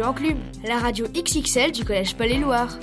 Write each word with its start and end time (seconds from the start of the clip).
Radio 0.00 0.12
Enclume, 0.12 0.38
la 0.66 0.78
radio 0.78 1.06
XXL 1.12 1.72
du 1.72 1.84
Collège 1.84 2.14
Palais-Loire. 2.14 2.78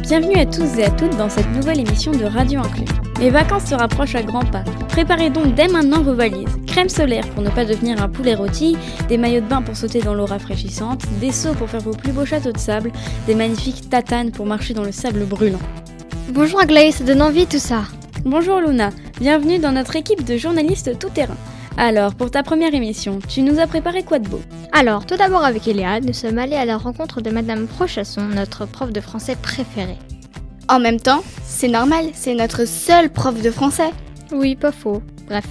Bienvenue 0.00 0.36
à 0.36 0.46
tous 0.46 0.78
et 0.78 0.84
à 0.84 0.90
toutes 0.90 1.14
dans 1.18 1.28
cette 1.28 1.50
nouvelle 1.50 1.80
émission 1.80 2.12
de 2.12 2.24
Radio 2.24 2.60
Enclume. 2.60 2.86
Les 3.20 3.28
vacances 3.28 3.66
se 3.66 3.74
rapprochent 3.74 4.14
à 4.14 4.22
grands 4.22 4.46
pas. 4.46 4.64
Préparez 4.88 5.28
donc 5.28 5.54
dès 5.54 5.68
maintenant 5.68 6.00
vos 6.00 6.14
valises. 6.14 6.48
Crème 6.66 6.88
solaire 6.88 7.28
pour 7.34 7.42
ne 7.42 7.50
pas 7.50 7.66
devenir 7.66 8.02
un 8.02 8.08
poulet 8.08 8.34
rôti, 8.34 8.78
des 9.10 9.18
maillots 9.18 9.42
de 9.42 9.48
bain 9.48 9.60
pour 9.60 9.76
sauter 9.76 10.00
dans 10.00 10.14
l'eau 10.14 10.24
rafraîchissante, 10.24 11.04
des 11.20 11.32
seaux 11.32 11.52
pour 11.52 11.68
faire 11.68 11.82
vos 11.82 11.92
plus 11.92 12.12
beaux 12.12 12.24
châteaux 12.24 12.52
de 12.52 12.58
sable, 12.58 12.90
des 13.26 13.34
magnifiques 13.34 13.90
tatanes 13.90 14.30
pour 14.30 14.46
marcher 14.46 14.72
dans 14.72 14.84
le 14.84 14.92
sable 14.92 15.26
brûlant. 15.26 15.60
Bonjour 16.30 16.60
Aglaé, 16.60 16.90
ça 16.90 17.04
donne 17.04 17.20
envie 17.20 17.46
tout 17.46 17.58
ça. 17.58 17.82
Bonjour 18.24 18.60
Luna, 18.60 18.90
bienvenue 19.20 19.58
dans 19.58 19.70
notre 19.70 19.94
équipe 19.94 20.24
de 20.24 20.36
journalistes 20.36 20.98
tout-terrain. 20.98 21.36
Alors, 21.76 22.14
pour 22.14 22.30
ta 22.30 22.42
première 22.42 22.74
émission, 22.74 23.20
tu 23.28 23.42
nous 23.42 23.60
as 23.60 23.68
préparé 23.68 24.02
quoi 24.02 24.18
de 24.18 24.28
beau? 24.28 24.40
Alors, 24.72 25.06
tout 25.06 25.16
d'abord 25.16 25.44
avec 25.44 25.68
Eléa, 25.68 26.00
nous 26.00 26.12
sommes 26.12 26.38
allés 26.38 26.56
à 26.56 26.64
la 26.64 26.76
rencontre 26.76 27.20
de 27.20 27.30
Madame 27.30 27.68
Prochasson, 27.68 28.22
notre 28.22 28.66
prof 28.66 28.92
de 28.92 29.00
français 29.00 29.36
préférée. 29.40 29.98
En 30.68 30.80
même 30.80 30.98
temps, 30.98 31.22
c'est 31.44 31.68
normal, 31.68 32.06
c'est 32.12 32.34
notre 32.34 32.66
seule 32.66 33.08
prof 33.08 33.40
de 33.40 33.50
français. 33.52 33.90
Oui, 34.32 34.56
pas 34.56 34.72
faux. 34.72 35.00
Bref, 35.28 35.46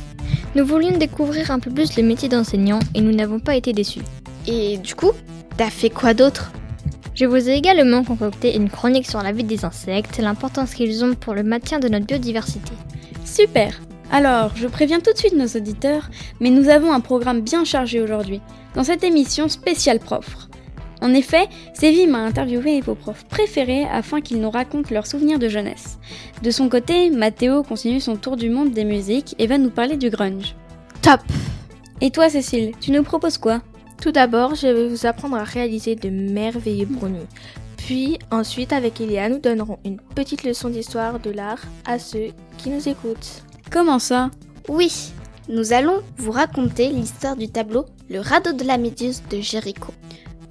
nous 0.56 0.66
voulions 0.66 0.98
découvrir 0.98 1.52
un 1.52 1.60
peu 1.60 1.72
plus 1.72 1.96
le 1.96 2.04
métier 2.04 2.28
d'enseignant 2.28 2.80
et 2.94 3.02
nous 3.02 3.16
n'avons 3.16 3.40
pas 3.40 3.56
été 3.56 3.72
déçus. 3.72 4.02
Et 4.46 4.78
du 4.78 4.94
coup, 4.94 5.12
t'as 5.56 5.70
fait 5.70 5.90
quoi 5.90 6.14
d'autre? 6.14 6.52
Je 7.18 7.26
vous 7.26 7.50
ai 7.50 7.54
également 7.54 8.04
concocté 8.04 8.56
une 8.56 8.70
chronique 8.70 9.10
sur 9.10 9.24
la 9.24 9.32
vie 9.32 9.44
des 9.44 9.66
insectes, 9.66 10.20
l'importance 10.20 10.76
qu'ils 10.76 11.04
ont 11.04 11.16
pour 11.16 11.34
le 11.34 11.42
maintien 11.42 11.80
de 11.80 11.88
notre 11.88 12.06
biodiversité. 12.06 12.74
Super 13.26 13.82
Alors, 14.12 14.52
je 14.56 14.68
préviens 14.68 15.00
tout 15.00 15.12
de 15.12 15.18
suite 15.18 15.34
nos 15.34 15.48
auditeurs, 15.48 16.12
mais 16.40 16.52
nous 16.52 16.70
avons 16.70 16.94
un 16.94 17.00
programme 17.00 17.42
bien 17.42 17.66
chargé 17.66 18.02
aujourd'hui, 18.02 18.40
dans 18.76 18.84
cette 18.84 19.04
émission 19.04 19.50
spéciale 19.50 19.98
prof. 19.98 20.48
En 21.02 21.12
effet, 21.16 21.48
Séville 21.74 22.06
m'a 22.06 22.20
interviewé 22.20 22.82
vos 22.82 22.94
profs 22.94 23.26
préférés 23.26 23.88
afin 23.92 24.22
qu'ils 24.22 24.40
nous 24.40 24.52
racontent 24.52 24.94
leurs 24.94 25.08
souvenirs 25.08 25.40
de 25.40 25.50
jeunesse. 25.50 25.98
De 26.44 26.52
son 26.52 26.70
côté, 26.70 27.10
Mathéo 27.10 27.64
continue 27.64 28.00
son 28.00 28.16
tour 28.16 28.38
du 28.38 28.52
monde 28.52 28.74
des 28.74 28.86
musiques 28.86 29.34
et 29.40 29.48
va 29.48 29.58
nous 29.58 29.72
parler 29.72 29.98
du 29.98 30.12
grunge. 30.12 30.56
Top 31.02 31.22
Et 32.00 32.12
toi, 32.12 32.30
Cécile, 32.30 32.74
tu 32.80 32.92
nous 32.92 33.02
proposes 33.02 33.40
quoi? 33.40 33.64
Tout 34.02 34.12
d'abord, 34.12 34.56
je 34.56 34.68
vais 34.68 34.88
vous 34.88 35.06
apprendre 35.06 35.38
à 35.38 35.44
réaliser 35.44 35.96
de 35.96 36.10
merveilleux 36.10 36.86
brownies. 36.86 37.28
Puis, 37.78 38.20
ensuite, 38.32 38.74
avec 38.74 39.02
Elia, 39.02 39.30
nous 39.30 39.40
donnerons 39.40 39.80
une 39.86 39.98
petite 39.98 40.44
leçon 40.44 40.70
d'histoire 40.70 41.20
de 41.20 41.32
l'art 41.32 41.62
à 41.86 42.00
ceux 42.00 42.30
qui 42.58 42.70
nous 42.70 42.88
écoutent. 42.88 43.44
Comment 43.72 44.00
ça? 44.00 44.30
Oui, 44.68 45.12
nous 45.50 45.74
allons 45.74 46.02
vous 46.18 46.32
raconter 46.32 46.90
l'histoire 46.90 47.36
du 47.36 47.48
tableau 47.48 47.86
Le 48.10 48.20
radeau 48.20 48.52
de 48.52 48.66
la 48.66 48.78
méduse 48.78 49.24
de 49.30 49.40
Jéricho. 49.40 49.94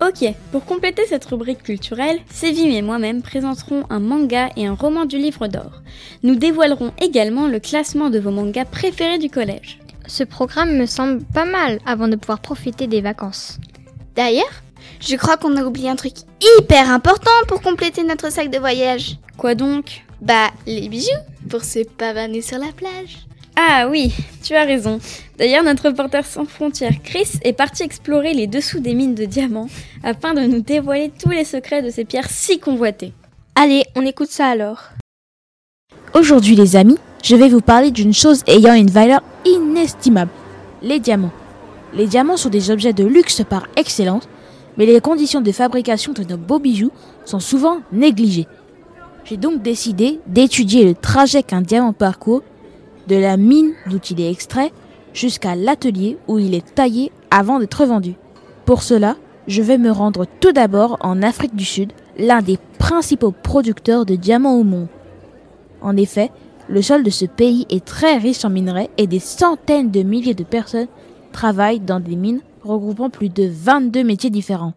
Ok, 0.03 0.31
pour 0.53 0.64
compléter 0.64 1.03
cette 1.06 1.25
rubrique 1.25 1.62
culturelle, 1.62 2.19
Sévim 2.31 2.70
et 2.70 2.83
moi-même 2.83 3.22
présenterons 3.22 3.84
un 3.88 4.00
manga 4.00 4.50
et 4.56 4.66
un 4.66 4.75
roman 4.75 5.06
du 5.06 5.16
livre 5.16 5.47
d'or. 5.48 5.83
Nous 6.22 6.34
dévoilerons 6.34 6.92
également 7.00 7.48
le 7.48 7.60
classement 7.60 8.10
de 8.10 8.19
vos 8.19 8.31
mangas 8.31 8.66
préférés 8.66 9.19
du 9.19 9.31
collège. 9.31 9.78
Ce 10.08 10.22
programme 10.22 10.76
me 10.76 10.86
semble 10.86 11.24
pas 11.24 11.44
mal 11.44 11.80
avant 11.84 12.08
de 12.08 12.16
pouvoir 12.16 12.40
profiter 12.40 12.86
des 12.86 13.00
vacances. 13.00 13.58
D'ailleurs, 14.14 14.62
je 15.00 15.16
crois 15.16 15.36
qu'on 15.36 15.56
a 15.56 15.64
oublié 15.64 15.88
un 15.88 15.96
truc 15.96 16.14
hyper 16.58 16.90
important 16.90 17.30
pour 17.48 17.60
compléter 17.60 18.04
notre 18.04 18.30
sac 18.30 18.50
de 18.50 18.58
voyage. 18.58 19.18
Quoi 19.36 19.54
donc? 19.54 20.04
Bah, 20.20 20.50
les 20.66 20.88
bijoux 20.88 21.10
pour 21.50 21.64
se 21.64 21.84
pavaner 21.84 22.41
sur 22.41 22.58
la 22.58 22.72
plage. 22.72 23.26
Ah 23.56 23.88
oui, 23.91 24.14
tu 24.42 24.54
as 24.54 24.64
raison. 24.64 25.00
D'ailleurs, 25.38 25.64
notre 25.64 25.88
reporter 25.88 26.25
sans 26.25 26.44
frontières, 26.44 27.02
Chris, 27.02 27.28
est 27.42 27.52
parti 27.52 27.82
explorer 27.82 28.34
les 28.34 28.47
dessous 28.47 28.81
des 28.81 28.94
mines 28.94 29.14
de 29.14 29.25
diamants 29.25 29.69
afin 30.04 30.34
de 30.34 30.42
nous 30.42 30.60
dévoiler 30.60 31.10
tous 31.19 31.31
les 31.31 31.44
secrets 31.44 31.82
de 31.82 31.91
ces 31.91 32.04
pierres 32.04 32.31
si 32.31 32.58
convoitées. 32.60 33.12
Allez, 33.54 33.84
on 33.97 34.04
écoute 34.04 34.31
ça 34.31 34.48
alors. 34.48 34.91
Aujourd'hui 36.14 36.54
les 36.54 36.76
amis, 36.76 36.98
je 37.26 37.34
vais 37.34 37.48
vous 37.48 37.60
parler 37.60 37.91
d'une 37.91 38.14
chose 38.14 38.44
ayant 38.47 38.75
une 38.75 38.88
valeur 38.88 39.20
inestimable, 39.44 40.31
les 40.81 41.00
diamants. 41.00 41.32
Les 41.92 42.06
diamants 42.06 42.37
sont 42.37 42.50
des 42.50 42.70
objets 42.70 42.92
de 42.92 43.04
luxe 43.04 43.42
par 43.42 43.66
excellence, 43.75 44.28
mais 44.76 44.87
les 44.87 45.00
conditions 45.00 45.41
de 45.41 45.50
fabrication 45.50 46.12
de 46.12 46.22
nos 46.22 46.37
beaux 46.37 46.60
bijoux 46.60 46.92
sont 47.25 47.41
souvent 47.41 47.78
négligées. 47.91 48.47
J'ai 49.25 49.38
donc 49.38 49.60
décidé 49.60 50.20
d'étudier 50.28 50.84
le 50.84 50.94
trajet 50.94 51.42
qu'un 51.42 51.62
diamant 51.62 51.92
parcourt 51.92 52.44
de 53.09 53.16
la 53.16 53.37
mine 53.37 53.72
d'où 53.88 53.98
il 54.08 54.20
est 54.20 54.31
extrait 54.31 54.70
jusqu'à 55.12 55.56
l'atelier 55.56 56.19
où 56.28 56.38
il 56.38 56.54
est 56.54 56.76
taillé 56.76 57.10
avant 57.32 57.58
d'être 57.58 57.87
vendu. 57.87 58.14
Pour 58.66 58.84
cela, 58.84 59.16
je 59.48 59.62
vais 59.62 59.78
me 59.78 59.91
rendre 59.91 60.26
tout 60.38 60.53
d'abord 60.53 60.97
en 61.00 61.25
Afrique 61.25 61.56
du 61.56 61.64
Sud, 61.64 61.93
l'un 62.20 62.41
des 62.41 62.60
principaux 62.78 63.32
producteurs 63.32 64.06
de 64.06 64.14
diamants 64.14 64.60
au 64.60 64.62
monde. 64.62 64.87
En 65.82 65.97
effet, 65.97 66.31
le 66.69 66.82
sol 66.82 67.03
de 67.03 67.10
ce 67.10 67.25
pays 67.25 67.66
est 67.71 67.84
très 67.84 68.19
riche 68.19 68.44
en 68.44 68.50
minerais 68.50 68.91
et 68.99 69.06
des 69.06 69.21
centaines 69.21 69.91
de 69.91 70.03
milliers 70.03 70.34
de 70.34 70.44
personnes 70.44 70.88
travaillent 71.32 71.81
dans 71.81 72.00
des 72.00 72.16
mines 72.16 72.41
regroupant 72.62 73.10
plus 73.10 73.28
de 73.28 73.49
22 73.49 74.03
métiers 74.03 74.31
différents. 74.31 74.75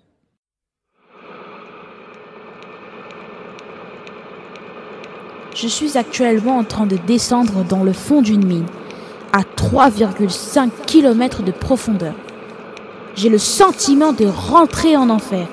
Je 5.56 5.68
suis 5.68 5.98
actuellement 5.98 6.58
en 6.58 6.64
train 6.64 6.86
de 6.86 6.98
descendre 7.08 7.66
dans 7.66 7.84
le 7.84 7.92
fond 7.92 8.22
d'une 8.22 8.46
mine, 8.46 8.68
à 9.34 9.42
3,5 9.42 10.70
km 10.86 11.44
de 11.44 11.52
profondeur. 11.52 12.14
J'ai 13.16 13.30
le 13.30 13.40
sentiment 13.40 14.14
de 14.14 14.26
rentrer 14.26 14.96
en 14.96 15.10
enfer. 15.10 15.48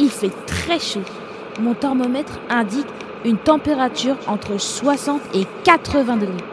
Il 0.00 0.08
fait 0.08 0.32
très 0.46 0.80
chaud. 0.80 1.04
Mon 1.60 1.74
thermomètre 1.74 2.40
indique 2.50 2.86
une 3.24 3.38
température 3.38 4.16
entre 4.26 4.58
60 4.58 5.20
et 5.34 5.46
80 5.64 6.16
degrés. 6.18 6.44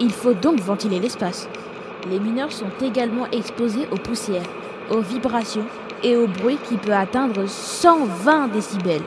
Il 0.00 0.12
faut 0.12 0.34
donc 0.34 0.60
ventiler 0.60 1.00
l'espace. 1.00 1.48
Les 2.08 2.20
mineurs 2.20 2.52
sont 2.52 2.70
également 2.80 3.26
exposés 3.32 3.88
aux 3.90 3.96
poussières, 3.96 4.48
aux 4.90 5.00
vibrations 5.00 5.66
et 6.04 6.16
au 6.16 6.28
bruit 6.28 6.58
qui 6.68 6.76
peut 6.76 6.94
atteindre 6.94 7.48
120 7.48 8.48
décibels. 8.48 9.02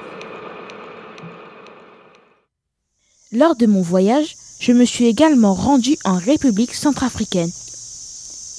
Lors 3.32 3.56
de 3.56 3.66
mon 3.66 3.82
voyage, 3.82 4.36
je 4.60 4.74
me 4.74 4.84
suis 4.84 5.06
également 5.06 5.54
rendu 5.54 5.98
en 6.04 6.18
République 6.18 6.76
centrafricaine. 6.76 7.50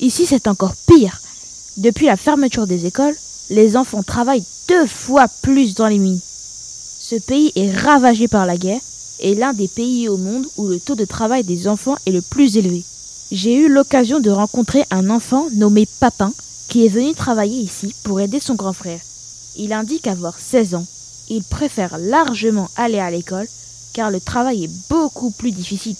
Ici, 0.01 0.25
c'est 0.25 0.49
encore 0.49 0.75
pire. 0.89 1.21
Depuis 1.77 2.07
la 2.07 2.17
fermeture 2.17 2.67
des 2.67 2.87
écoles, 2.87 3.15
les 3.51 3.77
enfants 3.77 4.03
travaillent 4.03 4.45
deux 4.69 4.87
fois 4.87 5.27
plus 5.43 5.75
dans 5.75 5.89
les 5.89 5.99
mines. 5.99 6.21
Ce 7.13 7.19
pays 7.19 7.53
est 7.57 7.71
ravagé 7.71 8.27
par 8.27 8.47
la 8.47 8.57
guerre 8.57 8.81
et 9.21 9.35
l'un 9.35 9.53
des 9.53 9.69
pays 9.69 10.09
au 10.09 10.17
monde 10.17 10.47
où 10.57 10.67
le 10.67 10.81
taux 10.81 10.95
de 10.95 11.05
travail 11.05 11.45
des 11.45 11.69
enfants 11.69 11.99
est 12.07 12.11
le 12.11 12.23
plus 12.23 12.57
élevé. 12.57 12.83
J'ai 13.31 13.55
eu 13.55 13.69
l'occasion 13.69 14.19
de 14.19 14.31
rencontrer 14.31 14.85
un 14.91 15.11
enfant 15.11 15.47
nommé 15.53 15.87
Papin 16.01 16.33
qui 16.69 16.87
est 16.87 16.89
venu 16.89 17.13
travailler 17.13 17.59
ici 17.59 17.95
pour 18.03 18.19
aider 18.19 18.41
son 18.41 18.55
grand 18.55 18.73
frère. 18.73 19.01
Il 19.57 19.75
indique 19.75 20.07
avoir 20.07 20.39
16 20.39 20.75
ans. 20.75 20.87
Il 21.29 21.45
préfère 21.45 21.99
largement 21.99 22.71
aller 22.77 22.99
à 22.99 23.11
l'école 23.11 23.47
car 23.93 24.11
le 24.11 24.19
travail 24.19 24.65
est 24.65 24.89
beaucoup 24.89 25.33
plus 25.33 25.51
difficile. 25.51 25.97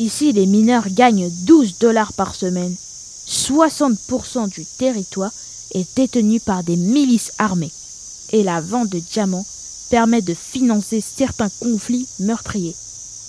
Ici, 0.00 0.32
les 0.32 0.46
mineurs 0.46 0.88
gagnent 0.90 1.30
12 1.46 1.78
dollars 1.78 2.14
par 2.14 2.34
semaine. 2.34 2.74
60% 3.28 4.48
du 4.48 4.64
territoire 4.64 5.32
est 5.72 5.86
détenu 5.94 6.40
par 6.40 6.64
des 6.64 6.76
milices 6.76 7.30
armées. 7.38 7.70
Et 8.32 8.42
la 8.42 8.60
vente 8.60 8.88
de 8.88 8.98
diamants 8.98 9.46
permet 9.90 10.22
de 10.22 10.34
financer 10.34 11.00
certains 11.00 11.48
conflits 11.60 12.06
meurtriers. 12.20 12.74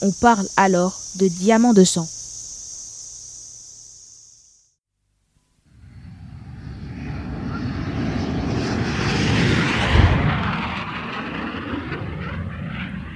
On 0.01 0.11
parle 0.11 0.47
alors 0.57 0.99
de 1.15 1.27
diamants 1.27 1.73
de 1.73 1.83
sang. 1.83 2.07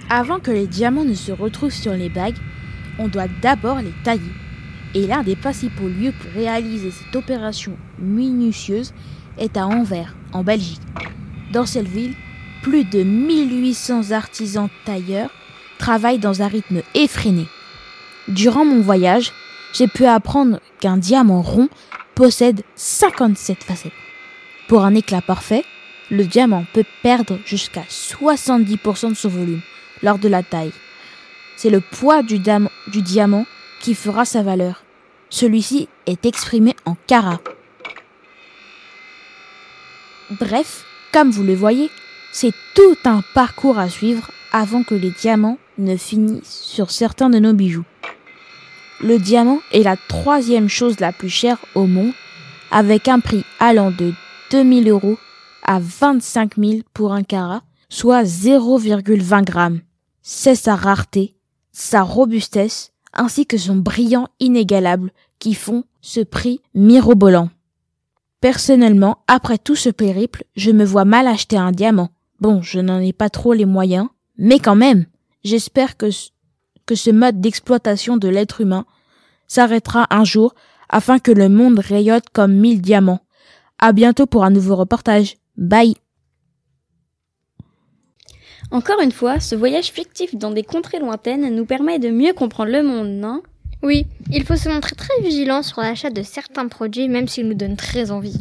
Avant 0.09 0.39
que 0.39 0.51
les 0.51 0.67
diamants 0.67 1.05
ne 1.05 1.15
se 1.15 1.31
retrouvent 1.31 1.71
sur 1.71 1.93
les 1.93 2.09
bagues, 2.09 2.37
on 2.99 3.07
doit 3.07 3.27
d'abord 3.41 3.79
les 3.79 3.93
tailler. 4.03 4.21
Et 4.93 5.07
l'un 5.07 5.23
des 5.23 5.35
principaux 5.35 5.87
lieux 5.87 6.11
pour 6.11 6.31
réaliser 6.33 6.91
cette 6.91 7.15
opération 7.15 7.75
minutieuse 7.97 8.93
est 9.39 9.57
à 9.57 9.65
Anvers, 9.65 10.15
en 10.31 10.43
Belgique. 10.43 10.81
Dans 11.51 11.65
cette 11.65 11.87
ville, 11.87 12.13
plus 12.63 12.85
de 12.85 13.03
1800 13.03 14.11
artisans 14.11 14.69
tailleurs 14.85 15.29
travaillent 15.77 16.17
dans 16.17 16.41
un 16.41 16.47
rythme 16.47 16.81
effréné. 16.95 17.45
Durant 18.29 18.63
mon 18.63 18.79
voyage, 18.79 19.33
j'ai 19.73 19.87
pu 19.87 20.05
apprendre 20.05 20.59
qu'un 20.79 20.97
diamant 20.97 21.41
rond 21.41 21.67
possède 22.15 22.63
57 22.75 23.63
facettes. 23.63 23.91
Pour 24.69 24.85
un 24.85 24.95
éclat 24.95 25.21
parfait, 25.21 25.65
le 26.09 26.23
diamant 26.23 26.65
peut 26.73 26.85
perdre 27.01 27.37
jusqu'à 27.45 27.83
70% 27.89 29.09
de 29.09 29.13
son 29.13 29.29
volume 29.29 29.61
lors 30.01 30.17
de 30.17 30.29
la 30.29 30.41
taille. 30.41 30.71
C'est 31.57 31.69
le 31.69 31.81
poids 31.81 32.23
du, 32.23 32.39
diamant 32.39 33.45
qui 33.81 33.93
fera 33.93 34.23
sa 34.23 34.41
valeur. 34.41 34.83
Celui-ci 35.29 35.89
est 36.05 36.25
exprimé 36.25 36.75
en 36.85 36.95
carats. 37.07 37.41
Bref, 40.31 40.85
comme 41.11 41.29
vous 41.29 41.43
le 41.43 41.55
voyez, 41.55 41.89
c'est 42.33 42.53
tout 42.73 42.97
un 43.05 43.21
parcours 43.35 43.77
à 43.77 43.87
suivre 43.87 44.31
avant 44.51 44.83
que 44.83 44.95
les 44.95 45.11
diamants 45.11 45.59
ne 45.77 45.95
finissent 45.95 46.61
sur 46.63 46.91
certains 46.91 47.29
de 47.29 47.39
nos 47.39 47.53
bijoux. 47.53 47.85
Le 49.01 49.19
diamant 49.19 49.59
est 49.71 49.83
la 49.83 49.95
troisième 49.95 50.67
chose 50.67 50.99
la 50.99 51.11
plus 51.11 51.29
chère 51.29 51.59
au 51.75 51.85
monde, 51.85 52.13
avec 52.71 53.07
un 53.07 53.19
prix 53.19 53.45
allant 53.59 53.91
de 53.91 54.13
2000 54.49 54.89
euros 54.89 55.17
à 55.63 55.79
25 55.79 56.55
000 56.57 56.79
pour 56.93 57.13
un 57.13 57.23
carat, 57.23 57.61
soit 57.87 58.23
0,20 58.23 59.43
grammes. 59.43 59.81
C'est 60.23 60.55
sa 60.55 60.75
rareté, 60.75 61.35
sa 61.71 62.01
robustesse, 62.01 62.93
ainsi 63.13 63.45
que 63.45 63.57
son 63.57 63.75
brillant 63.75 64.27
inégalable 64.39 65.11
qui 65.37 65.53
font 65.53 65.83
ce 66.01 66.21
prix 66.21 66.61
mirobolant. 66.73 67.49
Personnellement, 68.41 69.19
après 69.27 69.57
tout 69.57 69.75
ce 69.75 69.89
périple, 69.89 70.43
je 70.55 70.71
me 70.71 70.83
vois 70.83 71.05
mal 71.05 71.27
acheter 71.27 71.57
un 71.57 71.71
diamant. 71.71 72.09
Bon, 72.43 72.61
je 72.61 72.81
n'en 72.81 72.99
ai 72.99 73.13
pas 73.13 73.29
trop 73.29 73.53
les 73.53 73.63
moyens, 73.63 74.09
mais 74.37 74.59
quand 74.59 74.75
même, 74.75 75.05
j'espère 75.45 75.95
que, 75.95 76.09
ce 76.11 77.09
mode 77.09 77.39
d'exploitation 77.39 78.17
de 78.17 78.27
l'être 78.27 78.59
humain 78.59 78.85
s'arrêtera 79.47 80.07
un 80.09 80.25
jour 80.25 80.53
afin 80.89 81.19
que 81.19 81.31
le 81.31 81.47
monde 81.47 81.79
rayonne 81.79 82.19
comme 82.33 82.53
mille 82.53 82.81
diamants. 82.81 83.21
À 83.79 83.93
bientôt 83.93 84.25
pour 84.25 84.43
un 84.43 84.49
nouveau 84.49 84.75
reportage. 84.75 85.37
Bye. 85.55 85.95
Encore 88.71 88.99
une 88.99 89.13
fois, 89.13 89.39
ce 89.39 89.55
voyage 89.55 89.91
fictif 89.93 90.35
dans 90.35 90.51
des 90.51 90.63
contrées 90.63 90.99
lointaines 90.99 91.55
nous 91.55 91.65
permet 91.65 91.97
de 91.97 92.09
mieux 92.09 92.33
comprendre 92.33 92.73
le 92.73 92.83
monde, 92.83 93.07
non? 93.07 93.41
Oui, 93.83 94.07
il 94.31 94.45
faut 94.45 94.55
se 94.55 94.69
montrer 94.69 94.95
très 94.95 95.21
vigilant 95.21 95.61
sur 95.61 95.81
l'achat 95.81 96.09
de 96.09 96.23
certains 96.23 96.67
produits, 96.67 97.09
même 97.09 97.27
s'ils 97.27 97.47
nous 97.47 97.53
donnent 97.53 97.75
très 97.75 98.11
envie. 98.11 98.39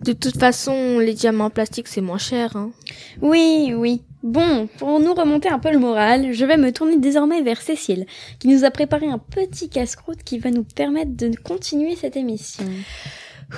De 0.00 0.12
toute 0.12 0.38
façon, 0.38 0.98
les 0.98 1.14
diamants 1.14 1.46
en 1.46 1.50
plastique, 1.50 1.88
c'est 1.88 2.00
moins 2.00 2.18
cher. 2.18 2.54
Hein. 2.54 2.70
Oui, 3.22 3.72
oui. 3.74 4.02
Bon, 4.22 4.68
pour 4.78 5.00
nous 5.00 5.14
remonter 5.14 5.48
un 5.48 5.58
peu 5.58 5.72
le 5.72 5.78
moral, 5.78 6.32
je 6.32 6.44
vais 6.44 6.56
me 6.56 6.70
tourner 6.70 6.98
désormais 6.98 7.40
vers 7.42 7.62
Cécile, 7.62 8.06
qui 8.38 8.48
nous 8.48 8.64
a 8.64 8.70
préparé 8.70 9.06
un 9.08 9.18
petit 9.18 9.68
casse-croûte 9.68 10.22
qui 10.22 10.38
va 10.38 10.50
nous 10.50 10.64
permettre 10.64 11.16
de 11.16 11.34
continuer 11.42 11.96
cette 11.96 12.16
émission. 12.16 12.64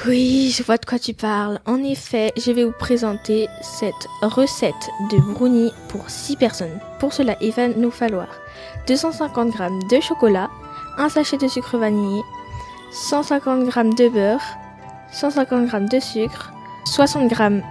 Oui, 0.06 0.55
je 0.56 0.62
vois 0.62 0.76
de 0.76 0.85
quoi 0.85 0.99
tu 0.99 1.14
parles. 1.14 1.61
En 1.67 1.82
effet, 1.82 2.32
je 2.37 2.50
vais 2.50 2.64
vous 2.64 2.73
présenter 2.73 3.49
cette 3.62 4.08
recette 4.23 4.88
de 5.11 5.19
brownie 5.32 5.70
pour 5.88 6.08
6 6.08 6.37
personnes. 6.37 6.81
Pour 6.99 7.12
cela, 7.12 7.37
il 7.40 7.52
va 7.52 7.69
nous 7.69 7.90
falloir 7.90 8.29
250 8.87 9.52
g 9.52 9.97
de 9.97 10.00
chocolat, 10.00 10.50
un 10.99 11.08
sachet 11.08 11.37
de 11.37 11.49
sucre 11.49 11.76
vanillé, 11.79 12.23
150 12.93 13.64
g 13.70 13.82
de 13.96 14.08
beurre, 14.08 14.43
150 15.12 15.69
g 15.69 15.79
de 15.81 16.00
sucre, 16.00 16.52
60 16.85 17.31
g 17.35 17.62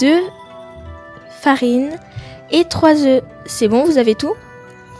de 0.00 0.14
farine 1.40 1.90
et 2.50 2.64
3 2.64 3.04
œufs. 3.06 3.22
C'est 3.46 3.68
bon, 3.68 3.84
vous 3.84 3.98
avez 3.98 4.14
tout? 4.14 4.34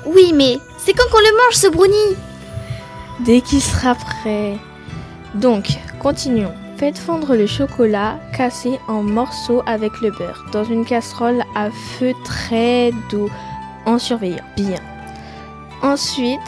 Oui, 0.07 0.33
mais 0.35 0.59
c'est 0.79 0.93
quand 0.93 1.09
qu'on 1.11 1.19
le 1.19 1.37
mange 1.45 1.55
ce 1.55 1.67
brownie? 1.69 2.17
Dès 3.21 3.41
qu'il 3.41 3.61
sera 3.61 3.95
prêt. 3.95 4.57
Donc, 5.35 5.69
continuons. 6.01 6.55
Faites 6.77 6.99
fondre 6.99 7.35
le 7.35 7.49
chocolat 7.49 8.21
cassé 8.37 8.79
en 8.87 9.03
morceaux 9.03 9.63
avec 9.67 10.01
le 10.01 10.13
beurre 10.13 10.45
dans 10.53 10.63
une 10.63 10.85
casserole 10.85 11.43
à 11.57 11.71
feu 11.73 12.13
très 12.25 12.93
doux 13.11 13.29
en 13.85 13.99
surveillant 13.99 14.45
bien. 14.57 14.79
Ensuite, 15.83 16.39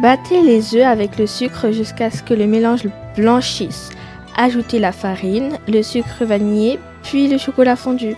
battez 0.00 0.42
les 0.42 0.74
œufs 0.74 0.84
avec 0.84 1.18
le 1.18 1.26
sucre 1.26 1.70
jusqu'à 1.70 2.10
ce 2.10 2.22
que 2.22 2.34
le 2.34 2.46
mélange 2.46 2.88
blanchisse. 3.16 3.90
Ajoutez 4.36 4.78
la 4.78 4.92
farine, 4.92 5.58
le 5.66 5.82
sucre 5.82 6.24
vanillé, 6.24 6.78
puis 7.02 7.28
le 7.28 7.38
chocolat 7.38 7.76
fondu. 7.76 8.14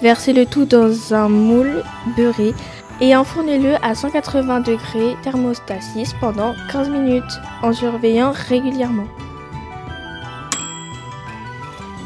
Versez 0.00 0.32
le 0.32 0.46
tout 0.46 0.64
dans 0.64 1.12
un 1.12 1.28
moule 1.28 1.82
beurré 2.16 2.54
et 3.00 3.14
enfournez-le 3.14 3.74
à 3.82 3.94
180 3.94 4.60
degrés 4.60 5.16
thermostat 5.22 5.80
6 5.80 6.14
pendant 6.20 6.54
15 6.72 6.88
minutes 6.88 7.40
en 7.62 7.72
surveillant 7.72 8.32
régulièrement. 8.48 9.06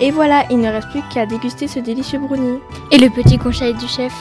Et 0.01 0.11
voilà, 0.11 0.45
il 0.51 0.59
ne 0.59 0.69
reste 0.69 0.89
plus 0.91 1.03
qu'à 1.13 1.27
déguster 1.27 1.69
ce 1.69 1.79
délicieux 1.79 2.19
brownie. 2.19 2.59
Et 2.91 2.99
le 2.99 3.09
petit 3.09 3.39
conseil 3.39 3.73
du 3.75 3.87
chef? 3.87 4.13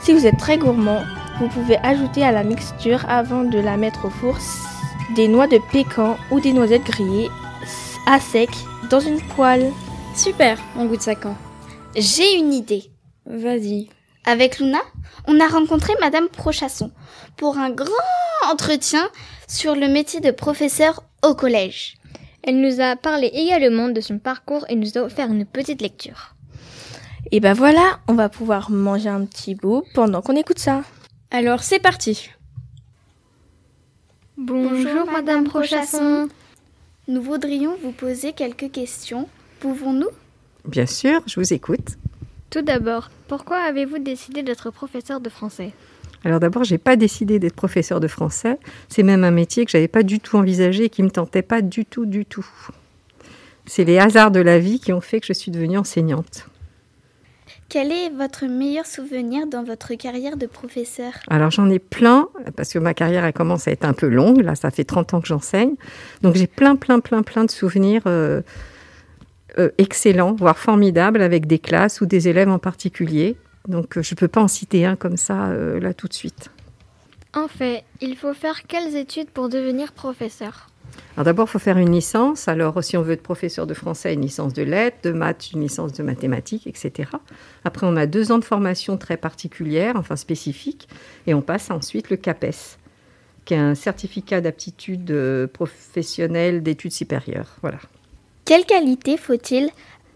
Si 0.00 0.12
vous 0.12 0.26
êtes 0.26 0.36
très 0.36 0.58
gourmand, 0.58 1.02
vous 1.38 1.48
pouvez 1.48 1.78
ajouter 1.78 2.24
à 2.24 2.32
la 2.32 2.44
mixture 2.44 3.04
avant 3.08 3.44
de 3.44 3.58
la 3.58 3.76
mettre 3.76 4.06
au 4.06 4.10
four 4.10 4.38
des 5.16 5.28
noix 5.28 5.46
de 5.46 5.58
pécan 5.72 6.16
ou 6.30 6.40
des 6.40 6.52
noisettes 6.52 6.84
grillées 6.84 7.30
à 8.06 8.20
sec 8.20 8.50
dans 8.90 9.00
une 9.00 9.20
poêle. 9.20 9.72
Super, 10.14 10.58
on 10.76 10.86
goûte 10.86 11.02
ça 11.02 11.14
quand 11.14 11.36
J'ai 11.96 12.36
une 12.38 12.52
idée. 12.52 12.84
Vas-y. 13.26 13.88
Avec 14.24 14.58
Luna, 14.58 14.78
on 15.26 15.40
a 15.40 15.48
rencontré 15.48 15.92
Madame 16.00 16.28
Prochasson 16.28 16.90
pour 17.36 17.58
un 17.58 17.70
grand 17.70 17.90
entretien 18.50 19.08
sur 19.48 19.74
le 19.74 19.88
métier 19.88 20.20
de 20.20 20.30
professeur 20.30 21.02
au 21.22 21.34
collège. 21.34 21.96
Elle 22.42 22.60
nous 22.60 22.80
a 22.80 22.96
parlé 22.96 23.26
également 23.28 23.88
de 23.88 24.00
son 24.00 24.18
parcours 24.18 24.64
et 24.68 24.76
nous 24.76 24.96
a 24.98 25.02
offert 25.02 25.30
une 25.30 25.46
petite 25.46 25.82
lecture. 25.82 26.34
Et 27.32 27.40
ben 27.40 27.54
voilà, 27.54 27.98
on 28.06 28.14
va 28.14 28.28
pouvoir 28.28 28.70
manger 28.70 29.08
un 29.08 29.24
petit 29.24 29.54
bout 29.54 29.82
pendant 29.94 30.20
qu'on 30.20 30.36
écoute 30.36 30.58
ça. 30.58 30.82
Alors 31.36 31.64
c'est 31.64 31.80
parti. 31.80 32.30
Bonjour, 34.36 35.10
Madame 35.10 35.42
Prochasson. 35.42 36.28
Nous 37.08 37.20
voudrions 37.20 37.76
vous 37.82 37.90
poser 37.90 38.32
quelques 38.32 38.70
questions. 38.70 39.28
Pouvons-nous? 39.58 40.10
Bien 40.64 40.86
sûr, 40.86 41.22
je 41.26 41.40
vous 41.40 41.52
écoute. 41.52 41.96
Tout 42.50 42.62
d'abord, 42.62 43.10
pourquoi 43.26 43.56
avez-vous 43.56 43.98
décidé 43.98 44.44
d'être 44.44 44.70
professeur 44.70 45.18
de 45.18 45.28
français? 45.28 45.72
Alors 46.22 46.38
d'abord, 46.38 46.62
j'ai 46.62 46.78
pas 46.78 46.94
décidé 46.94 47.40
d'être 47.40 47.56
professeur 47.56 47.98
de 47.98 48.06
français. 48.06 48.60
C'est 48.88 49.02
même 49.02 49.24
un 49.24 49.32
métier 49.32 49.64
que 49.64 49.72
j'avais 49.72 49.88
pas 49.88 50.04
du 50.04 50.20
tout 50.20 50.36
envisagé 50.36 50.84
et 50.84 50.88
qui 50.88 51.02
me 51.02 51.10
tentait 51.10 51.42
pas 51.42 51.62
du 51.62 51.84
tout, 51.84 52.06
du 52.06 52.26
tout. 52.26 52.46
C'est 53.66 53.82
les 53.82 53.98
hasards 53.98 54.30
de 54.30 54.38
la 54.38 54.60
vie 54.60 54.78
qui 54.78 54.92
ont 54.92 55.00
fait 55.00 55.18
que 55.18 55.26
je 55.26 55.32
suis 55.32 55.50
devenue 55.50 55.78
enseignante. 55.78 56.46
Quel 57.68 57.90
est 57.90 58.10
votre 58.10 58.46
meilleur 58.46 58.86
souvenir 58.86 59.46
dans 59.46 59.64
votre 59.64 59.94
carrière 59.94 60.36
de 60.36 60.46
professeur? 60.46 61.12
Alors 61.28 61.50
j'en 61.50 61.68
ai 61.70 61.78
plein, 61.78 62.28
parce 62.56 62.72
que 62.72 62.78
ma 62.78 62.94
carrière 62.94 63.24
elle 63.24 63.32
commence 63.32 63.66
à 63.66 63.72
être 63.72 63.84
un 63.84 63.94
peu 63.94 64.08
longue, 64.08 64.42
là 64.42 64.54
ça 64.54 64.70
fait 64.70 64.84
30 64.84 65.14
ans 65.14 65.20
que 65.20 65.26
j'enseigne. 65.26 65.74
Donc 66.22 66.36
j'ai 66.36 66.46
plein, 66.46 66.76
plein, 66.76 67.00
plein, 67.00 67.22
plein 67.22 67.44
de 67.44 67.50
souvenirs 67.50 68.02
euh, 68.06 68.42
euh, 69.58 69.70
excellents, 69.78 70.34
voire 70.34 70.58
formidables, 70.58 71.22
avec 71.22 71.46
des 71.46 71.60
classes 71.60 72.00
ou 72.00 72.06
des 72.06 72.28
élèves 72.28 72.48
en 72.48 72.58
particulier. 72.58 73.36
Donc 73.68 73.96
euh, 73.96 74.02
je 74.02 74.14
ne 74.14 74.18
peux 74.18 74.28
pas 74.28 74.42
en 74.42 74.48
citer 74.48 74.84
un 74.84 74.96
comme 74.96 75.16
ça, 75.16 75.46
euh, 75.46 75.78
là 75.78 75.94
tout 75.94 76.08
de 76.08 76.12
suite. 76.12 76.50
En 77.34 77.48
fait, 77.48 77.84
il 78.00 78.16
faut 78.16 78.34
faire 78.34 78.66
quelles 78.66 78.96
études 78.96 79.30
pour 79.30 79.48
devenir 79.48 79.92
professeur? 79.92 80.68
Alors 81.16 81.24
d'abord, 81.24 81.46
il 81.48 81.50
faut 81.52 81.58
faire 81.58 81.78
une 81.78 81.92
licence. 81.92 82.48
Alors 82.48 82.82
si 82.82 82.96
on 82.96 83.02
veut 83.02 83.12
être 83.12 83.22
professeur 83.22 83.66
de 83.66 83.74
français, 83.74 84.14
une 84.14 84.22
licence 84.22 84.52
de 84.52 84.62
lettres, 84.62 84.98
de 85.04 85.12
maths, 85.12 85.52
une 85.52 85.60
licence 85.60 85.92
de 85.92 86.02
mathématiques, 86.02 86.66
etc. 86.66 87.10
Après, 87.64 87.86
on 87.86 87.96
a 87.96 88.06
deux 88.06 88.32
ans 88.32 88.38
de 88.38 88.44
formation 88.44 88.96
très 88.96 89.16
particulière, 89.16 89.94
enfin 89.96 90.16
spécifique, 90.16 90.88
et 91.26 91.34
on 91.34 91.42
passe 91.42 91.70
ensuite 91.70 92.10
le 92.10 92.16
CAPES, 92.16 92.78
qui 93.44 93.54
est 93.54 93.58
un 93.58 93.74
certificat 93.74 94.40
d'aptitude 94.40 95.10
euh, 95.10 95.46
professionnelle 95.46 96.62
d'études 96.62 96.92
supérieures. 96.92 97.56
Voilà. 97.62 97.78
Quelle 98.44 98.64
qualité 98.64 99.16
faut-il 99.16 99.70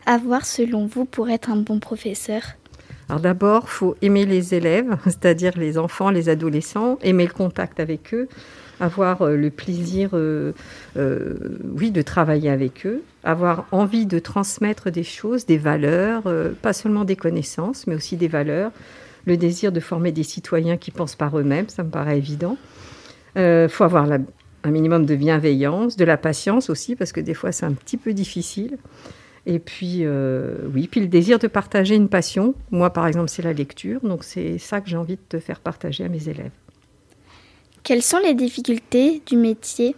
avoir 0.04 0.44
selon 0.44 0.86
vous 0.86 1.04
pour 1.04 1.30
être 1.30 1.50
un 1.50 1.56
bon 1.56 1.78
professeur? 1.78 2.42
Alors 3.08 3.20
d'abord, 3.20 3.62
il 3.64 3.70
faut 3.70 3.96
aimer 4.02 4.26
les 4.26 4.54
élèves, 4.54 4.96
c'est-à-dire 5.04 5.52
les 5.56 5.78
enfants, 5.78 6.10
les 6.10 6.28
adolescents, 6.28 6.98
aimer 7.02 7.26
le 7.26 7.32
contact 7.32 7.80
avec 7.80 8.12
eux, 8.12 8.28
avoir 8.80 9.22
euh, 9.22 9.36
le 9.36 9.50
plaisir, 9.50 10.10
euh, 10.12 10.52
euh, 10.96 11.34
oui, 11.76 11.90
de 11.90 12.02
travailler 12.02 12.50
avec 12.50 12.86
eux, 12.86 13.02
avoir 13.24 13.66
envie 13.72 14.06
de 14.06 14.18
transmettre 14.18 14.90
des 14.90 15.02
choses, 15.02 15.46
des 15.46 15.58
valeurs, 15.58 16.24
pas 16.62 16.72
seulement 16.72 17.04
des 17.04 17.16
connaissances, 17.16 17.86
mais 17.86 17.94
aussi 17.94 18.16
des 18.16 18.28
valeurs, 18.28 18.70
le 19.26 19.36
désir 19.36 19.72
de 19.72 19.80
former 19.80 20.12
des 20.12 20.22
citoyens 20.22 20.76
qui 20.76 20.90
pensent 20.90 21.16
par 21.16 21.38
eux-mêmes, 21.38 21.68
ça 21.68 21.82
me 21.82 21.90
paraît 21.90 22.18
évident. 22.18 22.56
Il 23.36 23.68
faut 23.68 23.84
avoir 23.84 24.08
un 24.10 24.70
minimum 24.70 25.04
de 25.06 25.14
bienveillance, 25.14 25.96
de 25.96 26.04
la 26.04 26.16
patience 26.16 26.70
aussi, 26.70 26.96
parce 26.96 27.12
que 27.12 27.20
des 27.20 27.34
fois 27.34 27.52
c'est 27.52 27.66
un 27.66 27.72
petit 27.72 27.96
peu 27.96 28.12
difficile. 28.12 28.78
Et 29.46 29.58
puis, 29.58 30.04
oui, 30.74 30.88
puis 30.90 31.00
le 31.00 31.08
désir 31.08 31.38
de 31.38 31.48
partager 31.48 31.96
une 31.96 32.08
passion. 32.08 32.54
Moi, 32.70 32.90
par 32.90 33.06
exemple, 33.06 33.28
c'est 33.28 33.42
la 33.42 33.52
lecture, 33.52 34.00
donc 34.00 34.24
c'est 34.24 34.58
ça 34.58 34.80
que 34.80 34.88
j'ai 34.88 34.96
envie 34.96 35.18
de 35.30 35.38
faire 35.38 35.60
partager 35.60 36.04
à 36.04 36.08
mes 36.08 36.28
élèves. 36.28 36.50
Quelles 37.88 38.02
sont 38.02 38.18
les 38.18 38.34
difficultés 38.34 39.22
du 39.24 39.38
métier? 39.38 39.96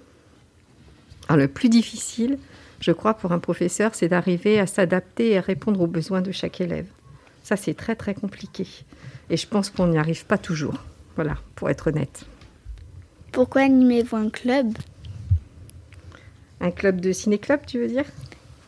Alors, 1.29 1.41
le 1.41 1.49
plus 1.49 1.69
difficile, 1.69 2.39
je 2.79 2.93
crois, 2.93 3.15
pour 3.15 3.33
un 3.33 3.41
professeur, 3.41 3.97
c'est 3.97 4.07
d'arriver 4.07 4.61
à 4.61 4.69
s'adapter 4.69 5.31
et 5.31 5.39
à 5.39 5.41
répondre 5.41 5.81
aux 5.81 5.89
besoins 5.89 6.23
de 6.23 6.31
chaque 6.31 6.61
élève. 6.61 6.87
Ça, 7.43 7.57
c'est 7.57 7.75
très, 7.75 7.97
très 7.97 8.15
compliqué. 8.15 8.65
Et 9.29 9.37
je 9.37 9.45
pense 9.49 9.71
qu'on 9.71 9.89
n'y 9.89 9.99
arrive 9.99 10.25
pas 10.25 10.39
toujours. 10.39 10.77
Voilà, 11.17 11.35
pour 11.57 11.69
être 11.69 11.89
honnête. 11.89 12.27
Pourquoi 13.33 13.63
animez-vous 13.63 14.15
un 14.15 14.31
club? 14.31 14.69
Un 16.61 16.71
club 16.71 17.01
de 17.01 17.11
ciné-club, 17.11 17.63
tu 17.67 17.81
veux 17.81 17.89
dire? 17.89 18.07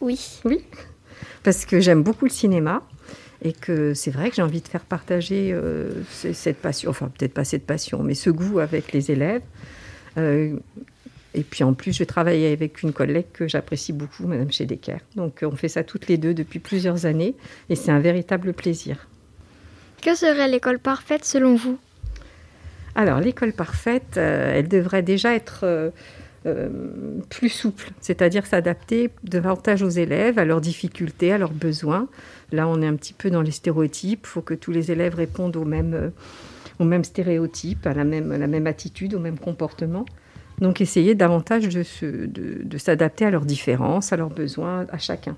Oui. 0.00 0.40
Oui. 0.44 0.64
Parce 1.44 1.64
que 1.64 1.78
j'aime 1.78 2.02
beaucoup 2.02 2.24
le 2.24 2.32
cinéma 2.32 2.82
et 3.42 3.52
que 3.52 3.92
c'est 3.92 4.12
vrai 4.12 4.30
que 4.30 4.36
j'ai 4.36 4.42
envie 4.42 4.60
de 4.60 4.68
faire 4.68 4.84
partager 4.84 5.50
euh, 5.52 5.90
cette 6.08 6.58
passion, 6.58 6.90
enfin 6.90 7.10
peut-être 7.16 7.34
pas 7.34 7.44
cette 7.44 7.66
passion, 7.66 8.02
mais 8.02 8.14
ce 8.14 8.30
goût 8.30 8.60
avec 8.60 8.92
les 8.92 9.10
élèves. 9.10 9.42
Euh, 10.16 10.56
et 11.34 11.42
puis 11.42 11.64
en 11.64 11.74
plus, 11.74 11.92
je 11.96 12.04
travaille 12.04 12.46
avec 12.46 12.82
une 12.82 12.92
collègue 12.92 13.26
que 13.32 13.48
j'apprécie 13.48 13.92
beaucoup, 13.92 14.26
Madame 14.26 14.52
Chedeker. 14.52 14.98
Donc 15.16 15.40
on 15.42 15.56
fait 15.56 15.68
ça 15.68 15.82
toutes 15.82 16.06
les 16.06 16.18
deux 16.18 16.34
depuis 16.34 16.60
plusieurs 16.60 17.04
années 17.04 17.34
et 17.68 17.74
c'est 17.74 17.90
un 17.90 17.98
véritable 17.98 18.52
plaisir. 18.52 19.08
Que 20.00 20.14
serait 20.14 20.48
l'école 20.48 20.78
parfaite 20.78 21.24
selon 21.24 21.56
vous? 21.56 21.78
Alors 22.94 23.18
l'école 23.18 23.52
parfaite, 23.52 24.18
euh, 24.18 24.52
elle 24.54 24.68
devrait 24.68 25.02
déjà 25.02 25.34
être 25.34 25.92
plus 27.28 27.50
souple, 27.50 27.90
c'est-à-dire 28.00 28.46
s'adapter 28.46 29.10
davantage 29.22 29.84
aux 29.84 29.88
élèves, 29.88 30.40
à 30.40 30.44
leurs 30.44 30.60
difficultés, 30.60 31.32
à 31.32 31.38
leurs 31.38 31.52
besoins. 31.52 32.08
Là, 32.52 32.68
on 32.68 32.82
est 32.82 32.86
un 32.86 32.96
petit 32.96 33.14
peu 33.14 33.30
dans 33.30 33.42
les 33.42 33.50
stéréotypes. 33.50 34.20
Il 34.24 34.28
faut 34.28 34.42
que 34.42 34.54
tous 34.54 34.70
les 34.70 34.92
élèves 34.92 35.14
répondent 35.14 35.56
aux 35.56 35.64
mêmes, 35.64 35.94
euh, 35.94 36.10
aux 36.78 37.02
stéréotypes, 37.02 37.86
à 37.86 37.94
la 37.94 38.04
même, 38.04 38.36
la 38.36 38.46
même 38.46 38.66
attitude, 38.66 39.14
au 39.14 39.18
même 39.18 39.38
comportement. 39.38 40.04
Donc, 40.60 40.80
essayer 40.80 41.14
davantage 41.14 41.68
de, 41.68 42.26
de, 42.62 42.78
s'adapter 42.78 43.24
à 43.24 43.30
leurs 43.30 43.46
différences, 43.46 44.12
à 44.12 44.16
leurs 44.16 44.30
besoins, 44.30 44.86
à 44.92 44.98
chacun. 44.98 45.36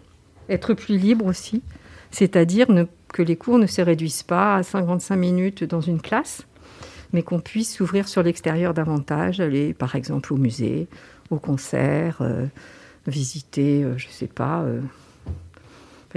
Être 0.48 0.74
plus 0.74 0.98
libre 0.98 1.24
aussi, 1.24 1.62
c'est-à-dire 2.10 2.66
que 3.12 3.22
les 3.22 3.36
cours 3.36 3.58
ne 3.58 3.66
se 3.66 3.80
réduisent 3.80 4.24
pas 4.24 4.56
à 4.56 4.62
55 4.62 5.16
minutes 5.16 5.64
dans 5.64 5.80
une 5.80 6.00
classe, 6.00 6.42
mais 7.12 7.22
qu'on 7.22 7.40
puisse 7.40 7.76
s'ouvrir 7.76 8.08
sur 8.08 8.22
l'extérieur 8.22 8.74
davantage, 8.74 9.40
aller 9.40 9.72
par 9.72 9.94
exemple 9.94 10.32
au 10.34 10.36
musée, 10.36 10.88
au 11.30 11.38
concert, 11.38 12.18
euh, 12.20 12.44
visiter, 13.06 13.84
euh, 13.84 13.96
je 13.96 14.08
ne 14.08 14.12
sais 14.12 14.26
pas, 14.26 14.64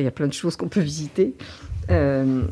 il 0.01 0.05
y 0.05 0.07
a 0.07 0.11
plein 0.11 0.27
de 0.27 0.33
choses 0.33 0.55
qu'on 0.55 0.69
peut 0.69 0.81
visiter. 0.81 1.35
Euh, 1.89 2.43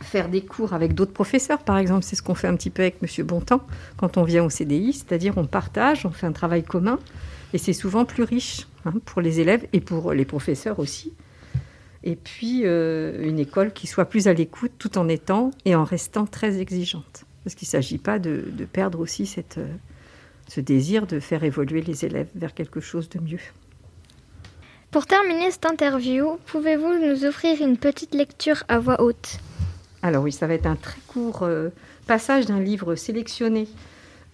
faire 0.00 0.28
des 0.28 0.42
cours 0.42 0.72
avec 0.72 0.94
d'autres 0.94 1.12
professeurs, 1.12 1.60
par 1.60 1.78
exemple, 1.78 2.04
c'est 2.04 2.16
ce 2.16 2.22
qu'on 2.22 2.34
fait 2.34 2.48
un 2.48 2.56
petit 2.56 2.70
peu 2.70 2.82
avec 2.82 3.02
Monsieur 3.02 3.24
Bontemps 3.24 3.62
quand 3.96 4.16
on 4.16 4.24
vient 4.24 4.44
au 4.44 4.50
CDI, 4.50 4.92
c'est-à-dire 4.92 5.34
on 5.36 5.46
partage, 5.46 6.06
on 6.06 6.10
fait 6.10 6.26
un 6.26 6.32
travail 6.32 6.62
commun, 6.62 6.98
et 7.52 7.58
c'est 7.58 7.72
souvent 7.72 8.04
plus 8.04 8.22
riche 8.22 8.66
hein, 8.86 8.94
pour 9.04 9.20
les 9.20 9.40
élèves 9.40 9.66
et 9.72 9.80
pour 9.80 10.12
les 10.12 10.24
professeurs 10.24 10.78
aussi. 10.78 11.12
Et 12.02 12.16
puis 12.16 12.62
euh, 12.64 13.28
une 13.28 13.38
école 13.38 13.72
qui 13.72 13.86
soit 13.86 14.06
plus 14.06 14.26
à 14.26 14.32
l'écoute 14.32 14.72
tout 14.78 14.96
en 14.96 15.06
étant 15.08 15.50
et 15.66 15.74
en 15.74 15.84
restant 15.84 16.24
très 16.24 16.58
exigeante, 16.60 17.24
parce 17.44 17.54
qu'il 17.54 17.66
ne 17.66 17.70
s'agit 17.70 17.98
pas 17.98 18.18
de, 18.18 18.42
perdre 18.72 19.00
aussi 19.00 19.26
cette, 19.26 19.58
euh, 19.58 19.68
ce 20.48 20.60
désir 20.60 21.06
de 21.06 21.20
faire 21.20 21.44
évoluer 21.44 21.82
les 21.82 22.06
élèves 22.06 22.28
vers 22.34 22.54
quelque 22.54 22.80
chose 22.80 23.08
de 23.10 23.20
mieux. 23.20 23.40
Pour 24.90 25.06
terminer 25.06 25.52
cette 25.52 25.66
interview, 25.66 26.36
pouvez-vous 26.46 26.98
nous 26.98 27.24
offrir 27.24 27.62
une 27.62 27.76
petite 27.76 28.12
lecture 28.12 28.64
à 28.66 28.80
voix 28.80 29.00
haute? 29.00 29.38
Alors 30.02 30.24
oui, 30.24 30.32
ça 30.32 30.48
va 30.48 30.54
être 30.54 30.66
un 30.66 30.74
très 30.74 30.98
court 31.06 31.44
euh, 31.44 31.68
passage 32.08 32.46
d'un 32.46 32.58
livre 32.58 32.96
sélectionné 32.96 33.68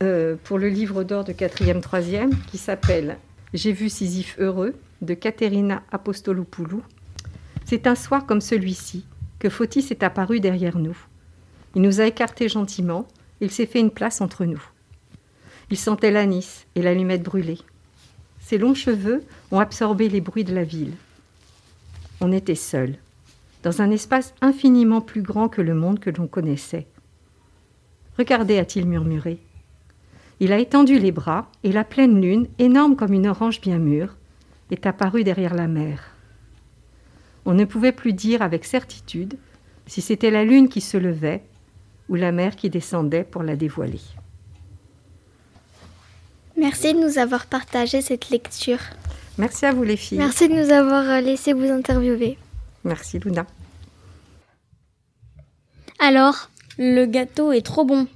euh, 0.02 0.34
pour 0.44 0.56
le 0.56 0.70
livre 0.70 1.04
d'or 1.04 1.24
de 1.24 1.34
4e 1.34 1.82
3e 1.82 2.30
qui 2.50 2.56
s'appelle 2.56 3.18
J'ai 3.52 3.72
vu 3.72 3.90
Sisyphe 3.90 4.34
heureux 4.38 4.74
de 5.02 5.12
Katerina 5.12 5.82
Apostolopoulou. 5.92 6.82
C'est 7.66 7.86
un 7.86 7.94
soir 7.94 8.24
comme 8.24 8.40
celui-ci 8.40 9.04
que 9.38 9.50
Fotis 9.50 9.88
est 9.90 10.02
apparu 10.02 10.40
derrière 10.40 10.78
nous. 10.78 10.96
Il 11.74 11.82
nous 11.82 12.00
a 12.00 12.06
écartés 12.06 12.48
gentiment, 12.48 13.06
il 13.42 13.50
s'est 13.50 13.66
fait 13.66 13.80
une 13.80 13.90
place 13.90 14.22
entre 14.22 14.46
nous. 14.46 14.62
Il 15.70 15.76
sentait 15.76 16.10
l'anis 16.10 16.64
et 16.76 16.80
l'allumette 16.80 17.22
brûlée. 17.22 17.58
Ses 18.46 18.58
longs 18.58 18.74
cheveux 18.74 19.24
ont 19.50 19.58
absorbé 19.58 20.08
les 20.08 20.20
bruits 20.20 20.44
de 20.44 20.54
la 20.54 20.62
ville. 20.62 20.92
On 22.20 22.30
était 22.30 22.54
seuls, 22.54 22.94
dans 23.64 23.82
un 23.82 23.90
espace 23.90 24.34
infiniment 24.40 25.00
plus 25.00 25.20
grand 25.20 25.48
que 25.48 25.60
le 25.60 25.74
monde 25.74 25.98
que 25.98 26.10
l'on 26.10 26.28
connaissait. 26.28 26.86
Regardez, 28.16 28.60
a-t-il 28.60 28.86
murmuré. 28.86 29.40
Il 30.38 30.52
a 30.52 30.60
étendu 30.60 31.00
les 31.00 31.10
bras 31.10 31.50
et 31.64 31.72
la 31.72 31.82
pleine 31.82 32.20
lune, 32.20 32.46
énorme 32.60 32.94
comme 32.94 33.14
une 33.14 33.26
orange 33.26 33.60
bien 33.60 33.78
mûre, 33.78 34.16
est 34.70 34.86
apparue 34.86 35.24
derrière 35.24 35.54
la 35.54 35.66
mer. 35.66 36.12
On 37.46 37.54
ne 37.54 37.64
pouvait 37.64 37.90
plus 37.90 38.12
dire 38.12 38.42
avec 38.42 38.64
certitude 38.64 39.36
si 39.88 40.00
c'était 40.00 40.30
la 40.30 40.44
lune 40.44 40.68
qui 40.68 40.80
se 40.80 40.96
levait 40.96 41.42
ou 42.08 42.14
la 42.14 42.30
mer 42.30 42.54
qui 42.54 42.70
descendait 42.70 43.24
pour 43.24 43.42
la 43.42 43.56
dévoiler. 43.56 44.02
Merci 46.56 46.94
de 46.94 46.98
nous 46.98 47.18
avoir 47.18 47.46
partagé 47.46 48.00
cette 48.00 48.30
lecture. 48.30 48.78
Merci 49.38 49.66
à 49.66 49.72
vous 49.72 49.82
les 49.82 49.96
filles. 49.96 50.18
Merci 50.18 50.48
de 50.48 50.54
nous 50.54 50.70
avoir 50.70 51.04
euh, 51.08 51.20
laissé 51.20 51.52
vous 51.52 51.70
interviewer. 51.70 52.38
Merci 52.84 53.18
Luna. 53.18 53.46
Alors? 55.98 56.50
Le 56.78 57.06
gâteau 57.06 57.52
est 57.52 57.64
trop 57.64 57.84
bon. 57.84 58.06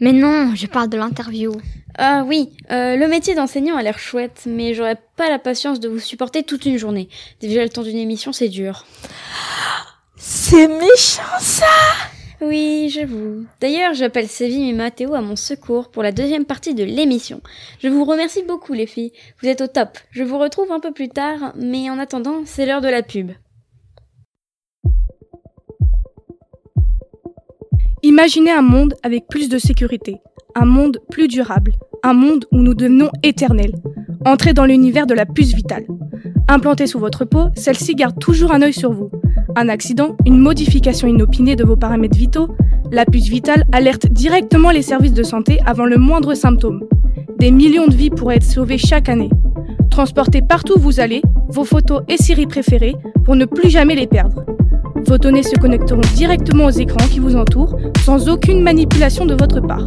Mais 0.00 0.12
non, 0.12 0.54
je 0.54 0.66
parle 0.66 0.88
de 0.88 0.96
l'interview. 0.96 1.52
Ah 1.98 2.22
oui, 2.26 2.50
euh, 2.70 2.96
le 2.96 3.08
métier 3.08 3.34
d'enseignant 3.34 3.76
a 3.76 3.82
l'air 3.82 3.98
chouette, 3.98 4.44
mais 4.46 4.72
j'aurais 4.72 4.98
pas 5.16 5.28
la 5.28 5.38
patience 5.38 5.80
de 5.80 5.88
vous 5.88 5.98
supporter 5.98 6.42
toute 6.42 6.64
une 6.64 6.78
journée. 6.78 7.08
Déjà 7.40 7.62
le 7.62 7.68
temps 7.68 7.82
d'une 7.82 7.98
émission, 7.98 8.32
c'est 8.32 8.48
dur. 8.48 8.86
C'est 10.16 10.68
méchant 10.68 11.22
ça 11.40 11.66
oui, 12.40 12.88
j'avoue. 12.88 13.46
D'ailleurs, 13.60 13.94
j'appelle 13.94 14.28
Sévim 14.28 14.68
et 14.68 14.72
Mathéo 14.72 15.14
à 15.14 15.20
mon 15.20 15.34
secours 15.34 15.90
pour 15.90 16.02
la 16.02 16.12
deuxième 16.12 16.44
partie 16.44 16.74
de 16.74 16.84
l'émission. 16.84 17.40
Je 17.80 17.88
vous 17.88 18.04
remercie 18.04 18.44
beaucoup, 18.44 18.74
les 18.74 18.86
filles. 18.86 19.12
Vous 19.42 19.48
êtes 19.48 19.60
au 19.60 19.66
top. 19.66 19.98
Je 20.10 20.22
vous 20.22 20.38
retrouve 20.38 20.70
un 20.70 20.80
peu 20.80 20.92
plus 20.92 21.08
tard, 21.08 21.52
mais 21.56 21.90
en 21.90 21.98
attendant, 21.98 22.42
c'est 22.44 22.64
l'heure 22.64 22.80
de 22.80 22.88
la 22.88 23.02
pub. 23.02 23.32
Imaginez 28.02 28.52
un 28.52 28.62
monde 28.62 28.94
avec 29.02 29.26
plus 29.26 29.48
de 29.48 29.58
sécurité, 29.58 30.18
un 30.54 30.64
monde 30.64 31.00
plus 31.10 31.26
durable, 31.26 31.72
un 32.02 32.12
monde 32.12 32.44
où 32.52 32.58
nous 32.58 32.74
devenons 32.74 33.10
éternels. 33.22 33.74
Entrez 34.24 34.52
dans 34.52 34.64
l'univers 34.64 35.06
de 35.06 35.14
la 35.14 35.26
puce 35.26 35.54
vitale. 35.54 35.86
Implantée 36.48 36.86
sous 36.86 36.98
votre 36.98 37.24
peau, 37.24 37.48
celle-ci 37.54 37.94
garde 37.94 38.18
toujours 38.18 38.52
un 38.52 38.62
œil 38.62 38.72
sur 38.72 38.92
vous. 38.92 39.10
Un 39.56 39.68
accident, 39.68 40.16
une 40.26 40.38
modification 40.38 41.08
inopinée 41.08 41.56
de 41.56 41.64
vos 41.64 41.76
paramètres 41.76 42.16
vitaux, 42.16 42.48
la 42.90 43.04
puce 43.04 43.28
vitale 43.28 43.64
alerte 43.72 44.06
directement 44.08 44.70
les 44.70 44.82
services 44.82 45.12
de 45.12 45.22
santé 45.22 45.58
avant 45.66 45.86
le 45.86 45.98
moindre 45.98 46.34
symptôme. 46.34 46.84
Des 47.38 47.50
millions 47.50 47.86
de 47.86 47.94
vies 47.94 48.10
pourraient 48.10 48.36
être 48.36 48.44
sauvées 48.44 48.78
chaque 48.78 49.08
année. 49.08 49.30
Transportez 49.90 50.42
partout 50.42 50.74
où 50.76 50.80
vous 50.80 51.00
allez 51.00 51.22
vos 51.48 51.64
photos 51.64 52.02
et 52.08 52.16
séries 52.16 52.46
préférées 52.46 52.96
pour 53.24 53.36
ne 53.36 53.44
plus 53.44 53.70
jamais 53.70 53.94
les 53.94 54.06
perdre. 54.06 54.44
Vos 55.06 55.18
données 55.18 55.42
se 55.42 55.56
connecteront 55.56 56.00
directement 56.14 56.66
aux 56.66 56.70
écrans 56.70 57.06
qui 57.08 57.18
vous 57.18 57.36
entourent 57.36 57.76
sans 58.04 58.28
aucune 58.28 58.62
manipulation 58.62 59.26
de 59.26 59.34
votre 59.34 59.60
part. 59.60 59.84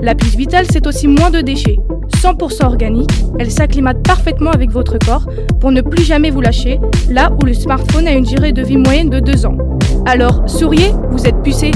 La 0.00 0.14
puce 0.14 0.36
vitale, 0.36 0.66
c'est 0.70 0.86
aussi 0.86 1.08
moins 1.08 1.30
de 1.30 1.40
déchets. 1.40 1.78
100% 2.18 2.66
organique, 2.66 3.10
elle 3.38 3.50
s'acclimate 3.50 4.02
parfaitement 4.02 4.50
avec 4.50 4.70
votre 4.70 4.98
corps 4.98 5.26
pour 5.60 5.72
ne 5.72 5.80
plus 5.80 6.04
jamais 6.04 6.30
vous 6.30 6.40
lâcher, 6.40 6.78
là 7.08 7.32
où 7.32 7.44
le 7.46 7.54
smartphone 7.54 8.06
a 8.06 8.12
une 8.12 8.24
durée 8.24 8.52
de 8.52 8.62
vie 8.62 8.76
moyenne 8.76 9.08
de 9.08 9.20
2 9.20 9.46
ans. 9.46 9.56
Alors, 10.04 10.48
souriez, 10.48 10.92
vous 11.10 11.26
êtes 11.26 11.42
pucé. 11.42 11.70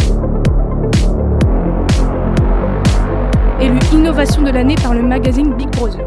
Élu 3.61 3.79
innovation 3.93 4.43
de 4.43 4.51
l'année 4.51 4.77
par 4.77 4.95
le 4.95 5.03
magazine 5.03 5.55
Big 5.55 5.71
Brother. 5.71 6.07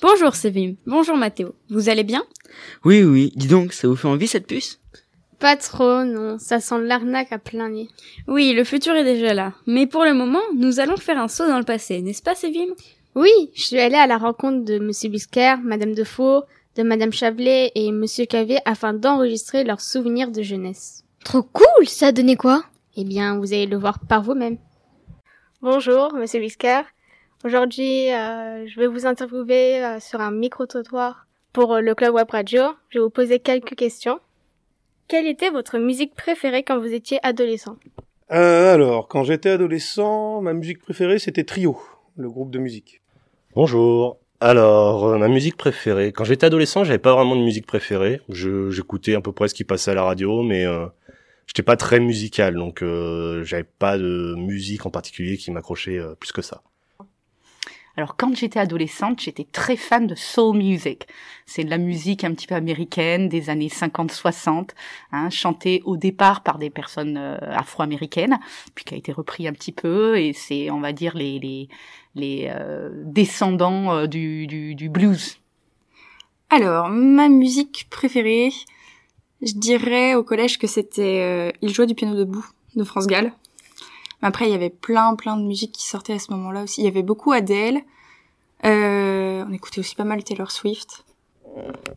Bonjour 0.00 0.34
Sévim, 0.34 0.76
bonjour 0.86 1.16
Mathéo, 1.16 1.54
vous 1.68 1.88
allez 1.90 2.04
bien? 2.04 2.22
Oui, 2.84 3.02
oui, 3.02 3.32
dis 3.36 3.48
donc, 3.48 3.72
ça 3.72 3.86
vous 3.86 3.96
fait 3.96 4.08
envie 4.08 4.26
cette 4.26 4.46
puce? 4.46 4.80
Pas 5.40 5.56
trop, 5.56 6.04
non, 6.04 6.38
ça 6.38 6.60
sent 6.60 6.82
l'arnaque 6.82 7.32
à 7.32 7.38
plein 7.38 7.70
nez. 7.70 7.88
Oui, 8.28 8.52
le 8.52 8.62
futur 8.62 8.94
est 8.94 9.04
déjà 9.04 9.32
là, 9.32 9.54
mais 9.66 9.86
pour 9.86 10.04
le 10.04 10.12
moment, 10.12 10.42
nous 10.54 10.80
allons 10.80 10.98
faire 10.98 11.18
un 11.18 11.28
saut 11.28 11.48
dans 11.48 11.58
le 11.58 11.64
passé, 11.64 12.02
n'est-ce 12.02 12.22
pas 12.22 12.34
Sévim? 12.34 12.74
Oui, 13.14 13.30
je 13.54 13.62
suis 13.62 13.78
allée 13.78 13.96
à 13.96 14.06
la 14.06 14.18
rencontre 14.18 14.66
de 14.66 14.78
Monsieur 14.78 15.08
Bisquer, 15.08 15.54
Madame 15.64 15.94
Defoe, 15.94 16.44
de 16.76 16.82
Madame 16.82 17.12
Chavelet 17.12 17.72
et 17.74 17.90
Monsieur 17.90 18.26
Cavet 18.26 18.60
afin 18.66 18.92
d'enregistrer 18.92 19.64
leurs 19.64 19.80
souvenirs 19.80 20.30
de 20.30 20.42
jeunesse. 20.42 21.04
Trop 21.24 21.42
cool, 21.42 21.86
ça 21.86 22.08
a 22.08 22.12
donné 22.12 22.36
quoi? 22.36 22.62
Eh 22.96 23.04
bien, 23.04 23.38
vous 23.38 23.52
allez 23.54 23.66
le 23.66 23.78
voir 23.78 23.98
par 23.98 24.22
vous-même. 24.22 24.58
Bonjour, 25.62 26.12
Monsieur 26.12 26.40
Bisquer. 26.40 26.82
Aujourd'hui, 27.44 28.12
euh, 28.12 28.66
je 28.66 28.78
vais 28.78 28.86
vous 28.86 29.06
interviewer 29.06 29.82
euh, 29.82 30.00
sur 30.00 30.20
un 30.20 30.32
micro-trottoir 30.32 31.26
pour 31.54 31.74
euh, 31.74 31.80
le 31.80 31.94
Club 31.94 32.14
Web 32.14 32.30
Radio. 32.30 32.62
Je 32.90 32.98
vais 32.98 33.04
vous 33.04 33.10
poser 33.10 33.38
quelques 33.38 33.74
questions. 33.74 34.20
Quelle 35.10 35.26
était 35.26 35.50
votre 35.50 35.78
musique 35.78 36.14
préférée 36.14 36.62
quand 36.62 36.78
vous 36.78 36.94
étiez 36.94 37.18
adolescent 37.24 37.76
Alors, 38.28 39.08
quand 39.08 39.24
j'étais 39.24 39.50
adolescent, 39.50 40.40
ma 40.40 40.52
musique 40.52 40.78
préférée 40.78 41.18
c'était 41.18 41.42
Trio, 41.42 41.76
le 42.16 42.30
groupe 42.30 42.52
de 42.52 42.60
musique. 42.60 43.02
Bonjour. 43.56 44.20
Alors, 44.38 45.18
ma 45.18 45.26
musique 45.26 45.56
préférée. 45.56 46.12
Quand 46.12 46.22
j'étais 46.22 46.46
adolescent, 46.46 46.84
j'avais 46.84 47.00
pas 47.00 47.12
vraiment 47.12 47.34
de 47.34 47.40
musique 47.40 47.66
préférée. 47.66 48.20
j'écoutais 48.28 49.16
à 49.16 49.20
peu 49.20 49.32
près 49.32 49.48
ce 49.48 49.54
qui 49.54 49.64
passait 49.64 49.90
à 49.90 49.94
la 49.94 50.04
radio, 50.04 50.44
mais 50.44 50.64
euh, 50.64 50.86
j'étais 51.48 51.64
pas 51.64 51.76
très 51.76 51.98
musical, 51.98 52.54
donc 52.54 52.80
euh, 52.80 53.42
j'avais 53.42 53.64
pas 53.64 53.98
de 53.98 54.36
musique 54.36 54.86
en 54.86 54.90
particulier 54.90 55.36
qui 55.38 55.50
m'accrochait 55.50 55.98
plus 56.20 56.30
que 56.30 56.40
ça. 56.40 56.62
Alors 57.96 58.16
quand 58.16 58.34
j'étais 58.34 58.60
adolescente, 58.60 59.20
j'étais 59.20 59.44
très 59.44 59.76
fan 59.76 60.06
de 60.06 60.14
soul 60.14 60.56
music. 60.56 61.06
C'est 61.46 61.64
de 61.64 61.70
la 61.70 61.78
musique 61.78 62.24
un 62.24 62.32
petit 62.32 62.46
peu 62.46 62.54
américaine 62.54 63.28
des 63.28 63.50
années 63.50 63.68
50-60, 63.68 64.70
hein, 65.12 65.30
chantée 65.30 65.82
au 65.84 65.96
départ 65.96 66.42
par 66.42 66.58
des 66.58 66.70
personnes 66.70 67.16
euh, 67.16 67.38
afro-américaines, 67.40 68.38
puis 68.74 68.84
qui 68.84 68.94
a 68.94 68.96
été 68.96 69.12
repris 69.12 69.48
un 69.48 69.52
petit 69.52 69.72
peu, 69.72 70.18
et 70.18 70.32
c'est, 70.32 70.70
on 70.70 70.80
va 70.80 70.92
dire, 70.92 71.16
les, 71.16 71.38
les, 71.40 71.68
les 72.14 72.48
euh, 72.50 72.90
descendants 73.04 73.92
euh, 73.92 74.06
du, 74.06 74.46
du, 74.46 74.74
du 74.74 74.88
blues. 74.88 75.38
Alors, 76.50 76.88
ma 76.88 77.28
musique 77.28 77.86
préférée, 77.90 78.50
je 79.42 79.52
dirais 79.54 80.14
au 80.14 80.22
collège 80.22 80.58
que 80.58 80.66
c'était 80.66 81.52
Il 81.62 81.72
jouait 81.72 81.86
du 81.86 81.94
piano 81.94 82.14
debout 82.16 82.44
de 82.74 82.84
France 82.84 83.06
Gall. 83.06 83.32
Mais 84.22 84.28
après, 84.28 84.46
il 84.46 84.52
y 84.52 84.54
avait 84.54 84.70
plein, 84.70 85.14
plein 85.14 85.36
de 85.36 85.42
musiques 85.44 85.72
qui 85.72 85.86
sortaient 85.86 86.14
à 86.14 86.18
ce 86.18 86.30
moment-là 86.32 86.62
aussi. 86.64 86.82
Il 86.82 86.84
y 86.84 86.88
avait 86.88 87.02
beaucoup 87.02 87.32
Adele. 87.32 87.80
Euh, 88.64 89.44
on 89.48 89.52
écoutait 89.52 89.80
aussi 89.80 89.94
pas 89.94 90.04
mal 90.04 90.22
Taylor 90.22 90.50
Swift. 90.50 91.04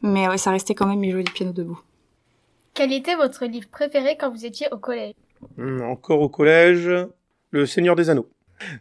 Mais 0.01 0.27
ouais, 0.27 0.38
ça 0.38 0.51
restait 0.51 0.74
quand 0.74 0.88
même, 0.88 1.03
il 1.03 1.12
jouait 1.12 1.24
du 1.24 1.32
piano 1.32 1.51
debout. 1.51 1.80
Quel 2.74 2.92
était 2.92 3.15
votre 3.15 3.46
livre 3.46 3.68
préféré 3.70 4.18
quand 4.20 4.32
vous 4.32 4.46
étiez 4.46 4.68
au 4.72 4.77
collège? 4.77 5.13
Hmm, 5.58 5.82
Encore 5.82 6.22
au 6.22 6.30
collège, 6.30 6.89
Le 7.51 7.65
Seigneur 7.65 7.96
des 7.96 8.10
Anneaux. 8.10 8.30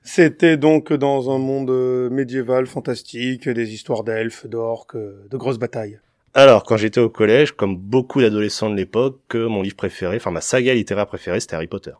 C'était 0.02 0.56
donc 0.56 0.92
dans 0.92 1.34
un 1.34 1.38
monde 1.38 1.70
euh, 1.70 2.08
médiéval 2.08 2.66
fantastique, 2.66 3.49
des 3.49 3.75
histoires 3.75 4.04
d'elfes, 4.04 4.46
d'orques, 4.46 4.94
euh, 4.94 5.26
de 5.30 5.37
grosses 5.37 5.58
batailles. 5.58 6.00
Alors, 6.34 6.62
quand 6.62 6.76
j'étais 6.76 7.00
au 7.00 7.11
collège, 7.11 7.52
comme 7.52 7.76
beaucoup 7.76 8.20
d'adolescents 8.22 8.70
de 8.70 8.76
l'époque, 8.76 9.34
mon 9.34 9.61
livre 9.61 9.76
préféré, 9.76 10.16
enfin 10.16 10.30
ma 10.30 10.40
saga 10.40 10.72
littéraire 10.72 11.06
préférée, 11.06 11.40
c'était 11.40 11.56
Harry 11.56 11.66
Potter. 11.66 11.92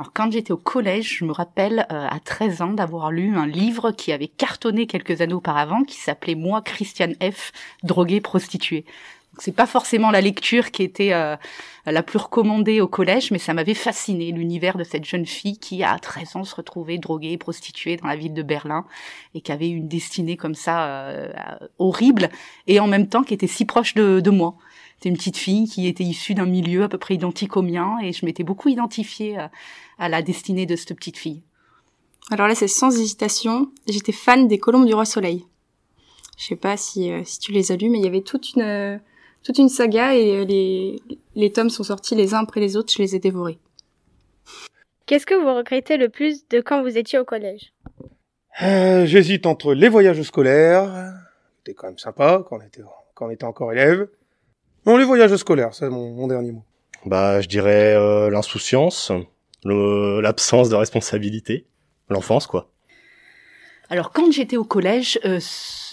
Alors 0.00 0.12
quand 0.12 0.30
j'étais 0.30 0.52
au 0.52 0.56
collège, 0.56 1.18
je 1.18 1.24
me 1.24 1.32
rappelle 1.32 1.84
euh, 1.90 2.06
à 2.08 2.20
13 2.20 2.62
ans 2.62 2.72
d'avoir 2.72 3.10
lu 3.10 3.36
un 3.36 3.48
livre 3.48 3.90
qui 3.90 4.12
avait 4.12 4.28
cartonné 4.28 4.86
quelques 4.86 5.22
années 5.22 5.34
auparavant, 5.34 5.82
qui 5.82 5.96
s'appelait 5.96 6.36
Moi, 6.36 6.62
Christiane 6.62 7.16
F, 7.20 7.50
droguée 7.82 8.20
prostituée. 8.20 8.84
C'est 9.38 9.54
pas 9.54 9.66
forcément 9.66 10.12
la 10.12 10.20
lecture 10.20 10.70
qui 10.70 10.84
était 10.84 11.12
euh, 11.12 11.36
la 11.84 12.02
plus 12.04 12.18
recommandée 12.18 12.80
au 12.80 12.86
collège, 12.86 13.32
mais 13.32 13.38
ça 13.38 13.54
m'avait 13.54 13.74
fasciné 13.74 14.30
l'univers 14.30 14.78
de 14.78 14.84
cette 14.84 15.04
jeune 15.04 15.26
fille 15.26 15.58
qui, 15.58 15.82
à 15.82 15.98
13 15.98 16.36
ans, 16.36 16.44
se 16.44 16.54
retrouvait 16.54 16.98
droguée, 16.98 17.36
prostituée 17.36 17.96
dans 17.96 18.06
la 18.06 18.16
ville 18.16 18.34
de 18.34 18.42
Berlin 18.42 18.84
et 19.34 19.40
qui 19.40 19.50
avait 19.50 19.68
une 19.68 19.88
destinée 19.88 20.36
comme 20.36 20.54
ça 20.54 20.86
euh, 20.86 21.32
horrible 21.80 22.30
et 22.68 22.78
en 22.78 22.86
même 22.86 23.08
temps 23.08 23.24
qui 23.24 23.34
était 23.34 23.48
si 23.48 23.64
proche 23.64 23.94
de, 23.94 24.20
de 24.20 24.30
moi. 24.30 24.54
C'était 24.94 25.10
une 25.10 25.16
petite 25.16 25.36
fille 25.36 25.68
qui 25.68 25.86
était 25.86 26.04
issue 26.04 26.34
d'un 26.34 26.46
milieu 26.46 26.84
à 26.84 26.88
peu 26.88 26.98
près 26.98 27.14
identique 27.14 27.56
au 27.56 27.62
mien 27.62 27.98
et 28.02 28.12
je 28.12 28.26
m'étais 28.26 28.42
beaucoup 28.42 28.68
identifiée 28.68 29.38
à 29.98 30.08
la 30.08 30.22
destinée 30.22 30.66
de 30.66 30.76
cette 30.76 30.94
petite 30.96 31.16
fille. 31.16 31.42
Alors 32.30 32.46
là, 32.46 32.54
c'est 32.54 32.68
sans 32.68 32.98
hésitation. 32.98 33.70
J'étais 33.86 34.12
fan 34.12 34.48
des 34.48 34.58
Colombes 34.58 34.86
du 34.86 34.94
Roi 34.94 35.04
Soleil. 35.04 35.44
Je 36.36 36.46
sais 36.46 36.56
pas 36.56 36.76
si, 36.76 37.10
euh, 37.10 37.22
si 37.24 37.38
tu 37.40 37.52
les 37.52 37.72
as 37.72 37.76
lus, 37.76 37.90
mais 37.90 37.98
il 37.98 38.04
y 38.04 38.08
avait 38.08 38.22
toute 38.22 38.54
une, 38.54 38.62
euh, 38.62 38.98
toute 39.42 39.58
une 39.58 39.68
saga 39.68 40.14
et 40.14 40.36
euh, 40.36 40.44
les, 40.44 41.00
les 41.34 41.52
tomes 41.52 41.70
sont 41.70 41.84
sortis 41.84 42.14
les 42.14 42.34
uns 42.34 42.40
après 42.40 42.60
les 42.60 42.76
autres. 42.76 42.92
Je 42.92 43.02
les 43.02 43.16
ai 43.16 43.18
dévorés. 43.18 43.58
Qu'est-ce 45.06 45.26
que 45.26 45.34
vous 45.34 45.54
regrettez 45.54 45.96
le 45.96 46.08
plus 46.10 46.46
de 46.48 46.60
quand 46.60 46.82
vous 46.82 46.98
étiez 46.98 47.18
au 47.18 47.24
collège? 47.24 47.72
J'hésite 48.60 49.46
entre 49.46 49.72
les 49.72 49.88
voyages 49.88 50.20
scolaires, 50.22 51.14
c'était 51.58 51.74
quand 51.74 51.86
même 51.86 51.98
sympa 51.98 52.44
quand 52.48 52.58
on 52.58 52.60
était, 52.60 52.82
quand 53.14 53.26
on 53.26 53.30
était 53.30 53.44
encore 53.44 53.72
élève, 53.72 54.08
non, 54.88 54.96
les 54.96 55.04
voyages 55.04 55.36
scolaires, 55.36 55.74
c'est 55.74 55.90
mon, 55.90 56.26
dernier 56.28 56.52
mot. 56.52 56.64
Bah, 57.04 57.42
je 57.42 57.46
dirais 57.46 57.94
euh, 57.94 58.30
l'insouciance, 58.30 59.12
l'absence 59.64 60.68
de 60.68 60.74
responsabilité, 60.74 61.66
l'enfance, 62.08 62.46
quoi. 62.46 62.70
Alors, 63.90 64.12
quand 64.12 64.30
j'étais 64.30 64.58
au 64.58 64.64
collège, 64.64 65.18
euh, 65.24 65.40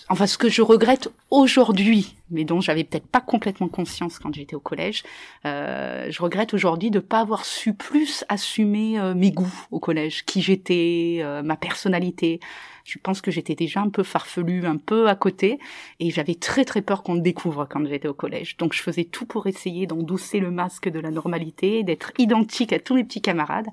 enfin, 0.10 0.28
ce 0.28 0.38
que 0.38 0.50
je 0.50 0.62
regrette 0.62 1.10
aujourd'hui, 1.32 2.18
mais 2.30 2.44
dont 2.44 2.60
j'avais 2.60 2.84
peut-être 2.84 3.08
pas 3.08 3.22
complètement 3.22 3.70
conscience 3.70 4.20
quand 4.20 4.34
j'étais 4.34 4.56
au 4.56 4.60
collège, 4.60 5.04
euh, 5.46 6.08
je 6.10 6.22
regrette 6.22 6.54
aujourd'hui 6.54 6.92
de 6.92 7.00
pas 7.00 7.22
avoir 7.22 7.46
su 7.46 7.74
plus 7.74 8.26
assumer 8.28 9.00
mes 9.16 9.32
goûts 9.32 9.66
au 9.72 9.80
collège, 9.80 10.26
qui 10.26 10.42
j'étais, 10.42 11.24
ma 11.44 11.56
personnalité 11.56 12.42
je 12.86 13.00
pense 13.00 13.20
que 13.20 13.32
j'étais 13.32 13.56
déjà 13.56 13.82
un 13.82 13.90
peu 13.90 14.04
farfelue, 14.04 14.66
un 14.66 14.78
peu 14.78 15.10
à 15.10 15.16
côté, 15.16 15.60
et 16.00 16.12
j'avais 16.12 16.36
très 16.36 16.64
très 16.66 16.84
peur 16.84 17.02
qu'on 17.02 17.16
me 17.16 17.20
découvre 17.20 17.68
quand 17.68 17.84
j'étais 17.86 18.08
au 18.08 18.14
collège. 18.14 18.58
Donc 18.58 18.74
je 18.74 18.82
faisais 18.82 19.04
tout 19.04 19.26
pour 19.26 19.48
essayer 19.48 19.88
d'endosser 19.88 20.40
le 20.40 20.52
masque 20.52 20.88
de 20.88 21.00
la 21.00 21.10
normalité, 21.10 21.84
d'être 21.84 22.12
identique 22.20 22.72
à 22.72 22.80
tous 22.80 22.94
mes 22.94 23.04
petits 23.04 23.22
camarades, 23.22 23.68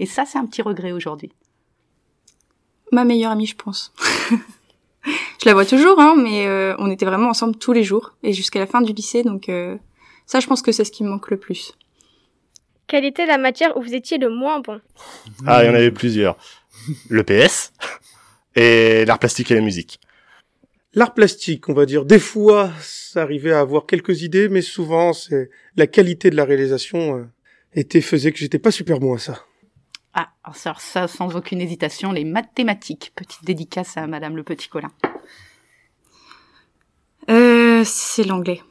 et 0.00 0.06
ça 0.06 0.24
c'est 0.26 0.36
un 0.36 0.46
petit 0.46 0.62
regret 0.62 0.90
aujourd'hui. 0.90 1.32
Ma 2.90 3.04
meilleure 3.04 3.32
amie, 3.32 3.46
je 3.46 3.56
pense. 3.56 3.94
je 5.04 5.46
la 5.46 5.54
vois 5.54 5.64
toujours, 5.64 6.00
hein, 6.00 6.16
mais 6.16 6.46
euh, 6.46 6.74
on 6.78 6.90
était 6.90 7.06
vraiment 7.06 7.28
ensemble 7.28 7.56
tous 7.56 7.72
les 7.72 7.84
jours, 7.84 8.14
et 8.24 8.32
jusqu'à 8.32 8.58
la 8.58 8.66
fin 8.66 8.80
du 8.80 8.92
lycée, 8.92 9.22
donc 9.22 9.48
euh, 9.48 9.76
ça 10.26 10.40
je 10.40 10.46
pense 10.48 10.60
que 10.60 10.72
c'est 10.72 10.84
ce 10.84 10.90
qui 10.90 11.04
me 11.04 11.08
manque 11.08 11.30
le 11.30 11.36
plus. 11.36 11.72
Quelle 12.88 13.04
était 13.04 13.26
la 13.26 13.38
matière 13.38 13.76
où 13.76 13.82
vous 13.82 13.94
étiez 13.94 14.18
le 14.18 14.28
moins 14.28 14.60
bon? 14.60 14.80
Ah, 15.46 15.62
il 15.62 15.68
y 15.68 15.70
en 15.70 15.74
avait 15.74 15.90
plusieurs. 15.90 16.36
Le 17.08 17.24
PS, 17.24 17.72
et 18.56 19.04
l'art 19.04 19.18
plastique 19.18 19.50
et 19.50 19.54
la 19.54 19.60
musique. 19.60 20.00
L'art 20.94 21.12
plastique, 21.12 21.68
on 21.68 21.74
va 21.74 21.84
dire, 21.84 22.06
des 22.06 22.18
fois, 22.18 22.70
ça 22.80 23.22
arrivait 23.22 23.52
à 23.52 23.60
avoir 23.60 23.84
quelques 23.86 24.22
idées, 24.22 24.48
mais 24.48 24.62
souvent, 24.62 25.12
c'est 25.12 25.50
la 25.76 25.86
qualité 25.86 26.30
de 26.30 26.36
la 26.36 26.44
réalisation 26.44 27.18
euh, 27.18 27.24
était 27.74 28.00
faisait 28.00 28.32
que 28.32 28.38
j'étais 28.38 28.58
pas 28.58 28.70
super 28.70 28.98
bon 28.98 29.14
à 29.14 29.18
ça. 29.18 29.44
Ah, 30.14 30.30
alors 30.42 30.80
ça, 30.80 31.06
sans 31.06 31.36
aucune 31.36 31.60
hésitation, 31.60 32.12
les 32.12 32.24
mathématiques. 32.24 33.12
Petite 33.14 33.44
dédicace 33.44 33.98
à 33.98 34.06
Madame 34.06 34.36
le 34.36 34.42
Petit 34.42 34.68
Colin. 34.68 34.90
Euh, 37.28 37.82
c'est 37.84 38.24
l'anglais. 38.24 38.62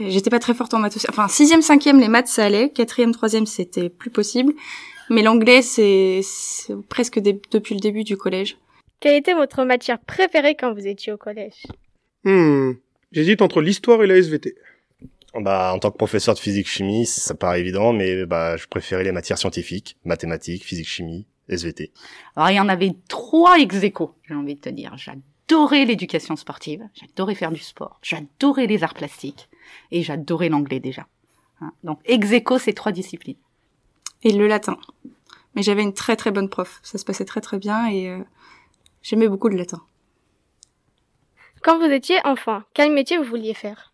J'étais 0.00 0.30
pas 0.30 0.38
très 0.38 0.54
forte 0.54 0.72
en 0.72 0.78
maths. 0.78 1.04
Enfin, 1.10 1.28
sixième, 1.28 1.60
cinquième, 1.60 2.00
les 2.00 2.08
maths, 2.08 2.28
ça 2.28 2.46
allait. 2.46 2.70
Quatrième, 2.70 3.12
troisième, 3.12 3.44
c'était 3.44 3.90
plus 3.90 4.10
possible. 4.10 4.54
Mais 5.10 5.22
l'anglais, 5.22 5.60
c'est 5.60 6.22
presque 6.88 7.18
depuis 7.18 7.74
le 7.74 7.80
début 7.80 8.04
du 8.04 8.16
collège. 8.16 8.56
Quelle 9.02 9.16
était 9.16 9.34
votre 9.34 9.64
matière 9.64 9.98
préférée 9.98 10.54
quand 10.54 10.72
vous 10.72 10.86
étiez 10.86 11.12
au 11.12 11.16
collège? 11.16 11.66
Hmm, 12.22 12.74
J'hésite 13.10 13.42
entre 13.42 13.60
l'histoire 13.60 14.00
et 14.04 14.06
la 14.06 14.14
SVT. 14.16 14.54
Bah, 15.34 15.72
en 15.74 15.80
tant 15.80 15.90
que 15.90 15.96
professeur 15.96 16.36
de 16.36 16.38
physique-chimie, 16.38 17.04
ça 17.06 17.34
paraît 17.34 17.58
évident, 17.58 17.92
mais 17.92 18.24
bah, 18.26 18.56
je 18.56 18.68
préférais 18.68 19.02
les 19.02 19.10
matières 19.10 19.38
scientifiques, 19.38 19.96
mathématiques, 20.04 20.64
physique-chimie, 20.64 21.26
SVT. 21.48 21.90
Alors, 22.36 22.50
il 22.50 22.54
y 22.54 22.60
en 22.60 22.68
avait 22.68 22.92
trois 23.08 23.58
ex 23.58 23.74
j'ai 23.80 24.34
envie 24.34 24.54
de 24.54 24.60
te 24.60 24.68
dire. 24.68 24.96
J'adorais 24.96 25.84
l'éducation 25.84 26.36
sportive, 26.36 26.88
j'adorais 26.94 27.34
faire 27.34 27.50
du 27.50 27.60
sport, 27.60 27.98
j'adorais 28.02 28.68
les 28.68 28.84
arts 28.84 28.94
plastiques, 28.94 29.48
et 29.90 30.04
j'adorais 30.04 30.48
l'anglais 30.48 30.78
déjà. 30.78 31.08
Hein, 31.60 31.72
donc, 31.82 31.98
ex 32.04 32.28
ces 32.60 32.72
trois 32.72 32.92
disciplines. 32.92 33.36
Et 34.22 34.32
le 34.32 34.46
latin. 34.46 34.76
Mais 35.56 35.64
j'avais 35.64 35.82
une 35.82 35.92
très 35.92 36.14
très 36.14 36.30
bonne 36.30 36.48
prof, 36.48 36.78
ça 36.84 36.98
se 36.98 37.04
passait 37.04 37.24
très 37.24 37.40
très 37.40 37.58
bien, 37.58 37.88
et... 37.88 38.08
Euh, 38.08 38.22
J'aimais 39.02 39.28
beaucoup 39.28 39.48
le 39.48 39.56
latin. 39.56 39.82
Quand 41.62 41.78
vous 41.78 41.92
étiez 41.92 42.16
enfant, 42.24 42.62
quel 42.74 42.92
métier 42.92 43.18
vous 43.18 43.24
vouliez 43.24 43.54
faire? 43.54 43.92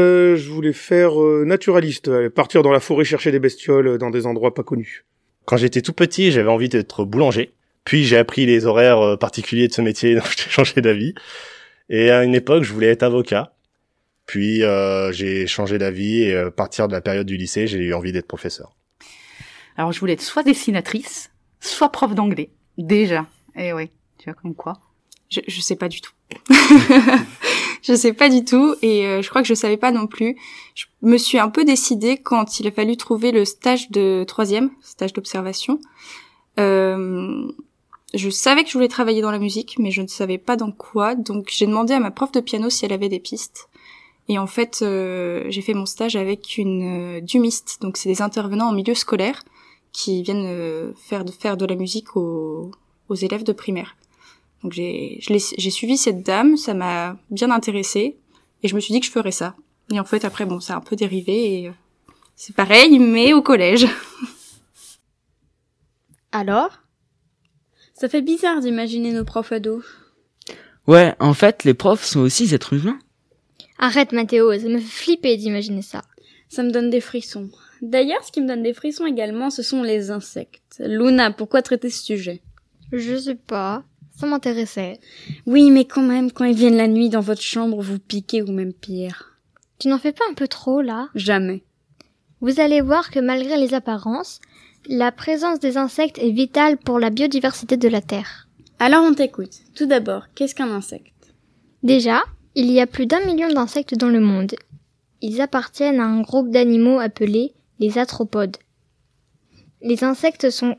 Euh, 0.00 0.36
Je 0.36 0.50
voulais 0.50 0.72
faire 0.72 1.20
euh, 1.22 1.44
naturaliste, 1.44 2.28
partir 2.30 2.62
dans 2.62 2.72
la 2.72 2.80
forêt 2.80 3.04
chercher 3.04 3.30
des 3.30 3.38
bestioles 3.38 3.86
euh, 3.86 3.98
dans 3.98 4.10
des 4.10 4.26
endroits 4.26 4.54
pas 4.54 4.64
connus. 4.64 5.04
Quand 5.44 5.56
j'étais 5.56 5.82
tout 5.82 5.92
petit, 5.92 6.32
j'avais 6.32 6.50
envie 6.50 6.68
d'être 6.68 7.04
boulanger. 7.04 7.54
Puis 7.84 8.04
j'ai 8.04 8.16
appris 8.16 8.46
les 8.46 8.66
horaires 8.66 9.00
euh, 9.00 9.16
particuliers 9.16 9.68
de 9.68 9.72
ce 9.72 9.82
métier, 9.82 10.14
donc 10.16 10.24
j'ai 10.36 10.50
changé 10.50 10.80
d'avis. 10.80 11.14
Et 11.88 12.10
à 12.10 12.24
une 12.24 12.34
époque, 12.34 12.64
je 12.64 12.72
voulais 12.72 12.88
être 12.88 13.02
avocat. 13.02 13.52
Puis 14.26 14.62
j'ai 15.12 15.46
changé 15.46 15.76
d'avis 15.76 16.22
et 16.22 16.34
à 16.34 16.50
partir 16.50 16.88
de 16.88 16.94
la 16.94 17.02
période 17.02 17.26
du 17.26 17.36
lycée, 17.36 17.66
j'ai 17.66 17.76
eu 17.78 17.92
envie 17.92 18.10
d'être 18.10 18.26
professeur. 18.26 18.74
Alors 19.76 19.92
je 19.92 20.00
voulais 20.00 20.14
être 20.14 20.22
soit 20.22 20.42
dessinatrice, 20.42 21.30
soit 21.60 21.90
prof 21.90 22.14
d'anglais. 22.14 22.48
Déjà. 22.78 23.26
Eh 23.54 23.74
oui 23.74 23.90
comme 24.32 24.54
quoi 24.54 24.74
je, 25.30 25.40
je 25.46 25.60
sais 25.60 25.76
pas 25.76 25.88
du 25.88 26.00
tout. 26.00 26.12
je 27.82 27.94
sais 27.94 28.12
pas 28.12 28.28
du 28.28 28.44
tout 28.44 28.74
et 28.82 29.06
euh, 29.06 29.22
je 29.22 29.28
crois 29.28 29.42
que 29.42 29.48
je 29.48 29.54
savais 29.54 29.76
pas 29.76 29.92
non 29.92 30.06
plus. 30.06 30.36
Je 30.74 30.86
me 31.02 31.18
suis 31.18 31.38
un 31.38 31.48
peu 31.48 31.64
décidée 31.64 32.16
quand 32.16 32.58
il 32.58 32.66
a 32.66 32.70
fallu 32.70 32.96
trouver 32.96 33.30
le 33.30 33.44
stage 33.44 33.90
de 33.90 34.24
troisième, 34.26 34.70
stage 34.82 35.12
d'observation. 35.12 35.80
Euh, 36.58 37.46
je 38.14 38.30
savais 38.30 38.62
que 38.62 38.70
je 38.70 38.74
voulais 38.74 38.88
travailler 38.88 39.20
dans 39.20 39.32
la 39.32 39.38
musique, 39.38 39.76
mais 39.78 39.90
je 39.90 40.02
ne 40.02 40.06
savais 40.06 40.38
pas 40.38 40.56
dans 40.56 40.72
quoi. 40.72 41.14
Donc 41.14 41.50
j'ai 41.50 41.66
demandé 41.66 41.92
à 41.92 42.00
ma 42.00 42.10
prof 42.10 42.32
de 42.32 42.40
piano 42.40 42.70
si 42.70 42.84
elle 42.84 42.92
avait 42.92 43.08
des 43.08 43.20
pistes. 43.20 43.68
Et 44.28 44.38
en 44.38 44.46
fait, 44.46 44.80
euh, 44.80 45.44
j'ai 45.48 45.60
fait 45.60 45.74
mon 45.74 45.84
stage 45.84 46.16
avec 46.16 46.56
une 46.56 47.20
dumiste. 47.20 47.78
Donc 47.82 47.98
c'est 47.98 48.08
des 48.08 48.22
intervenants 48.22 48.68
en 48.68 48.72
milieu 48.72 48.94
scolaire 48.94 49.42
qui 49.92 50.22
viennent 50.22 50.92
faire 50.96 51.24
de 51.24 51.30
faire 51.30 51.56
de 51.56 51.66
la 51.66 51.76
musique 51.76 52.16
aux, 52.16 52.70
aux 53.08 53.14
élèves 53.14 53.44
de 53.44 53.52
primaire. 53.52 53.94
Donc 54.64 54.72
j'ai 54.72 55.70
suivi 55.70 55.98
cette 55.98 56.22
dame, 56.22 56.56
ça 56.56 56.72
m'a 56.72 57.18
bien 57.30 57.50
intéressée 57.50 58.16
et 58.62 58.68
je 58.68 58.74
me 58.74 58.80
suis 58.80 58.92
dit 58.92 59.00
que 59.00 59.06
je 59.06 59.12
ferais 59.12 59.30
ça. 59.30 59.54
Et 59.92 60.00
en 60.00 60.04
fait 60.04 60.24
après 60.24 60.46
bon, 60.46 60.58
ça 60.58 60.72
a 60.72 60.76
un 60.78 60.80
peu 60.80 60.96
dérivé 60.96 61.60
et 61.60 61.68
euh, 61.68 61.72
c'est 62.34 62.56
pareil 62.56 62.98
mais 62.98 63.34
au 63.34 63.42
collège. 63.42 63.86
Alors? 66.32 66.80
Ça 67.92 68.08
fait 68.08 68.22
bizarre 68.22 68.60
d'imaginer 68.60 69.12
nos 69.12 69.24
profs 69.24 69.52
ados. 69.52 69.84
Ouais, 70.86 71.14
en 71.20 71.32
fait, 71.32 71.64
les 71.64 71.74
profs 71.74 72.04
sont 72.04 72.20
aussi 72.20 72.44
des 72.44 72.54
êtres 72.54 72.72
humains. 72.72 72.98
Arrête 73.78 74.12
Mathéo, 74.12 74.58
ça 74.58 74.66
me 74.66 74.78
fait 74.78 74.84
flipper 74.84 75.36
d'imaginer 75.36 75.82
ça. 75.82 76.02
Ça 76.48 76.62
me 76.62 76.70
donne 76.70 76.90
des 76.90 77.00
frissons. 77.00 77.50
D'ailleurs, 77.82 78.24
ce 78.24 78.32
qui 78.32 78.40
me 78.40 78.48
donne 78.48 78.62
des 78.62 78.74
frissons 78.74 79.06
également, 79.06 79.50
ce 79.50 79.62
sont 79.62 79.82
les 79.82 80.10
insectes. 80.10 80.80
Luna, 80.80 81.30
pourquoi 81.30 81.62
traiter 81.62 81.90
ce 81.90 82.02
sujet? 82.02 82.42
Je 82.92 83.16
sais 83.16 83.36
pas. 83.36 83.84
Ça 84.16 84.26
m'intéressait. 84.26 85.00
Oui, 85.46 85.70
mais 85.70 85.84
quand 85.84 86.02
même, 86.02 86.30
quand 86.30 86.44
ils 86.44 86.56
viennent 86.56 86.76
la 86.76 86.88
nuit 86.88 87.08
dans 87.08 87.20
votre 87.20 87.42
chambre, 87.42 87.82
vous 87.82 87.98
piquez 87.98 88.42
ou 88.42 88.52
même 88.52 88.72
pire. 88.72 89.38
Tu 89.78 89.88
n'en 89.88 89.98
fais 89.98 90.12
pas 90.12 90.24
un 90.30 90.34
peu 90.34 90.46
trop, 90.46 90.80
là? 90.80 91.08
Jamais. 91.14 91.64
Vous 92.40 92.60
allez 92.60 92.80
voir 92.80 93.10
que 93.10 93.18
malgré 93.18 93.56
les 93.56 93.74
apparences, 93.74 94.40
la 94.86 95.10
présence 95.10 95.60
des 95.60 95.76
insectes 95.76 96.18
est 96.18 96.30
vitale 96.30 96.76
pour 96.76 96.98
la 96.98 97.10
biodiversité 97.10 97.76
de 97.76 97.88
la 97.88 98.02
Terre. 98.02 98.48
Alors 98.78 99.02
on 99.02 99.14
t'écoute. 99.14 99.60
Tout 99.74 99.86
d'abord, 99.86 100.26
qu'est-ce 100.34 100.54
qu'un 100.54 100.70
insecte? 100.70 101.34
Déjà, 101.82 102.22
il 102.54 102.70
y 102.70 102.80
a 102.80 102.86
plus 102.86 103.06
d'un 103.06 103.24
million 103.24 103.48
d'insectes 103.48 103.94
dans 103.94 104.08
le 104.08 104.20
monde. 104.20 104.54
Ils 105.22 105.40
appartiennent 105.40 106.00
à 106.00 106.04
un 106.04 106.20
groupe 106.20 106.50
d'animaux 106.50 106.98
appelés 106.98 107.54
les 107.78 107.98
arthropodes. 107.98 108.58
Les 109.80 110.04
insectes 110.04 110.50
sont 110.50 110.76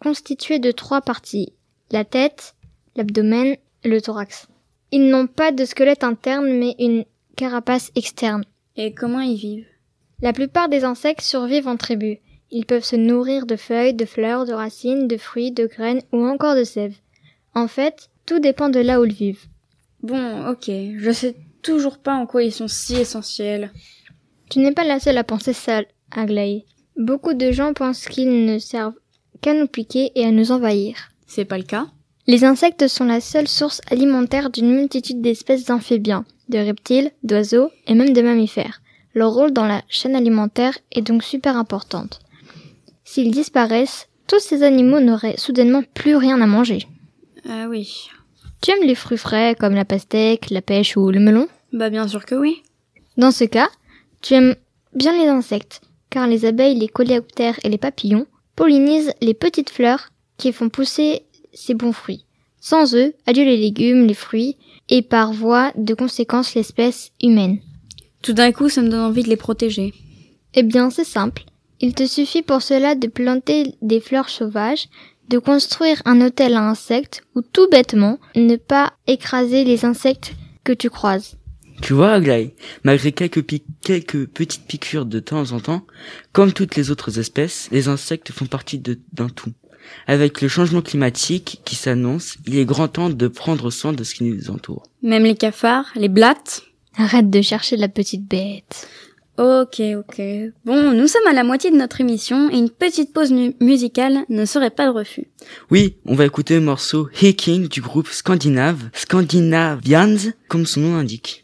constitués 0.00 0.58
de 0.58 0.72
trois 0.72 1.00
parties, 1.00 1.52
la 1.90 2.04
tête, 2.04 2.54
l'abdomen 2.96 3.56
et 3.84 3.88
le 3.88 4.00
thorax. 4.00 4.46
Ils 4.90 5.08
n'ont 5.08 5.26
pas 5.26 5.52
de 5.52 5.64
squelette 5.64 6.04
interne 6.04 6.58
mais 6.58 6.74
une 6.78 7.04
carapace 7.36 7.90
externe. 7.94 8.44
Et 8.76 8.92
comment 8.92 9.20
ils 9.20 9.36
vivent? 9.36 9.66
La 10.20 10.32
plupart 10.32 10.68
des 10.68 10.84
insectes 10.84 11.22
survivent 11.22 11.68
en 11.68 11.76
tribu. 11.76 12.18
Ils 12.50 12.66
peuvent 12.66 12.84
se 12.84 12.96
nourrir 12.96 13.46
de 13.46 13.56
feuilles, 13.56 13.94
de 13.94 14.04
fleurs, 14.04 14.44
de 14.44 14.52
racines, 14.52 15.08
de 15.08 15.16
fruits, 15.16 15.52
de 15.52 15.66
graines 15.66 16.02
ou 16.12 16.26
encore 16.26 16.54
de 16.54 16.64
sève. 16.64 16.94
En 17.54 17.66
fait, 17.66 18.10
tout 18.26 18.38
dépend 18.38 18.68
de 18.68 18.80
là 18.80 19.00
où 19.00 19.04
ils 19.04 19.12
vivent. 19.12 19.46
Bon, 20.02 20.48
ok, 20.48 20.70
je 20.96 21.10
sais 21.12 21.34
toujours 21.62 21.98
pas 21.98 22.14
en 22.14 22.26
quoi 22.26 22.42
ils 22.42 22.52
sont 22.52 22.68
si 22.68 22.96
essentiels. 22.96 23.72
Tu 24.50 24.58
n'es 24.58 24.72
pas 24.72 24.84
la 24.84 25.00
seule 25.00 25.18
à 25.18 25.24
penser 25.24 25.52
ça, 25.52 25.82
Aglaé. 26.10 26.66
Beaucoup 26.96 27.32
de 27.32 27.52
gens 27.52 27.72
pensent 27.72 28.06
qu'ils 28.06 28.44
ne 28.44 28.58
servent 28.58 28.98
qu'à 29.40 29.54
nous 29.54 29.66
piquer 29.66 30.12
et 30.14 30.26
à 30.26 30.30
nous 30.30 30.52
envahir. 30.52 31.10
C'est 31.26 31.46
pas 31.46 31.56
le 31.56 31.64
cas? 31.64 31.86
Les 32.28 32.44
insectes 32.44 32.86
sont 32.86 33.04
la 33.04 33.20
seule 33.20 33.48
source 33.48 33.80
alimentaire 33.90 34.50
d'une 34.50 34.72
multitude 34.72 35.20
d'espèces 35.20 35.64
d'amphibiens, 35.64 36.24
de 36.48 36.58
reptiles, 36.58 37.10
d'oiseaux 37.24 37.70
et 37.88 37.94
même 37.94 38.12
de 38.12 38.22
mammifères. 38.22 38.80
Leur 39.14 39.32
rôle 39.32 39.52
dans 39.52 39.66
la 39.66 39.82
chaîne 39.88 40.14
alimentaire 40.14 40.78
est 40.92 41.02
donc 41.02 41.24
super 41.24 41.56
importante. 41.56 42.20
S'ils 43.04 43.32
disparaissent, 43.32 44.08
tous 44.28 44.38
ces 44.38 44.62
animaux 44.62 45.00
n'auraient 45.00 45.36
soudainement 45.36 45.82
plus 45.94 46.14
rien 46.14 46.40
à 46.40 46.46
manger. 46.46 46.86
Ah 47.48 47.66
oui. 47.68 48.08
Tu 48.62 48.70
aimes 48.70 48.86
les 48.86 48.94
fruits 48.94 49.18
frais 49.18 49.56
comme 49.58 49.74
la 49.74 49.84
pastèque, 49.84 50.50
la 50.50 50.62
pêche 50.62 50.96
ou 50.96 51.10
le 51.10 51.18
melon? 51.18 51.48
Bah 51.72 51.90
bien 51.90 52.06
sûr 52.06 52.24
que 52.24 52.36
oui. 52.36 52.62
Dans 53.16 53.32
ce 53.32 53.44
cas, 53.44 53.68
tu 54.20 54.34
aimes 54.34 54.54
bien 54.94 55.12
les 55.12 55.28
insectes, 55.28 55.80
car 56.08 56.28
les 56.28 56.44
abeilles, 56.44 56.78
les 56.78 56.88
coléoptères 56.88 57.58
et 57.64 57.68
les 57.68 57.78
papillons 57.78 58.26
pollinisent 58.54 59.12
les 59.20 59.34
petites 59.34 59.70
fleurs 59.70 60.10
qui 60.38 60.52
font 60.52 60.68
pousser 60.68 61.24
ces 61.52 61.74
bons 61.74 61.92
fruits. 61.92 62.24
Sans 62.60 62.94
eux, 62.94 63.14
adieu 63.26 63.44
les 63.44 63.56
légumes, 63.56 64.06
les 64.06 64.14
fruits, 64.14 64.56
et 64.88 65.02
par 65.02 65.32
voie 65.32 65.72
de 65.76 65.94
conséquence 65.94 66.54
l'espèce 66.54 67.10
humaine. 67.22 67.58
Tout 68.22 68.32
d'un 68.32 68.52
coup, 68.52 68.68
ça 68.68 68.82
me 68.82 68.88
donne 68.88 69.00
envie 69.00 69.22
de 69.24 69.28
les 69.28 69.36
protéger. 69.36 69.92
Eh 70.54 70.62
bien, 70.62 70.90
c'est 70.90 71.04
simple. 71.04 71.44
Il 71.80 71.94
te 71.94 72.06
suffit 72.06 72.42
pour 72.42 72.62
cela 72.62 72.94
de 72.94 73.08
planter 73.08 73.74
des 73.82 74.00
fleurs 74.00 74.28
sauvages, 74.28 74.88
de 75.28 75.38
construire 75.38 76.00
un 76.04 76.20
hôtel 76.20 76.54
à 76.54 76.68
insectes, 76.68 77.22
ou 77.34 77.42
tout 77.42 77.68
bêtement, 77.70 78.18
ne 78.36 78.56
pas 78.56 78.92
écraser 79.06 79.64
les 79.64 79.84
insectes 79.84 80.34
que 80.62 80.72
tu 80.72 80.90
croises. 80.90 81.36
Tu 81.80 81.94
vois, 81.94 82.12
Aglaé, 82.12 82.54
malgré 82.84 83.10
quelques, 83.10 83.42
pi- 83.42 83.64
quelques 83.82 84.26
petites 84.26 84.66
piqûres 84.66 85.06
de 85.06 85.18
temps 85.18 85.50
en 85.50 85.58
temps, 85.58 85.84
comme 86.32 86.52
toutes 86.52 86.76
les 86.76 86.92
autres 86.92 87.18
espèces, 87.18 87.68
les 87.72 87.88
insectes 87.88 88.30
font 88.30 88.46
partie 88.46 88.78
d'un 88.78 89.28
tout. 89.28 89.52
Avec 90.06 90.40
le 90.40 90.48
changement 90.48 90.82
climatique 90.82 91.60
qui 91.64 91.74
s'annonce, 91.76 92.36
il 92.46 92.56
est 92.58 92.64
grand 92.64 92.88
temps 92.88 93.10
de 93.10 93.28
prendre 93.28 93.70
soin 93.70 93.92
de 93.92 94.04
ce 94.04 94.14
qui 94.14 94.24
nous 94.24 94.50
entoure. 94.50 94.84
Même 95.02 95.24
les 95.24 95.34
cafards, 95.36 95.90
les 95.96 96.08
blattes? 96.08 96.62
Arrête 96.96 97.30
de 97.30 97.40
chercher 97.40 97.76
la 97.76 97.88
petite 97.88 98.26
bête. 98.26 98.88
Ok, 99.38 99.80
ok. 99.96 100.20
Bon, 100.66 100.92
nous 100.92 101.06
sommes 101.06 101.26
à 101.26 101.32
la 101.32 101.42
moitié 101.42 101.70
de 101.70 101.76
notre 101.76 102.02
émission 102.02 102.50
et 102.50 102.58
une 102.58 102.68
petite 102.68 103.14
pause 103.14 103.32
mu- 103.32 103.54
musicale 103.60 104.18
ne 104.28 104.44
serait 104.44 104.68
pas 104.70 104.84
de 104.86 104.92
refus. 104.92 105.24
Oui, 105.70 105.96
on 106.04 106.14
va 106.14 106.26
écouter 106.26 106.54
le 106.56 106.60
morceau 106.60 107.08
Hiking 107.20 107.66
du 107.68 107.80
groupe 107.80 108.08
scandinave, 108.08 108.90
Scandinavians, 108.92 110.32
comme 110.48 110.66
son 110.66 110.80
nom 110.80 110.96
l'indique. 110.96 111.41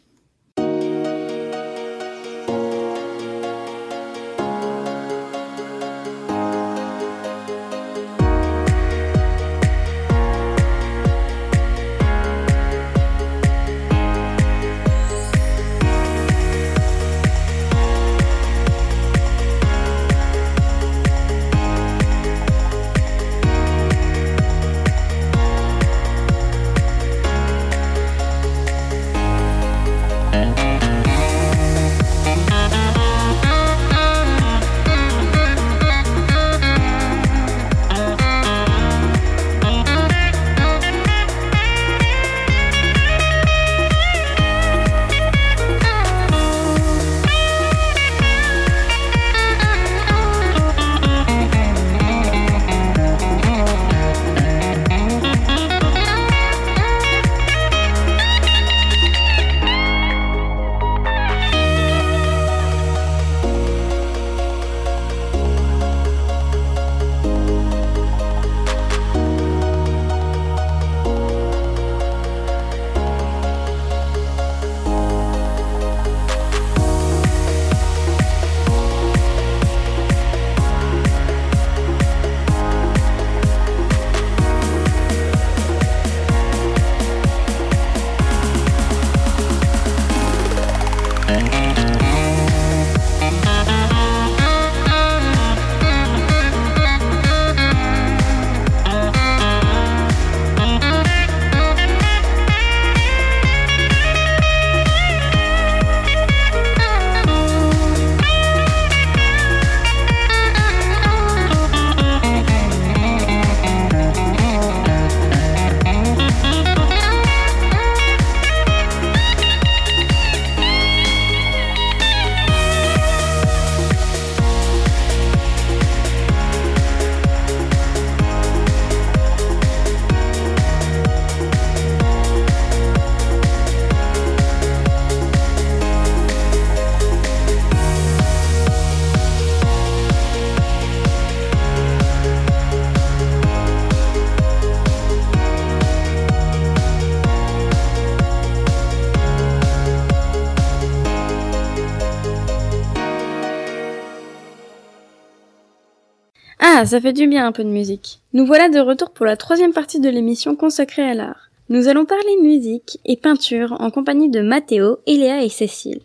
Ah, 156.81 156.85
ça 156.85 157.01
fait 157.01 157.11
du 157.11 157.27
bien 157.27 157.45
un 157.45 157.51
peu 157.51 157.65
de 157.65 157.69
musique. 157.69 158.21
Nous 158.31 158.45
voilà 158.45 158.69
de 158.69 158.79
retour 158.79 159.11
pour 159.11 159.25
la 159.25 159.35
troisième 159.35 159.73
partie 159.73 159.99
de 159.99 160.07
l'émission 160.07 160.55
consacrée 160.55 161.01
à 161.01 161.13
l'art. 161.13 161.49
Nous 161.67 161.89
allons 161.89 162.05
parler 162.05 162.37
musique 162.41 162.99
et 163.03 163.17
peinture 163.17 163.75
en 163.81 163.91
compagnie 163.91 164.29
de 164.29 164.39
Mathéo, 164.39 164.99
Eléa 165.05 165.43
et 165.43 165.49
Cécile. 165.49 165.99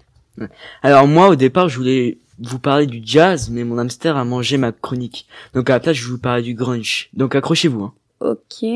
Alors 0.83 1.07
moi, 1.07 1.29
au 1.29 1.37
départ, 1.37 1.69
je 1.69 1.79
voulais 1.79 2.19
vous 2.41 2.59
parler 2.59 2.87
du 2.87 3.01
jazz, 3.05 3.51
mais 3.51 3.63
mon 3.63 3.79
hamster 3.79 4.17
a 4.17 4.25
mangé 4.25 4.57
ma 4.57 4.73
chronique. 4.73 5.29
Donc 5.55 5.71
à 5.71 5.75
la 5.75 5.79
place, 5.79 5.95
je 5.95 6.07
vais 6.07 6.11
vous 6.11 6.19
parler 6.19 6.43
du 6.43 6.55
grunge. 6.55 7.09
Donc 7.13 7.37
accrochez-vous. 7.37 7.85
Hein. 7.85 7.95
Ok. 8.19 8.69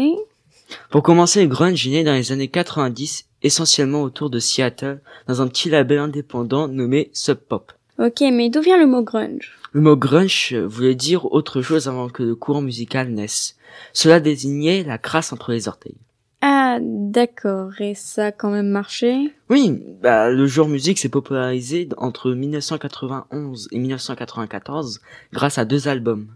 Pour 0.91 1.03
commencer, 1.03 1.43
le 1.43 1.49
grunge 1.49 1.85
est 1.85 1.91
né 1.91 2.05
dans 2.05 2.15
les 2.15 2.31
années 2.31 2.47
90, 2.47 3.27
essentiellement 3.43 4.03
autour 4.03 4.31
de 4.31 4.39
Seattle, 4.39 5.01
dans 5.27 5.43
un 5.43 5.49
petit 5.49 5.69
label 5.69 5.99
indépendant 5.99 6.69
nommé 6.69 7.11
Sub 7.13 7.39
Pop. 7.39 7.73
Ok, 7.99 8.21
mais 8.21 8.51
d'où 8.51 8.61
vient 8.61 8.79
le 8.79 8.87
mot 8.87 9.03
grunge? 9.03 9.58
Le 9.79 9.85
mot 9.85 9.97
grunge 9.97 10.55
voulait 10.55 10.97
dire 10.97 11.31
autre 11.31 11.63
chose 11.63 11.87
avant 11.87 12.09
que 12.09 12.25
le 12.25 12.35
courant 12.35 12.63
musical 12.63 13.11
naisse. 13.11 13.57
Cela 13.93 14.19
désignait 14.19 14.83
la 14.83 14.99
crasse 14.99 15.33
entre 15.33 15.53
les 15.53 15.69
orteils. 15.69 15.95
Ah, 16.41 16.79
d'accord. 16.81 17.81
Et 17.81 17.95
ça 17.95 18.27
a 18.27 18.33
quand 18.33 18.51
même 18.51 18.71
marché? 18.71 19.33
Oui, 19.49 19.81
bah, 20.03 20.31
le 20.31 20.47
genre 20.49 20.67
musique 20.67 20.99
s'est 20.99 21.09
popularisé 21.09 21.89
entre 21.97 22.33
1991 22.33 23.69
et 23.71 23.79
1994 23.79 25.01
grâce 25.33 25.59
à 25.59 25.65
deux 25.65 25.87
albums. 25.87 26.27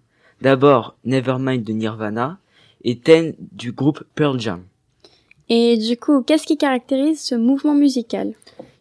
D'abord 0.40 0.94
Nevermind 1.04 1.64
de 1.64 1.72
Nirvana 1.72 2.38
et 2.84 3.00
Ten 3.00 3.34
du 3.50 3.72
groupe 3.72 4.04
Pearl 4.14 4.38
Jam. 4.38 4.62
Et 5.48 5.76
du 5.78 5.96
coup, 5.96 6.22
qu'est-ce 6.22 6.46
qui 6.46 6.56
caractérise 6.56 7.20
ce 7.20 7.34
mouvement 7.34 7.74
musical? 7.74 8.34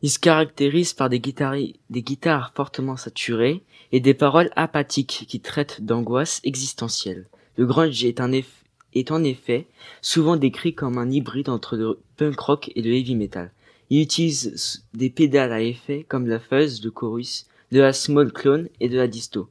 Il 0.04 0.12
se 0.12 0.20
caractérise 0.20 0.94
par 0.94 1.10
des, 1.10 1.20
des 1.20 2.02
guitares 2.04 2.54
fortement 2.56 2.96
saturées 2.96 3.64
et 3.92 4.00
des 4.00 4.14
paroles 4.14 4.52
apathiques 4.56 5.26
qui 5.28 5.40
traitent 5.40 5.82
d'angoisse 5.82 6.42
existentielle. 6.44 7.28
Le 7.58 7.66
grunge 7.66 8.04
est, 8.04 8.22
en 8.22 9.24
effet 9.24 9.68
souvent 10.02 10.38
décrit 10.38 10.74
comme 10.74 10.98
un 10.98 11.10
hybride 11.12 11.50
entre 11.50 11.76
le 11.76 12.00
punk 12.18 12.40
rock 12.40 12.72
et 12.76 12.82
le 12.82 12.94
heavy 12.94 13.16
metal. 13.16 13.52
Il 13.90 14.02
utilise 14.02 14.86
des 14.94 15.10
pédales 15.10 15.52
à 15.52 15.62
effet 15.62 16.06
comme 16.08 16.28
la 16.28 16.40
fuzz, 16.40 16.84
le 16.84 16.92
chorus, 16.92 17.46
de 17.72 17.80
la 17.80 17.94
small 17.94 18.32
clone 18.32 18.70
et 18.80 18.90
de 18.90 18.98
la 18.98 19.08
disto. 19.08 19.50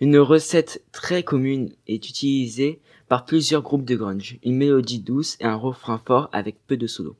Une 0.00 0.18
recette 0.18 0.82
très 0.92 1.22
commune 1.22 1.72
est 1.86 2.08
utilisée 2.08 2.80
par 3.08 3.24
plusieurs 3.24 3.62
groupes 3.62 3.84
de 3.84 3.96
grunge, 3.96 4.38
une 4.44 4.56
mélodie 4.56 5.00
douce 5.00 5.36
et 5.40 5.44
un 5.44 5.54
refrain 5.54 6.00
fort 6.04 6.28
avec 6.32 6.56
peu 6.66 6.76
de 6.76 6.86
solo. 6.86 7.16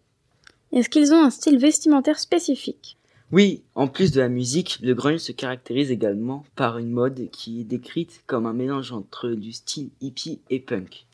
Est-ce 0.73 0.91
qu'ils 0.91 1.13
ont 1.15 1.25
un 1.25 1.31
style 1.31 1.59
vestimentaire 1.59 2.19
spécifique? 2.19 2.98
Oui, 3.31 3.63
en 3.75 3.89
plus 3.89 4.11
de 4.11 4.21
la 4.23 4.31
musique, 4.31 4.79
le 4.81 4.95
grunge 4.95 5.21
se 5.21 5.33
caractérise 5.33 5.91
également 5.91 6.47
par 6.57 6.79
une 6.79 6.91
mode 6.91 7.29
qui 7.31 7.61
est 7.61 7.65
décrite 7.65 8.23
comme 8.27 8.47
un 8.47 8.55
mélange 8.55 8.93
entre 8.93 9.29
du 9.29 9.53
style 9.53 9.91
hippie 10.01 10.41
et 10.49 10.61
punk. 10.61 11.05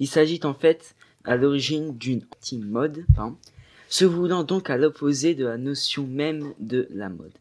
Il 0.00 0.08
s'agit 0.08 0.40
en 0.44 0.54
fait 0.54 0.94
à 1.24 1.36
l'origine 1.36 1.94
d'une 1.98 2.22
anti-mode, 2.34 3.04
se 3.90 4.06
voulant 4.06 4.44
donc 4.44 4.70
à 4.70 4.78
l'opposé 4.78 5.34
de 5.34 5.44
la 5.44 5.58
notion 5.58 6.06
même 6.06 6.54
de 6.58 6.88
la 6.90 7.10
mode. 7.10 7.34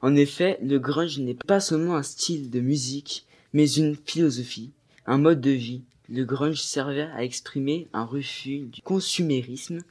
En 0.00 0.16
effet, 0.16 0.58
le 0.62 0.78
grunge 0.78 1.18
n'est 1.18 1.34
pas 1.34 1.60
seulement 1.60 1.96
un 1.96 2.02
style 2.02 2.48
de 2.48 2.60
musique, 2.60 3.26
mais 3.52 3.70
une 3.70 3.96
philosophie, 3.96 4.70
un 5.04 5.18
mode 5.18 5.42
de 5.42 5.50
vie. 5.50 5.82
Le 6.08 6.24
grunge 6.24 6.62
servait 6.62 7.10
à 7.14 7.22
exprimer 7.22 7.88
un 7.92 8.04
refus 8.04 8.60
du 8.60 8.80
consumérisme 8.80 9.82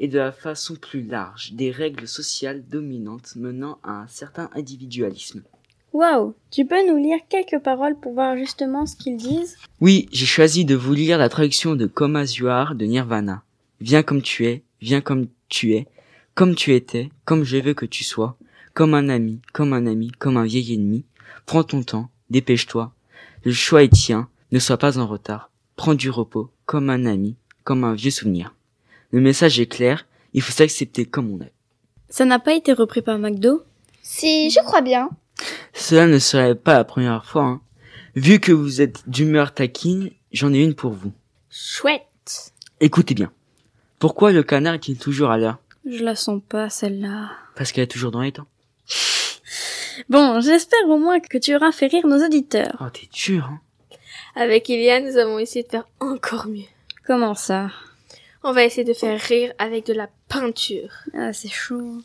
et 0.00 0.08
de 0.08 0.18
la 0.18 0.32
façon 0.32 0.74
plus 0.74 1.02
large 1.02 1.52
des 1.52 1.70
règles 1.70 2.08
sociales 2.08 2.64
dominantes 2.66 3.36
menant 3.36 3.78
à 3.84 3.92
un 3.92 4.08
certain 4.08 4.50
individualisme. 4.54 5.42
Waouh 5.92 6.34
Tu 6.50 6.64
peux 6.64 6.88
nous 6.88 6.96
lire 6.96 7.18
quelques 7.28 7.62
paroles 7.62 7.98
pour 8.00 8.14
voir 8.14 8.36
justement 8.36 8.86
ce 8.86 8.96
qu'ils 8.96 9.18
disent? 9.18 9.58
Oui, 9.80 10.08
j'ai 10.10 10.26
choisi 10.26 10.64
de 10.64 10.74
vous 10.74 10.94
lire 10.94 11.18
la 11.18 11.28
traduction 11.28 11.76
de 11.76 11.90
You 12.38 12.46
Are 12.48 12.74
de 12.74 12.86
Nirvana. 12.86 13.42
Viens 13.80 14.02
comme 14.02 14.22
tu 14.22 14.46
es, 14.46 14.62
viens 14.80 15.02
comme 15.02 15.26
tu 15.48 15.74
es, 15.74 15.86
comme 16.34 16.54
tu 16.54 16.72
étais, 16.74 17.10
comme 17.26 17.44
je 17.44 17.58
veux 17.58 17.74
que 17.74 17.86
tu 17.86 18.02
sois, 18.02 18.36
comme 18.72 18.94
un 18.94 19.08
ami, 19.10 19.40
comme 19.52 19.74
un 19.74 19.86
ami, 19.86 20.12
comme 20.18 20.38
un 20.38 20.44
vieil 20.44 20.74
ennemi. 20.74 21.04
Prends 21.44 21.64
ton 21.64 21.82
temps, 21.82 22.08
dépêche-toi. 22.30 22.92
Le 23.44 23.52
choix 23.52 23.82
est 23.82 23.92
tien, 23.92 24.28
ne 24.52 24.58
sois 24.58 24.78
pas 24.78 24.98
en 24.98 25.06
retard. 25.06 25.50
Prends 25.76 25.94
du 25.94 26.08
repos, 26.08 26.50
comme 26.64 26.88
un 26.88 27.04
ami, 27.04 27.36
comme 27.64 27.84
un 27.84 27.94
vieux 27.94 28.10
souvenir. 28.10 28.54
Le 29.12 29.20
message 29.20 29.58
est 29.60 29.66
clair, 29.66 30.06
il 30.32 30.42
faut 30.42 30.52
s'accepter 30.52 31.04
comme 31.04 31.30
on 31.32 31.40
est. 31.40 31.52
Ça 32.08 32.24
n'a 32.24 32.38
pas 32.38 32.54
été 32.54 32.72
repris 32.72 33.02
par 33.02 33.18
McDo? 33.18 33.62
Si, 34.02 34.50
je 34.50 34.60
crois 34.60 34.80
bien. 34.80 35.10
Cela 35.72 36.06
ne 36.06 36.18
serait 36.18 36.54
pas 36.54 36.74
la 36.74 36.84
première 36.84 37.24
fois. 37.24 37.44
Hein. 37.44 37.60
Vu 38.16 38.40
que 38.40 38.52
vous 38.52 38.80
êtes 38.80 39.08
d'humeur 39.08 39.54
taquine, 39.54 40.10
j'en 40.32 40.52
ai 40.52 40.62
une 40.62 40.74
pour 40.74 40.92
vous. 40.92 41.12
Chouette. 41.50 42.52
Écoutez 42.80 43.14
bien. 43.14 43.32
Pourquoi 43.98 44.32
le 44.32 44.42
canard 44.42 44.74
est-il 44.74 44.98
toujours 44.98 45.30
à 45.30 45.38
l'heure? 45.38 45.58
Je 45.88 46.02
la 46.02 46.14
sens 46.14 46.40
pas, 46.48 46.68
celle-là. 46.70 47.30
Parce 47.56 47.72
qu'elle 47.72 47.84
est 47.84 47.88
toujours 47.88 48.10
dans 48.10 48.20
les 48.20 48.32
temps. 48.32 48.46
Bon, 50.08 50.40
j'espère 50.40 50.88
au 50.88 50.98
moins 50.98 51.20
que 51.20 51.38
tu 51.38 51.54
auras 51.54 51.72
fait 51.72 51.86
rire 51.86 52.06
nos 52.06 52.24
auditeurs. 52.24 52.76
Oh, 52.80 52.90
t'es 52.92 53.08
dur, 53.12 53.44
hein 53.44 53.60
Avec 54.34 54.68
Iliane, 54.68 55.04
nous 55.06 55.16
avons 55.18 55.38
essayé 55.38 55.64
de 55.64 55.68
faire 55.68 55.86
encore 56.00 56.46
mieux. 56.46 56.64
Comment 57.06 57.34
ça? 57.34 57.70
On 58.42 58.52
va 58.52 58.64
essayer 58.64 58.84
de 58.84 58.94
faire 58.94 59.20
rire 59.20 59.52
avec 59.58 59.86
de 59.86 59.92
la 59.92 60.08
peinture. 60.28 60.90
Ah, 61.14 61.32
c'est 61.32 61.48
chaud. 61.48 61.98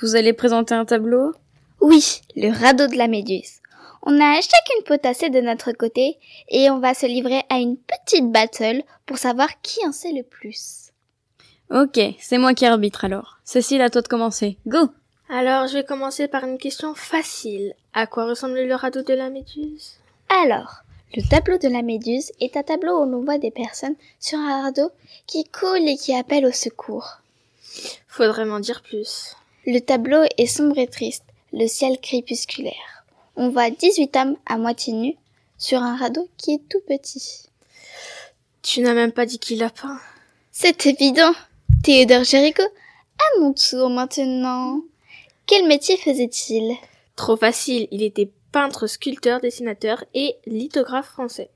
Vous 0.00 0.16
allez 0.16 0.34
présenter 0.34 0.74
un 0.74 0.84
tableau? 0.84 1.32
Oui, 1.80 2.20
le 2.36 2.50
radeau 2.50 2.86
de 2.88 2.96
la 2.96 3.08
méduse. 3.08 3.60
On 4.02 4.20
a 4.20 4.34
chacune 4.34 4.84
potassé 4.86 5.30
de 5.30 5.40
notre 5.40 5.72
côté 5.72 6.18
et 6.48 6.70
on 6.70 6.78
va 6.78 6.94
se 6.94 7.06
livrer 7.06 7.42
à 7.48 7.58
une 7.58 7.76
petite 7.76 8.30
battle 8.30 8.82
pour 9.06 9.18
savoir 9.18 9.48
qui 9.62 9.84
en 9.86 9.92
sait 9.92 10.12
le 10.12 10.22
plus. 10.22 10.92
Ok, 11.70 11.98
c'est 12.18 12.38
moi 12.38 12.54
qui 12.54 12.66
arbitre 12.66 13.04
alors. 13.04 13.38
Cécile, 13.44 13.82
à 13.82 13.90
toi 13.90 14.02
de 14.02 14.08
commencer. 14.08 14.58
Go 14.66 14.90
Alors, 15.28 15.66
je 15.66 15.74
vais 15.74 15.84
commencer 15.84 16.28
par 16.28 16.44
une 16.44 16.58
question 16.58 16.94
facile. 16.94 17.74
À 17.92 18.06
quoi 18.06 18.26
ressemble 18.26 18.60
le 18.62 18.74
radeau 18.74 19.02
de 19.02 19.14
la 19.14 19.30
méduse? 19.30 19.98
Alors, 20.42 20.82
le 21.14 21.22
tableau 21.22 21.56
de 21.56 21.68
la 21.68 21.82
méduse 21.82 22.32
est 22.40 22.56
un 22.56 22.62
tableau 22.62 23.02
où 23.02 23.10
l'on 23.10 23.24
voit 23.24 23.38
des 23.38 23.50
personnes 23.50 23.96
sur 24.20 24.38
un 24.38 24.62
radeau 24.62 24.90
qui 25.26 25.44
coulent 25.44 25.88
et 25.88 25.96
qui 25.96 26.14
appellent 26.14 26.46
au 26.46 26.52
secours. 26.52 27.18
Faudrait 28.06 28.44
m'en 28.44 28.60
dire 28.60 28.82
plus. 28.82 29.34
Le 29.66 29.80
tableau 29.80 30.22
est 30.36 30.46
sombre 30.46 30.78
et 30.78 30.86
triste, 30.86 31.24
le 31.52 31.66
ciel 31.66 31.98
crépusculaire. 32.00 33.04
On 33.36 33.48
voit 33.48 33.70
18 33.70 34.16
hommes 34.16 34.36
à 34.46 34.58
moitié 34.58 34.92
nus 34.92 35.16
sur 35.56 35.82
un 35.82 35.96
radeau 35.96 36.28
qui 36.36 36.54
est 36.54 36.68
tout 36.68 36.80
petit. 36.86 37.48
Tu 38.62 38.80
n'as 38.80 38.94
même 38.94 39.12
pas 39.12 39.26
dit 39.26 39.38
qui 39.38 39.56
l'a 39.56 39.70
peint. 39.70 40.00
C'est 40.52 40.86
évident. 40.86 41.32
Théodore 41.82 42.24
Géricault, 42.24 42.62
à 43.18 43.40
mon 43.40 43.52
tour 43.54 43.88
maintenant. 43.88 44.82
Quel 45.46 45.66
métier 45.66 45.96
faisait-il? 45.96 46.76
Trop 47.16 47.36
facile, 47.36 47.88
il 47.90 48.02
était 48.02 48.30
peintre, 48.52 48.86
sculpteur, 48.86 49.40
dessinateur 49.40 50.04
et 50.14 50.36
lithographe 50.46 51.06
français. 51.08 51.50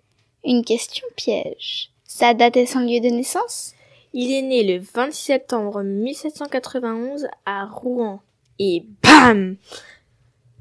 Une 0.44 0.64
question 0.64 1.06
piège. 1.16 1.90
Sa 2.04 2.34
date 2.34 2.56
et 2.56 2.66
son 2.66 2.80
lieu 2.80 3.00
de 3.00 3.08
naissance? 3.14 3.74
Il 4.12 4.30
est 4.32 4.42
né 4.42 4.62
le 4.62 4.78
26 4.82 5.18
septembre 5.22 5.82
1791 5.82 7.28
à 7.46 7.64
Rouen. 7.64 8.20
Et 8.58 8.84
bam 9.02 9.56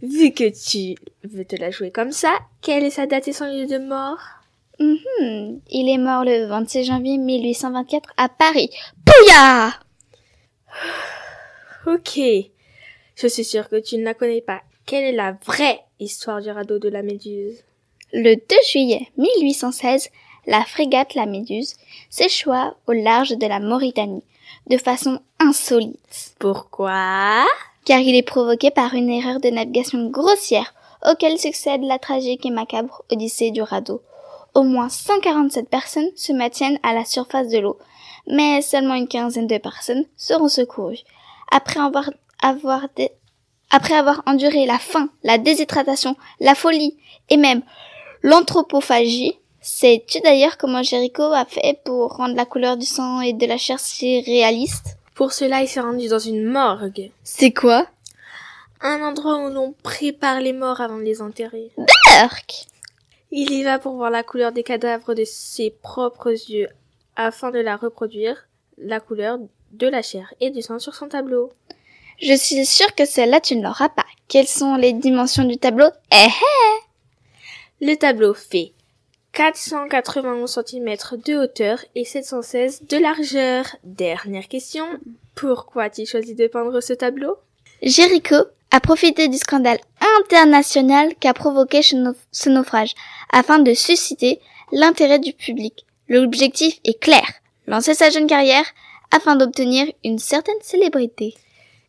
Vu 0.01 0.31
que 0.31 0.49
tu 0.49 0.95
veux 1.23 1.45
te 1.45 1.55
la 1.57 1.69
jouer 1.69 1.91
comme 1.91 2.11
ça, 2.11 2.39
quelle 2.61 2.83
est 2.85 2.89
sa 2.91 3.05
date 3.05 3.27
et 3.27 3.33
son 3.33 3.45
lieu 3.45 3.67
de 3.67 3.77
mort? 3.77 4.19
Mhm, 4.79 5.59
Il 5.69 5.89
est 5.89 5.97
mort 5.97 6.23
le 6.23 6.45
26 6.47 6.85
janvier 6.85 7.17
1824 7.17 8.13
à 8.17 8.29
Paris. 8.29 8.69
Pouya 9.05 9.73
Ok. 11.85 12.19
Je 13.15 13.27
suis 13.27 13.43
sûre 13.43 13.69
que 13.69 13.79
tu 13.79 13.97
ne 13.97 14.03
la 14.03 14.13
connais 14.13 14.41
pas. 14.41 14.61
Quelle 14.85 15.03
est 15.05 15.11
la 15.11 15.33
vraie 15.45 15.81
histoire 15.99 16.41
du 16.41 16.49
radeau 16.49 16.79
de 16.79 16.89
la 16.89 17.01
Méduse? 17.01 17.63
Le 18.13 18.35
2 18.35 18.41
juillet 18.69 19.07
1816, 19.17 20.09
la 20.47 20.63
frégate 20.65 21.15
La 21.15 21.25
Méduse 21.25 21.75
s'échoua 22.09 22.75
au 22.87 22.91
large 22.91 23.31
de 23.37 23.47
la 23.47 23.59
Mauritanie, 23.59 24.23
de 24.67 24.77
façon 24.77 25.19
insolite. 25.39 26.33
Pourquoi? 26.39 27.45
Car 27.85 27.99
il 27.99 28.15
est 28.15 28.21
provoqué 28.23 28.69
par 28.71 28.93
une 28.93 29.09
erreur 29.09 29.39
de 29.39 29.49
navigation 29.49 30.09
grossière, 30.09 30.73
auquel 31.09 31.37
succède 31.39 31.83
la 31.83 31.99
tragique 31.99 32.45
et 32.45 32.51
macabre 32.51 33.03
odyssée 33.11 33.51
du 33.51 33.61
radeau. 33.61 34.01
Au 34.53 34.63
moins 34.63 34.89
147 34.89 35.69
personnes 35.69 36.09
se 36.15 36.33
maintiennent 36.33 36.79
à 36.83 36.93
la 36.93 37.05
surface 37.05 37.47
de 37.47 37.59
l'eau, 37.59 37.77
mais 38.27 38.61
seulement 38.61 38.95
une 38.95 39.07
quinzaine 39.07 39.47
de 39.47 39.57
personnes 39.57 40.05
seront 40.17 40.49
secourues. 40.49 40.99
Après 41.49 41.79
avoir, 41.79 42.09
avoir 42.41 42.87
dé- 42.95 43.11
après 43.71 43.95
avoir 43.95 44.21
enduré 44.25 44.65
la 44.65 44.77
faim, 44.77 45.09
la 45.23 45.37
déshydratation, 45.37 46.15
la 46.39 46.55
folie 46.55 46.97
et 47.29 47.37
même 47.37 47.63
l'anthropophagie, 48.21 49.39
sais-tu 49.61 50.19
d'ailleurs 50.21 50.57
comment 50.57 50.83
Jéricho 50.83 51.23
a 51.23 51.45
fait 51.45 51.79
pour 51.83 52.17
rendre 52.17 52.35
la 52.35 52.45
couleur 52.45 52.77
du 52.77 52.85
sang 52.85 53.21
et 53.21 53.33
de 53.33 53.45
la 53.45 53.57
chair 53.57 53.79
si 53.79 54.21
réaliste? 54.21 54.97
Pour 55.15 55.33
cela, 55.33 55.61
il 55.61 55.67
s'est 55.67 55.79
rendu 55.79 56.07
dans 56.07 56.19
une 56.19 56.45
morgue. 56.45 57.11
C'est 57.23 57.51
quoi? 57.51 57.87
Un 58.81 59.01
endroit 59.03 59.45
où 59.45 59.49
l'on 59.49 59.73
prépare 59.83 60.41
les 60.41 60.53
morts 60.53 60.81
avant 60.81 60.97
de 60.97 61.03
les 61.03 61.21
enterrer. 61.21 61.71
Burk 61.77 62.65
Il 63.29 63.51
y 63.51 63.63
va 63.63 63.77
pour 63.77 63.93
voir 63.93 64.09
la 64.09 64.23
couleur 64.23 64.51
des 64.51 64.63
cadavres 64.63 65.13
de 65.13 65.23
ses 65.25 65.69
propres 65.81 66.31
yeux 66.31 66.69
afin 67.15 67.51
de 67.51 67.59
la 67.59 67.75
reproduire, 67.75 68.47
la 68.77 68.99
couleur 68.99 69.37
de 69.71 69.87
la 69.87 70.01
chair 70.01 70.33
et 70.39 70.49
du 70.49 70.61
sang 70.61 70.79
sur 70.79 70.95
son 70.95 71.07
tableau. 71.07 71.51
Je 72.21 72.35
suis 72.35 72.65
sûre 72.67 72.93
que 72.93 73.05
celle-là 73.05 73.39
tu 73.39 73.55
ne 73.55 73.63
l'auras 73.63 73.89
pas. 73.89 74.05
Quelles 74.27 74.47
sont 74.47 74.75
les 74.75 74.93
dimensions 74.93 75.43
du 75.43 75.57
tableau? 75.57 75.87
Eh 76.11 76.27
eh 76.27 77.85
Le 77.85 77.95
tableau 77.95 78.35
fait 78.35 78.73
491 79.33 80.51
cm 80.51 80.95
de 81.25 81.35
hauteur 81.37 81.83
et 81.95 82.05
716 82.05 82.83
de 82.87 82.97
largeur. 82.97 83.65
Dernière 83.83 84.47
question. 84.47 84.85
Pourquoi 85.33 85.83
as-tu 85.83 86.05
choisi 86.05 86.35
de 86.35 86.45
peindre 86.45 86.79
ce 86.79 86.93
tableau? 86.93 87.37
Jéricho 87.81 88.35
a 88.69 88.79
profité 88.79 89.27
du 89.27 89.37
scandale 89.37 89.79
international 90.19 91.15
qu'a 91.19 91.33
provoqué 91.33 91.81
ce 91.81 92.49
naufrage 92.49 92.93
afin 93.31 93.57
de 93.57 93.73
susciter 93.73 94.39
l'intérêt 94.71 95.17
du 95.17 95.33
public. 95.33 95.87
L'objectif 96.07 96.79
est 96.83 96.99
clair, 96.99 97.25
lancer 97.65 97.95
sa 97.95 98.11
jeune 98.11 98.27
carrière 98.27 98.65
afin 99.09 99.35
d'obtenir 99.35 99.91
une 100.03 100.19
certaine 100.19 100.61
célébrité. 100.61 101.33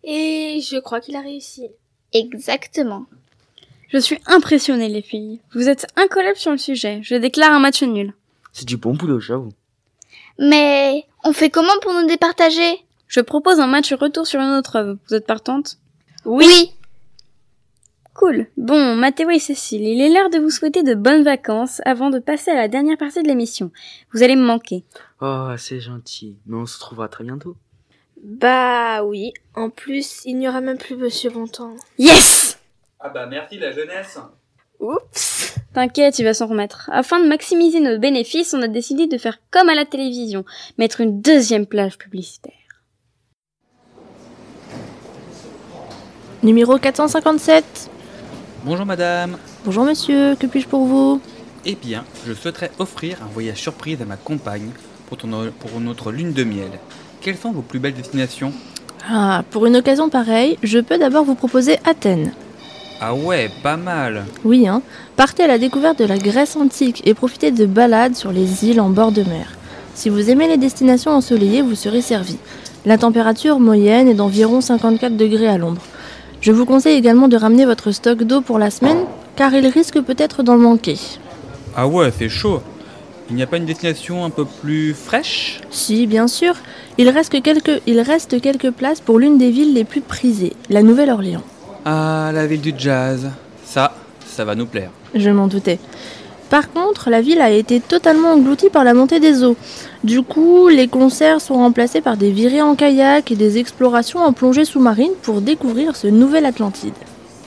Et 0.05 0.61
je 0.61 0.79
crois 0.79 1.01
qu'il 1.01 1.17
a 1.17 1.21
réussi. 1.21 1.69
Exactement. 2.12 3.07
Je 3.88 3.99
suis 3.99 4.19
impressionnée, 4.27 4.88
les 4.88 5.03
filles. 5.03 5.41
Vous 5.55 5.69
êtes 5.69 5.87
incollables 5.97 6.37
sur 6.37 6.51
le 6.51 6.59
sujet. 6.59 7.01
Je 7.03 7.15
déclare 7.15 7.53
un 7.53 7.61
match 7.61 7.83
nul. 7.83 8.15
C'est 8.53 8.67
du 8.67 8.77
bon 8.77 8.95
boulot, 8.95 9.21
j'avoue. 9.21 9.53
Mais 10.38 11.05
on 11.25 11.33
fait 11.33 11.51
comment 11.51 11.79
pour 11.83 11.93
nous 11.93 12.07
départager? 12.07 12.85
Je 13.07 13.21
propose 13.21 13.61
un 13.61 13.67
match 13.67 13.93
retour 13.93 14.27
sur 14.27 14.41
une 14.41 14.57
autre 14.57 14.77
œuvre. 14.77 14.97
Vous 15.09 15.15
êtes 15.15 15.27
partante? 15.27 15.79
Oui. 16.25 16.73
Cool. 18.15 18.47
Bon, 18.57 18.95
Mathéo 18.97 19.31
et 19.31 19.38
Cécile, 19.38 19.83
il 19.83 20.01
est 20.01 20.11
l'heure 20.11 20.31
de 20.31 20.38
vous 20.38 20.51
souhaiter 20.51 20.83
de 20.83 20.95
bonnes 20.95 21.23
vacances 21.23 21.81
avant 21.85 22.11
de 22.11 22.19
passer 22.19 22.51
à 22.51 22.55
la 22.55 22.69
dernière 22.69 22.99
partie 22.99 23.23
de 23.23 23.29
l'émission. 23.29 23.71
Vous 24.12 24.23
allez 24.23 24.37
me 24.37 24.45
manquer. 24.45 24.85
Oh, 25.21 25.51
c'est 25.57 25.81
gentil. 25.81 26.37
Mais 26.47 26.57
on 26.57 26.67
se 26.67 26.75
retrouvera 26.75 27.09
très 27.09 27.25
bientôt. 27.25 27.57
Bah 28.23 29.03
oui. 29.03 29.33
En 29.55 29.69
plus, 29.69 30.23
il 30.25 30.39
n'y 30.39 30.49
aura 30.49 30.61
même 30.61 30.79
plus 30.79 30.97
Monsieur 30.97 31.31
Bontemps. 31.31 31.75
Yes 31.99 32.57
Ah 33.01 33.09
bah 33.09 33.27
merci 33.27 33.59
la 33.59 33.73
jeunesse. 33.73 34.19
Oups 34.79 35.57
T'inquiète, 35.75 36.19
il 36.19 36.25
va 36.25 36.35
s'en 36.35 36.47
remettre. 36.47 36.89
Afin 36.93 37.19
de 37.19 37.27
maximiser 37.29 37.81
nos 37.81 37.99
bénéfices, 37.99 38.55
on 38.55 38.63
a 38.63 38.69
décidé 38.69 39.07
de 39.09 39.19
faire 39.19 39.39
comme 39.51 39.69
à 39.69 39.75
la 39.75 39.87
télévision, 39.87 40.45
mettre 40.79 41.01
une 41.01 41.21
deuxième 41.21 41.67
plage 41.67 41.99
publicitaire. 41.99 42.53
Numéro 46.43 46.79
457. 46.79 47.91
Bonjour 48.65 48.87
madame. 48.87 49.39
Bonjour 49.65 49.85
monsieur, 49.85 50.37
que 50.37 50.47
puis-je 50.47 50.69
pour 50.69 50.85
vous? 50.85 51.21
Eh 51.65 51.75
bien, 51.75 52.05
je 52.27 52.35
souhaiterais 52.35 52.71
offrir 52.79 53.23
un 53.23 53.27
voyage 53.27 53.61
surprise 53.61 54.01
à 54.03 54.05
ma 54.05 54.17
compagne 54.17 54.71
pour, 55.07 55.19
pour 55.19 55.81
notre 55.81 56.13
lune 56.13 56.33
de 56.33 56.45
miel. 56.45 56.71
Quelles 57.23 57.37
sont 57.37 57.53
vos 57.53 57.63
plus 57.63 57.79
belles 57.79 57.95
destinations 57.95 58.53
Ah, 59.09 59.45
pour 59.53 59.67
une 59.67 59.77
occasion 59.77 60.09
pareille, 60.09 60.59
je 60.65 60.81
peux 60.81 60.99
d'abord 60.99 61.25
vous 61.25 61.37
proposer 61.37 61.77
Athènes. 61.85 62.33
Ah 63.01 63.15
ouais, 63.15 63.49
pas 63.63 63.77
mal. 63.77 64.25
Oui, 64.45 64.67
hein. 64.67 64.83
Partez 65.15 65.45
à 65.45 65.47
la 65.47 65.59
découverte 65.59 66.01
de 66.01 66.05
la 66.05 66.19
Grèce 66.19 66.57
antique 66.57 67.01
et 67.07 67.15
profitez 67.15 67.53
de 67.53 67.65
balades 67.65 68.17
sur 68.17 68.33
les 68.33 68.65
îles 68.65 68.81
en 68.81 68.91
bord 68.91 69.13
de 69.13 69.23
mer. 69.23 69.53
Si 69.95 70.09
vous 70.09 70.31
aimez 70.31 70.49
les 70.49 70.57
destinations 70.57 71.13
ensoleillées, 71.13 71.63
vous 71.63 71.77
serez 71.77 72.03
servi. 72.03 72.39
La 72.85 72.99
température 72.99 73.61
moyenne 73.61 74.09
est 74.09 74.15
d'environ 74.15 74.61
54 74.61 75.17
degrés 75.17 75.47
à 75.49 75.59
l'ombre. 75.59 75.83
Je 76.41 76.51
vous 76.51 76.65
conseille 76.67 76.97
également 76.97 77.29
de 77.29 77.37
ramener 77.37 77.67
votre 77.67 77.93
stock 77.93 78.25
d'eau 78.25 78.41
pour 78.41 78.59
la 78.59 78.71
semaine, 78.71 79.05
car 79.37 79.55
il 79.55 79.67
risque 79.69 80.01
peut-être 80.01 80.43
d'en 80.43 80.59
manquer. 80.59 80.99
Ah 81.77 81.87
ouais, 81.87 82.11
c'est 82.17 82.29
chaud. 82.29 82.63
Il 83.31 83.37
n'y 83.37 83.43
a 83.43 83.47
pas 83.47 83.57
une 83.57 83.67
destination 83.67 84.25
un 84.25 84.31
peu 84.31 84.45
plus 84.45 84.95
fraîche 84.95 85.61
Si, 85.71 86.07
bien 86.07 86.29
sûr. 86.29 86.55
Il 86.99 87.09
reste, 87.09 87.41
quelques, 87.43 87.81
il 87.87 88.01
reste 88.01 88.41
quelques 88.41 88.71
places 88.71 89.01
pour 89.01 89.19
l'une 89.19 89.39
des 89.39 89.51
villes 89.51 89.73
les 89.73 89.85
plus 89.85 90.03
prisées, 90.03 90.53
la 90.69 90.83
Nouvelle-Orléans. 90.83 91.43
Ah, 91.85 92.31
la 92.35 92.47
ville 92.47 92.61
du 92.61 92.75
jazz. 92.77 93.31
Ça, 93.65 93.95
ça 94.27 94.45
va 94.45 94.55
nous 94.55 94.67
plaire. 94.67 94.91
Je 95.15 95.31
m'en 95.31 95.47
doutais. 95.47 95.79
Par 96.51 96.71
contre, 96.71 97.09
la 97.09 97.23
ville 97.23 97.41
a 97.41 97.51
été 97.51 97.81
totalement 97.81 98.33
engloutie 98.33 98.69
par 98.69 98.85
la 98.85 98.93
montée 98.93 99.21
des 99.21 99.43
eaux. 99.43 99.57
Du 100.05 100.21
coup, 100.21 100.69
les 100.69 100.87
concerts 100.87 101.41
sont 101.41 101.55
remplacés 101.55 102.03
par 102.03 102.19
des 102.19 102.31
virées 102.31 102.61
en 102.61 102.75
kayak 102.75 103.31
et 103.31 103.37
des 103.37 103.57
explorations 103.57 104.21
en 104.21 104.35
plongée 104.35 104.67
sous-marine 104.67 105.13
pour 105.23 105.41
découvrir 105.41 105.97
ce 105.97 106.09
nouvel 106.09 106.45
Atlantide. 106.45 106.93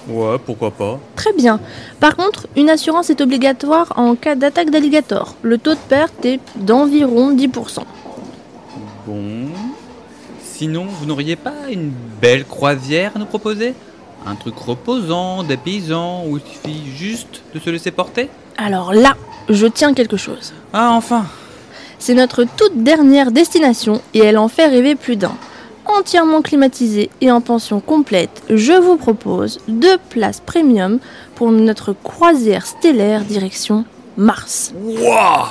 Ouais, 0.08 0.38
pourquoi 0.46 0.72
pas. 0.72 1.00
Très 1.16 1.34
bien. 1.34 1.60
Par 2.00 2.16
contre, 2.16 2.48
une 2.56 2.70
assurance 2.70 3.10
est 3.10 3.22
obligatoire 3.22 3.94
en 3.96 4.16
cas 4.16 4.36
d'attaque 4.36 4.70
d'alligator. 4.70 5.36
Le 5.42 5.58
taux 5.58 5.74
de 5.74 5.80
perte 5.80 6.26
est 6.26 6.40
d'environ 6.56 7.34
10%. 7.34 7.80
Bon. 9.08 9.48
Sinon, 10.44 10.86
vous 10.86 11.06
n'auriez 11.06 11.36
pas 11.36 11.70
une 11.70 11.92
belle 12.22 12.46
croisière 12.46 13.12
à 13.16 13.20
nous 13.20 13.26
proposer? 13.26 13.74
Un 14.26 14.36
truc 14.36 14.58
reposant, 14.58 15.44
dépaysant, 15.44 16.24
où 16.28 16.38
il 16.38 16.44
suffit 16.44 16.92
juste 16.96 17.42
de 17.54 17.60
se 17.60 17.70
laisser 17.70 17.92
porter? 17.92 18.30
Alors 18.58 18.94
là, 18.94 19.16
je 19.50 19.68
tiens 19.68 19.94
quelque 19.94 20.18
chose. 20.18 20.54
Ah, 20.74 20.92
enfin 20.94 21.26
C'est 22.00 22.14
notre 22.14 22.44
toute 22.44 22.84
dernière 22.84 23.32
destination 23.32 24.02
et 24.14 24.20
elle 24.20 24.38
en 24.38 24.48
fait 24.48 24.68
rêver 24.68 24.96
plus 24.96 25.16
d'un. 25.16 25.36
Entièrement 25.98 26.42
climatisée 26.42 27.10
et 27.22 27.32
en 27.32 27.42
pension 27.42 27.80
complète, 27.80 28.44
je 28.50 28.74
vous 28.74 28.98
propose 28.98 29.60
deux 29.68 29.98
places 30.10 30.42
premium 30.42 31.00
pour 31.36 31.52
notre 31.52 31.94
croisière 31.94 32.66
stellaire 32.66 33.22
direction 33.22 33.86
Mars. 34.18 34.74
Wow 34.84 35.46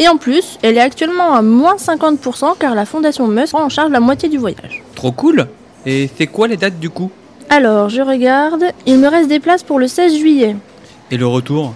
et 0.00 0.06
en 0.06 0.16
plus, 0.16 0.58
elle 0.62 0.76
est 0.76 0.80
actuellement 0.80 1.34
à 1.34 1.42
moins 1.42 1.74
50% 1.74 2.54
car 2.60 2.76
la 2.76 2.84
fondation 2.84 3.26
Musk 3.26 3.52
prend 3.52 3.64
en 3.64 3.68
charge 3.68 3.90
la 3.90 3.98
moitié 3.98 4.28
du 4.28 4.38
voyage. 4.38 4.84
Trop 4.94 5.10
cool 5.10 5.48
Et 5.84 6.08
c'est 6.16 6.28
quoi 6.28 6.46
les 6.46 6.56
dates 6.56 6.78
du 6.78 6.88
coup? 6.88 7.10
Alors, 7.50 7.88
je 7.88 8.00
regarde, 8.00 8.62
il 8.86 8.98
me 8.98 9.08
reste 9.08 9.28
des 9.28 9.40
places 9.40 9.64
pour 9.64 9.80
le 9.80 9.88
16 9.88 10.16
juillet. 10.16 10.54
Et 11.10 11.16
le 11.16 11.26
retour? 11.26 11.74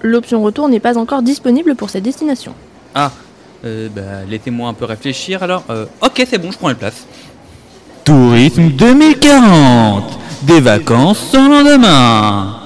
L'option 0.00 0.42
retour 0.42 0.70
n'est 0.70 0.80
pas 0.80 0.96
encore 0.96 1.20
disponible 1.20 1.74
pour 1.74 1.90
cette 1.90 2.04
destination. 2.04 2.54
Ah, 2.94 3.12
euh, 3.64 3.88
bah, 3.88 4.24
laissez-moi 4.28 4.68
un 4.68 4.74
peu 4.74 4.84
réfléchir 4.84 5.42
alors. 5.42 5.64
Euh, 5.70 5.86
ok, 6.02 6.24
c'est 6.26 6.38
bon, 6.38 6.50
je 6.50 6.58
prends 6.58 6.68
la 6.68 6.74
place. 6.74 7.06
Tourisme 8.04 8.70
2040 8.70 10.18
Des 10.42 10.60
vacances 10.60 11.18
sans 11.18 11.48
lendemain 11.48 12.58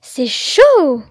C'est 0.00 0.26
chaud 0.26 1.02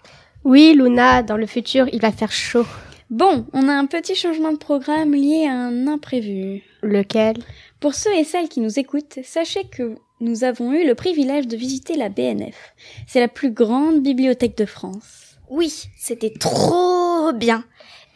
Oui, 0.44 0.74
Luna, 0.76 1.22
dans 1.22 1.38
le 1.38 1.46
futur, 1.46 1.88
il 1.92 2.02
va 2.02 2.12
faire 2.12 2.32
chaud. 2.32 2.66
Bon, 3.10 3.46
on 3.54 3.70
a 3.70 3.74
un 3.74 3.86
petit 3.86 4.16
changement 4.16 4.52
de 4.52 4.58
programme 4.58 5.14
lié 5.14 5.46
à 5.48 5.54
un 5.54 5.88
imprévu. 5.88 6.64
Lequel? 6.82 7.36
Pour 7.80 7.94
ceux 7.94 8.16
et 8.16 8.24
celles 8.24 8.50
qui 8.50 8.62
nous 8.62 8.80
écoutent, 8.80 9.20
sachez 9.24 9.66
que 9.66 9.96
nous 10.22 10.44
avons 10.44 10.74
eu 10.74 10.88
le 10.88 10.96
privilège 10.96 11.48
de 11.48 11.56
visiter 11.58 11.98
la 11.98 12.10
BNF. 12.10 12.74
C'est 13.06 13.20
la 13.20 13.28
plus 13.28 13.52
grande 13.52 14.02
bibliothèque 14.02 14.58
de 14.58 14.66
France. 14.66 15.25
Oui, 15.50 15.88
c'était 15.98 16.34
trop 16.34 17.32
bien. 17.34 17.64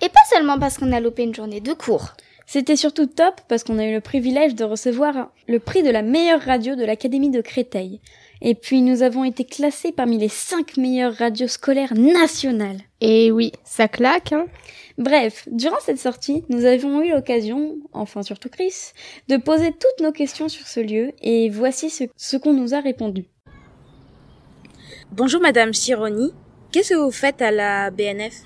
Et 0.01 0.10
pas 0.10 0.20
seulement 0.34 0.60
parce 0.60 0.78
qu'on 0.78 0.91
a 0.91 0.99
loupé 0.99 1.24
une 1.24 1.36
journée 1.36 1.62
de 1.62 1.74
cours. 1.74 2.14
C'était 2.45 2.76
surtout 2.76 3.06
top 3.06 3.41
parce 3.47 3.64
qu'on 3.64 3.78
a 3.78 3.86
eu 3.86 3.93
le 3.93 4.01
privilège 4.01 4.56
de 4.56 4.64
recevoir 4.64 5.32
le 5.47 5.60
prix 5.60 5.84
de 5.84 5.91
la 5.91 6.01
meilleure 6.01 6.41
radio 6.41 6.76
de 6.76 6.84
l'Académie 6.84 7.30
de 7.30 7.41
Créteil. 7.41 8.01
Et 8.41 8.56
puis 8.56 8.82
nous 8.82 9.04
avons 9.04 9.24
été 9.24 9.43
classés 9.43 9.91
parmi 9.91 10.18
les 10.18 10.30
cinq 10.30 10.78
meilleures 10.78 11.14
radios 11.14 11.47
scolaires 11.47 11.93
nationales. 11.93 12.80
Et 13.01 13.32
oui, 13.32 13.51
ça 13.64 13.88
claque, 13.88 14.32
hein 14.32 14.47
Bref, 14.97 15.47
durant 15.49 15.80
cette 15.80 15.99
sortie, 15.99 16.43
nous 16.49 16.66
avons 16.66 17.01
eu 17.01 17.12
l'occasion, 17.12 17.78
enfin 17.93 18.22
surtout 18.22 18.49
Chris, 18.49 18.91
de 19.30 19.38
poser 19.38 19.72
toutes 19.72 20.04
nos 20.04 20.12
questions 20.12 20.49
sur 20.49 20.68
ce 20.68 20.82
lieu 20.82 21.14
et 21.22 21.49
voici 21.49 21.89
ce, 21.89 22.38
qu'on 22.38 22.54
nous 22.54 22.74
a 22.74 22.82
répondu. 22.82 23.26
Bonjour 25.12 25.39
Madame 25.39 25.74
Chironi, 25.74 26.34
qu'est-ce 26.72 26.93
que 26.93 26.99
vous 26.99 27.11
faites 27.11 27.41
à 27.41 27.51
la 27.51 27.89
BNF 27.91 28.43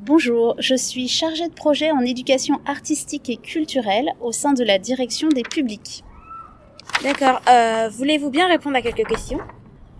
Bonjour, 0.00 0.54
je 0.58 0.74
suis 0.74 1.08
chargée 1.08 1.48
de 1.48 1.54
projet 1.54 1.90
en 1.90 2.00
éducation 2.00 2.60
artistique 2.66 3.28
et 3.30 3.36
culturelle 3.36 4.12
au 4.20 4.32
sein 4.32 4.52
de 4.52 4.62
la 4.62 4.78
direction 4.78 5.28
des 5.28 5.42
publics. 5.42 6.04
D'accord, 7.02 7.40
euh, 7.48 7.88
voulez-vous 7.88 8.30
bien 8.30 8.46
répondre 8.46 8.76
à 8.76 8.82
quelques 8.82 9.06
questions? 9.06 9.40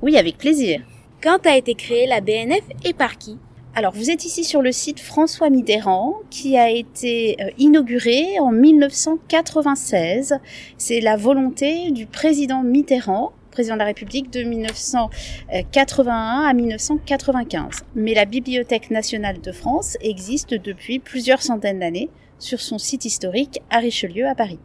Oui, 0.03 0.17
avec 0.17 0.39
plaisir. 0.39 0.83
Quand 1.23 1.47
a 1.47 1.57
été 1.57 1.75
créée 1.75 2.07
la 2.07 2.21
BNF 2.21 2.63
et 2.85 2.93
par 2.93 3.19
qui? 3.19 3.39
Alors, 3.75 3.93
vous 3.93 4.11
êtes 4.11 4.25
ici 4.25 4.45
sur 4.45 4.63
le 4.63 4.73
site 4.73 5.01
François 5.01 5.51
Mitterrand, 5.51 6.17
qui 6.31 6.57
a 6.57 6.71
été 6.71 7.37
euh, 7.41 7.51
inauguré 7.59 8.39
en 8.41 8.51
1996. 8.51 10.39
C'est 10.79 11.01
la 11.01 11.17
volonté 11.17 11.91
du 11.91 12.07
président 12.07 12.63
Mitterrand, 12.63 13.33
président 13.59 13.75
de 13.75 13.81
la 13.81 13.87
République, 13.87 14.33
de 14.33 14.45
1981 14.45 16.45
à 16.45 16.55
1995. 16.55 17.83
Mais 17.97 18.15
la 18.15 18.25
Bibliothèque 18.25 18.93
nationale 18.93 19.41
de 19.41 19.51
France 19.51 19.97
existe 20.01 20.55
depuis 20.55 21.01
plusieurs 21.01 21.43
centaines 21.43 21.81
d'années 21.81 22.09
sur 22.39 22.61
son 22.61 22.79
site 22.79 23.05
historique 23.05 23.61
à 23.69 23.79
Richelieu, 23.79 24.29
à 24.29 24.37
Paris. 24.37 24.61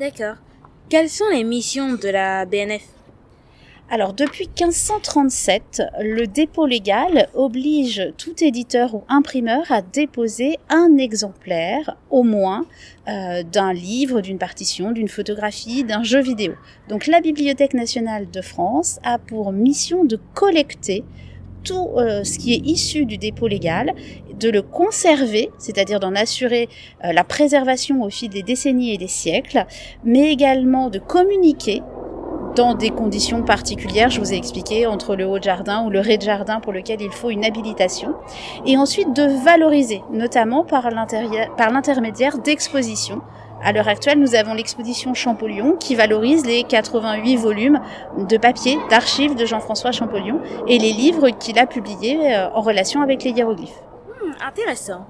D'accord. 0.00 0.36
Quelles 0.88 1.10
sont 1.10 1.28
les 1.30 1.44
missions 1.44 1.92
de 1.92 2.08
la 2.08 2.46
BNF 2.46 2.93
alors 3.90 4.14
depuis 4.14 4.46
1537, 4.46 5.82
le 6.00 6.26
dépôt 6.26 6.66
légal 6.66 7.28
oblige 7.34 8.12
tout 8.16 8.34
éditeur 8.42 8.94
ou 8.94 9.04
imprimeur 9.08 9.70
à 9.70 9.82
déposer 9.82 10.56
un 10.70 10.96
exemplaire 10.96 11.96
au 12.10 12.22
moins 12.22 12.64
euh, 13.08 13.42
d'un 13.42 13.74
livre, 13.74 14.22
d'une 14.22 14.38
partition, 14.38 14.90
d'une 14.90 15.08
photographie, 15.08 15.84
d'un 15.84 16.02
jeu 16.02 16.20
vidéo. 16.20 16.54
Donc 16.88 17.06
la 17.06 17.20
Bibliothèque 17.20 17.74
nationale 17.74 18.30
de 18.30 18.40
France 18.40 19.00
a 19.04 19.18
pour 19.18 19.52
mission 19.52 20.04
de 20.04 20.18
collecter 20.32 21.04
tout 21.62 21.90
euh, 21.96 22.24
ce 22.24 22.38
qui 22.38 22.54
est 22.54 22.64
issu 22.64 23.04
du 23.04 23.18
dépôt 23.18 23.48
légal, 23.48 23.94
de 24.38 24.50
le 24.50 24.62
conserver, 24.62 25.50
c'est-à-dire 25.58 26.00
d'en 26.00 26.14
assurer 26.14 26.68
euh, 27.04 27.12
la 27.12 27.24
préservation 27.24 28.02
au 28.02 28.10
fil 28.10 28.30
des 28.30 28.42
décennies 28.42 28.94
et 28.94 28.98
des 28.98 29.08
siècles, 29.08 29.66
mais 30.04 30.32
également 30.32 30.90
de 30.90 30.98
communiquer 30.98 31.82
dans 32.54 32.74
des 32.74 32.90
conditions 32.90 33.42
particulières, 33.42 34.10
je 34.10 34.20
vous 34.20 34.32
ai 34.32 34.36
expliqué, 34.36 34.86
entre 34.86 35.16
le 35.16 35.26
haut 35.26 35.38
de 35.38 35.44
jardin 35.44 35.84
ou 35.84 35.90
le 35.90 36.00
rez-de-jardin 36.00 36.60
pour 36.60 36.72
lequel 36.72 37.00
il 37.00 37.10
faut 37.10 37.30
une 37.30 37.44
habilitation, 37.44 38.14
et 38.66 38.76
ensuite 38.76 39.14
de 39.14 39.24
valoriser, 39.44 40.02
notamment 40.10 40.64
par 40.64 40.88
l'intermédiaire 40.90 42.38
d'expositions. 42.38 43.22
À 43.62 43.72
l'heure 43.72 43.88
actuelle, 43.88 44.18
nous 44.18 44.34
avons 44.34 44.52
l'exposition 44.52 45.14
Champollion 45.14 45.76
qui 45.76 45.94
valorise 45.94 46.44
les 46.44 46.64
88 46.64 47.36
volumes 47.36 47.80
de 48.18 48.36
papier 48.36 48.78
d'archives 48.90 49.34
de 49.36 49.46
Jean-François 49.46 49.90
Champollion 49.90 50.40
et 50.68 50.78
les 50.78 50.92
livres 50.92 51.30
qu'il 51.30 51.58
a 51.58 51.66
publiés 51.66 52.34
euh, 52.34 52.50
en 52.50 52.60
relation 52.60 53.00
avec 53.00 53.24
les 53.24 53.30
hiéroglyphes. 53.30 53.82
Hmm, 54.22 54.32
intéressant. 54.46 55.06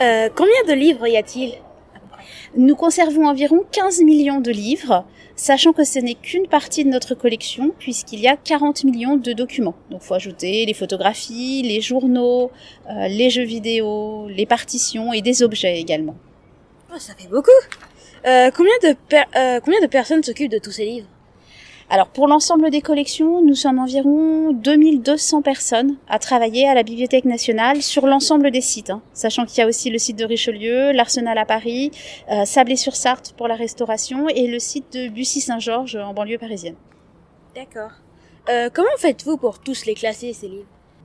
Euh, 0.00 0.30
combien 0.34 0.64
de 0.66 0.72
livres 0.72 1.06
y 1.06 1.18
a-t-il? 1.18 1.52
Nous 2.54 2.76
conservons 2.76 3.26
environ 3.26 3.64
15 3.72 4.02
millions 4.02 4.40
de 4.40 4.50
livres 4.50 5.06
sachant 5.36 5.72
que 5.72 5.84
ce 5.84 5.98
n'est 5.98 6.14
qu'une 6.14 6.46
partie 6.46 6.84
de 6.84 6.90
notre 6.90 7.14
collection 7.14 7.72
puisqu'il 7.78 8.20
y 8.20 8.28
a 8.28 8.36
40 8.36 8.84
millions 8.84 9.16
de 9.16 9.32
documents. 9.32 9.74
Donc 9.90 10.02
faut 10.02 10.14
ajouter 10.14 10.66
les 10.66 10.74
photographies, 10.74 11.62
les 11.62 11.80
journaux, 11.80 12.50
euh, 12.90 13.08
les 13.08 13.30
jeux 13.30 13.44
vidéo, 13.44 14.28
les 14.28 14.44
partitions 14.44 15.14
et 15.14 15.22
des 15.22 15.42
objets 15.42 15.80
également. 15.80 16.16
Oh, 16.94 16.98
ça 16.98 17.14
fait 17.16 17.28
beaucoup. 17.28 17.50
Euh, 18.26 18.50
combien, 18.54 18.74
de 18.82 18.96
euh, 19.36 19.60
combien 19.60 19.80
de 19.80 19.86
personnes 19.86 20.22
s'occupent 20.22 20.52
de 20.52 20.58
tous 20.58 20.72
ces 20.72 20.84
livres? 20.84 21.08
Alors 21.92 22.08
pour 22.08 22.26
l'ensemble 22.26 22.70
des 22.70 22.80
collections, 22.80 23.44
nous 23.44 23.54
sommes 23.54 23.78
environ 23.78 24.54
2200 24.54 25.42
personnes 25.42 25.98
à 26.08 26.18
travailler 26.18 26.66
à 26.66 26.72
la 26.72 26.84
Bibliothèque 26.84 27.26
nationale 27.26 27.82
sur 27.82 28.06
l'ensemble 28.06 28.50
des 28.50 28.62
sites, 28.62 28.88
hein. 28.88 29.02
sachant 29.12 29.44
qu'il 29.44 29.58
y 29.58 29.60
a 29.60 29.66
aussi 29.66 29.90
le 29.90 29.98
site 29.98 30.18
de 30.18 30.24
Richelieu, 30.24 30.92
l'Arsenal 30.92 31.36
à 31.36 31.44
Paris, 31.44 31.90
euh, 32.30 32.46
Sablé-sur-Sarthe 32.46 33.34
pour 33.36 33.46
la 33.46 33.56
restauration 33.56 34.26
et 34.30 34.46
le 34.46 34.58
site 34.58 34.90
de 34.94 35.08
Bussy-Saint-Georges 35.08 35.96
en 35.96 36.14
banlieue 36.14 36.38
parisienne. 36.38 36.76
D'accord. 37.54 37.90
Euh, 38.48 38.70
comment 38.72 38.88
faites-vous 38.96 39.36
pour 39.36 39.58
tous 39.58 39.84
les 39.84 39.92
classer, 39.92 40.32
ces 40.32 40.48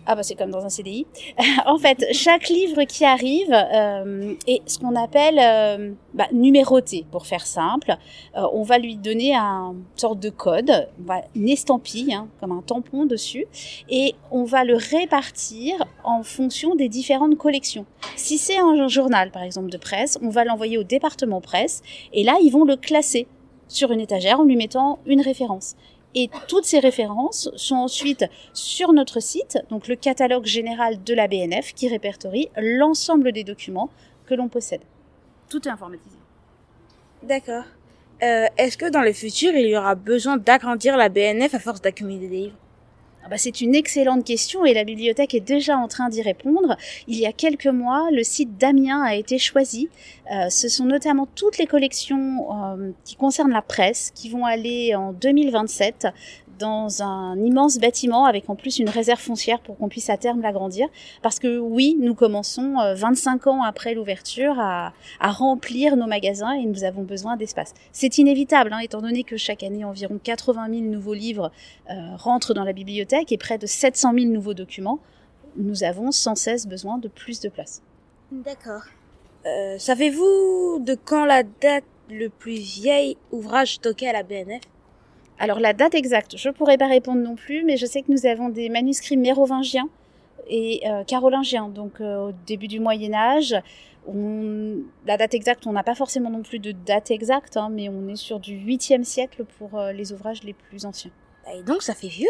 ah 0.08 0.16
bah 0.16 0.24
c'est 0.24 0.36
comme 0.36 0.52
dans 0.52 0.66
un 0.66 0.70
CDI. 0.70 1.06
en 1.66 1.78
fait, 1.78 2.06
chaque 2.14 2.48
livre 2.48 2.84
qui 2.86 3.04
arrive 3.04 3.52
euh, 3.52 4.34
est 4.48 4.62
ce 4.66 4.80
qu'on 4.80 4.96
appelle 4.96 5.38
euh, 5.38 5.92
bah, 6.14 6.28
numéroté, 6.32 7.06
pour 7.12 7.28
faire 7.28 7.46
simple. 7.46 7.96
Euh, 8.38 8.44
on 8.54 8.64
va 8.64 8.78
lui 8.78 8.96
donner 8.96 9.36
un 9.36 9.76
sorte 9.98 10.20
de 10.20 10.30
code, 10.30 10.88
on 11.02 11.04
va 11.04 11.22
une 11.36 11.50
estampille, 11.50 12.14
hein, 12.14 12.30
comme 12.40 12.54
un 12.54 12.62
tampon 12.62 13.06
dessus, 13.06 13.46
et 13.90 14.16
on 14.32 14.46
va 14.46 14.64
le 14.64 14.76
répartir 14.78 15.84
en 16.06 16.24
fonction 16.24 16.76
des 16.76 16.88
différentes 16.88 17.38
collections. 17.38 17.86
Si 18.16 18.38
c'est 18.38 18.58
un 18.58 18.88
journal, 18.88 19.32
par 19.32 19.44
exemple, 19.44 19.70
de 19.70 19.78
presse, 19.78 20.18
on 20.22 20.30
va 20.30 20.46
l'envoyer 20.46 20.78
au 20.78 20.84
département 20.84 21.42
presse, 21.42 21.82
et 22.14 22.24
là, 22.24 22.38
ils 22.42 22.50
vont 22.50 22.64
le 22.64 22.78
classer 22.78 23.28
sur 23.68 23.92
une 23.92 24.00
étagère 24.00 24.40
en 24.40 24.44
lui 24.46 24.56
mettant 24.56 25.00
une 25.06 25.20
référence. 25.20 25.76
Et 26.20 26.32
toutes 26.48 26.66
ces 26.66 26.80
références 26.80 27.52
sont 27.56 27.76
ensuite 27.76 28.26
sur 28.52 28.92
notre 28.92 29.20
site, 29.20 29.60
donc 29.70 29.88
le 29.88 29.96
catalogue 29.96 30.46
général 30.46 31.04
de 31.04 31.14
la 31.14 31.28
BNF 31.28 31.76
qui 31.76 31.88
répertorie 31.88 32.50
l'ensemble 32.58 33.32
des 33.32 33.44
documents 33.44 33.92
que 34.26 34.34
l'on 34.34 34.50
possède. 34.50 34.82
Tout 35.48 35.68
est 35.68 35.72
informatisé. 35.72 36.18
D'accord. 37.22 37.66
Euh, 38.24 38.48
Est-ce 38.58 38.80
que 38.80 38.90
dans 38.90 39.04
le 39.04 39.14
futur, 39.14 39.52
il 39.54 39.68
y 39.68 39.78
aura 39.78 39.94
besoin 39.94 40.38
d'agrandir 40.38 40.98
la 40.98 41.10
BNF 41.10 41.54
à 41.54 41.60
force 41.60 41.82
d'accumuler 41.82 42.28
des 42.28 42.36
livres? 42.36 42.58
Ah 43.28 43.32
bah, 43.32 43.38
c'est 43.38 43.60
une 43.60 43.76
excellente 43.76 44.24
question 44.24 44.64
et 44.64 44.74
la 44.74 44.86
bibliothèque 44.86 45.34
est 45.34 45.42
déjà 45.42 45.78
en 45.78 45.90
train 45.90 46.08
d'y 46.08 46.22
répondre. 46.22 46.78
Il 47.10 47.20
y 47.20 47.26
a 47.26 47.34
quelques 47.34 47.68
mois, 47.68 48.08
le 48.10 48.24
site 48.24 48.58
d'Amiens 48.58 49.04
a 49.04 49.16
été 49.16 49.38
choisi. 49.38 49.90
Euh, 50.32 50.50
ce 50.50 50.70
sont 50.70 50.86
notamment 50.86 51.28
toutes 51.36 51.58
les 51.58 51.66
collections 51.66 52.48
euh, 52.50 52.92
qui 53.04 53.18
concernent 53.18 53.52
la 53.52 53.62
presse 53.62 54.14
qui 54.16 54.30
vont 54.30 54.46
aller 54.46 54.96
en 54.96 55.12
2027 55.12 56.08
dans 56.58 57.02
un 57.04 57.38
immense 57.38 57.78
bâtiment 57.78 58.26
avec 58.26 58.50
en 58.50 58.56
plus 58.56 58.80
une 58.80 58.90
réserve 58.90 59.20
foncière 59.20 59.60
pour 59.60 59.78
qu'on 59.78 59.90
puisse 59.90 60.10
à 60.10 60.18
terme 60.18 60.42
l'agrandir. 60.42 60.88
Parce 61.22 61.40
que 61.40 61.58
oui, 61.58 61.98
nous 62.00 62.16
commençons 62.16 62.76
25 62.96 63.48
euh, 63.48 63.50
ans 63.50 63.64
après 63.64 63.94
l'ouverture 63.94 64.60
à, 64.60 64.94
à, 65.20 65.32
remplir 65.32 65.96
nos 65.96 66.08
magasins 66.08 66.54
et 66.54 66.66
nous 66.66 66.84
avons 66.84 67.04
besoin 67.04 67.38
d'espace. 67.38 67.74
C'est 67.92 68.18
inévitable, 68.18 68.74
hein, 68.74 68.80
étant 68.80 69.02
donné 69.02 69.24
que 69.24 69.38
chaque 69.38 69.64
année 69.64 69.84
environ 69.86 70.20
80 70.24 70.68
000 70.70 70.82
nouveaux 70.82 71.14
livres 71.14 71.52
euh, 71.90 72.16
rentrent 72.16 72.54
dans 72.54 72.64
la 72.64 72.74
bibliothèque 72.74 73.32
et 73.32 73.38
près 73.38 73.58
de 73.58 73.66
700 73.66 74.14
000 74.14 74.26
nouveaux 74.28 74.54
documents. 74.54 75.00
Nous 75.56 75.84
avons 75.84 76.12
sans 76.12 76.36
cesse 76.36 76.68
besoin 76.68 76.98
de 76.98 77.08
plus 77.08 77.40
de 77.40 77.50
place. 77.50 77.82
D'accord. 78.32 78.84
Euh, 79.46 79.78
Savez-vous 79.78 80.80
de 80.80 80.96
quand 80.96 81.26
la 81.26 81.44
date 81.44 81.86
le 82.10 82.30
plus 82.30 82.60
vieil 82.60 83.18
ouvrage 83.32 83.76
stocké 83.76 84.08
à 84.08 84.14
la 84.14 84.24
BNF 84.24 84.62
alors 85.40 85.60
la 85.60 85.74
date 85.74 85.94
exacte, 85.94 86.36
je 86.38 86.50
ne 86.50 86.54
pourrais 86.54 86.78
pas 86.78 86.88
répondre 86.88 87.22
non 87.22 87.36
plus, 87.36 87.64
mais 87.64 87.78
je 87.78 87.86
sais 87.86 88.02
que 88.02 88.12
nous 88.12 88.26
avons 88.26 88.50
des 88.50 88.70
manuscrits 88.70 89.18
mérovingiens 89.18 89.88
et 90.50 90.82
euh, 90.88 91.04
carolingiens, 91.04 91.70
donc 91.70 92.02
euh, 92.02 92.30
au 92.30 92.32
début 92.46 92.68
du 92.68 92.80
Moyen 92.80 93.14
Âge. 93.14 93.56
On... 94.08 94.78
La 95.06 95.18
date 95.18 95.34
exacte, 95.34 95.68
on 95.68 95.74
n'a 95.74 95.84
pas 95.84 95.96
forcément 95.96 96.30
non 96.30 96.42
plus 96.42 96.60
de 96.60 96.72
date 96.72 97.12
exacte, 97.12 97.58
hein, 97.58 97.70
mais 97.72 97.90
on 97.90 98.08
est 98.08 98.16
sur 98.16 98.40
du 98.40 98.54
8e 98.54 99.04
siècle 99.04 99.46
pour 99.58 99.78
euh, 99.78 99.92
les 99.92 100.14
ouvrages 100.14 100.44
les 100.44 100.54
plus 100.54 100.86
anciens. 100.86 101.12
Et 101.54 101.62
donc 101.64 101.82
ça 101.82 101.94
fait 101.94 102.08
vieux 102.08 102.28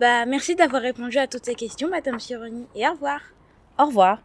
Bah 0.00 0.26
merci 0.26 0.54
d'avoir 0.54 0.82
répondu 0.82 1.18
à 1.18 1.26
toutes 1.26 1.44
ces 1.44 1.54
questions, 1.54 1.88
Madame 1.88 2.18
Sironi, 2.18 2.66
et 2.74 2.86
au 2.86 2.92
revoir. 2.92 3.20
Au 3.78 3.86
revoir. 3.86 4.22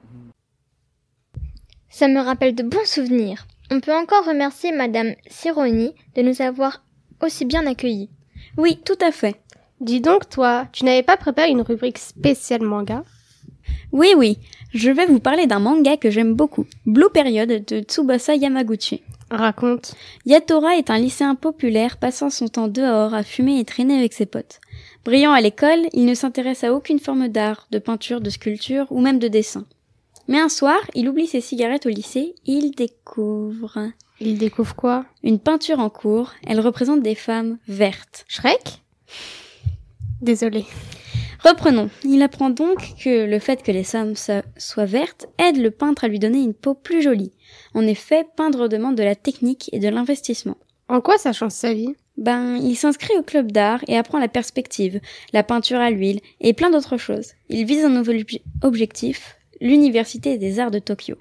Ça 1.90 2.08
me 2.08 2.20
rappelle 2.20 2.54
de 2.54 2.64
bons 2.64 2.86
souvenirs. 2.86 3.48
On 3.72 3.80
peut 3.80 3.96
encore 3.96 4.26
remercier 4.26 4.72
Madame 4.72 5.14
Sironi 5.28 5.94
de 6.16 6.22
nous 6.22 6.42
avoir 6.42 6.84
aussi 7.24 7.46
bien 7.46 7.66
accueillis. 7.68 8.10
Oui, 8.58 8.80
tout 8.84 8.98
à 9.02 9.12
fait. 9.12 9.42
Dis 9.82 10.02
donc, 10.02 10.30
toi, 10.30 10.68
tu 10.74 10.86
n'avais 10.86 11.04
pas 11.04 11.18
préparé 11.18 11.50
une 11.50 11.62
rubrique 11.62 11.98
spéciale 11.98 12.64
manga? 12.64 13.04
Oui, 13.92 14.14
oui. 14.18 14.38
Je 14.74 14.92
vais 14.92 15.06
vous 15.06 15.20
parler 15.20 15.48
d'un 15.48 15.60
manga 15.60 15.98
que 15.98 16.10
j'aime 16.10 16.34
beaucoup, 16.34 16.66
Blue 16.86 17.10
Period 17.14 17.66
de 17.66 17.82
Tsubasa 17.82 18.36
Yamaguchi. 18.36 19.02
Raconte. 19.32 19.96
Yatora 20.26 20.76
est 20.76 20.90
un 20.90 20.98
lycéen 20.98 21.36
populaire 21.36 21.98
passant 21.98 22.30
son 22.30 22.48
temps 22.48 22.68
dehors 22.68 23.14
à 23.14 23.24
fumer 23.24 23.60
et 23.60 23.66
traîner 23.66 23.98
avec 23.98 24.14
ses 24.14 24.26
potes. 24.26 24.60
Brillant 25.06 25.32
à 25.32 25.42
l'école, 25.42 25.88
il 25.94 26.06
ne 26.06 26.14
s'intéresse 26.14 26.64
à 26.64 26.74
aucune 26.74 27.00
forme 27.00 27.28
d'art, 27.28 27.68
de 27.72 27.80
peinture, 27.80 28.22
de 28.22 28.30
sculpture 28.30 28.88
ou 28.90 29.02
même 29.02 29.20
de 29.20 29.28
dessin. 29.28 29.66
Mais 30.28 30.40
un 30.40 30.50
soir, 30.50 30.80
il 30.94 31.10
oublie 31.10 31.28
ses 31.28 31.42
cigarettes 31.42 31.86
au 31.86 31.90
lycée 31.90 32.36
et 32.46 32.52
il 32.52 32.72
découvre 32.72 33.92
il 34.22 34.38
découvre 34.38 34.76
quoi? 34.76 35.06
Une 35.24 35.40
peinture 35.40 35.80
en 35.80 35.90
cours. 35.90 36.34
Elle 36.46 36.60
représente 36.60 37.02
des 37.02 37.16
femmes 37.16 37.58
vertes. 37.68 38.26
Shrek? 38.28 38.82
Désolé. 40.22 40.66
Reprenons. 41.44 41.90
Il 42.04 42.22
apprend 42.22 42.50
donc 42.50 42.96
que 43.02 43.26
le 43.26 43.40
fait 43.40 43.64
que 43.64 43.72
les 43.72 43.86
femmes 43.86 44.16
soient 44.16 44.86
vertes 44.86 45.28
aide 45.38 45.58
le 45.58 45.72
peintre 45.72 46.04
à 46.04 46.08
lui 46.10 46.20
donner 46.20 46.40
une 46.40 46.54
peau 46.54 46.74
plus 46.74 47.02
jolie. 47.02 47.32
En 47.74 47.88
effet, 47.88 48.26
peindre 48.36 48.68
demande 48.68 48.96
de 48.96 49.04
la 49.04 49.16
technique 49.16 49.70
et 49.72 49.80
de 49.80 49.88
l'investissement. 49.88 50.58
En 50.90 51.02
quoi 51.02 51.18
ça 51.18 51.32
change 51.32 51.52
sa 51.52 51.74
vie? 51.74 51.96
Ben, 52.18 52.58
il 52.58 52.76
s'inscrit 52.76 53.18
au 53.18 53.24
club 53.24 53.54
d'art 53.54 53.82
et 53.88 53.96
apprend 53.96 54.20
la 54.20 54.28
perspective, 54.28 55.00
la 55.32 55.44
peinture 55.44 55.80
à 55.80 55.90
l'huile 55.90 56.20
et 56.42 56.54
plein 56.54 56.70
d'autres 56.70 56.98
choses. 56.98 57.32
Il 57.48 57.66
vise 57.66 57.86
un 57.86 57.90
nouvel 57.90 58.26
objectif, 58.62 59.38
l'université 59.62 60.38
des 60.38 60.60
arts 60.60 60.72
de 60.72 60.80
Tokyo. 60.80 61.16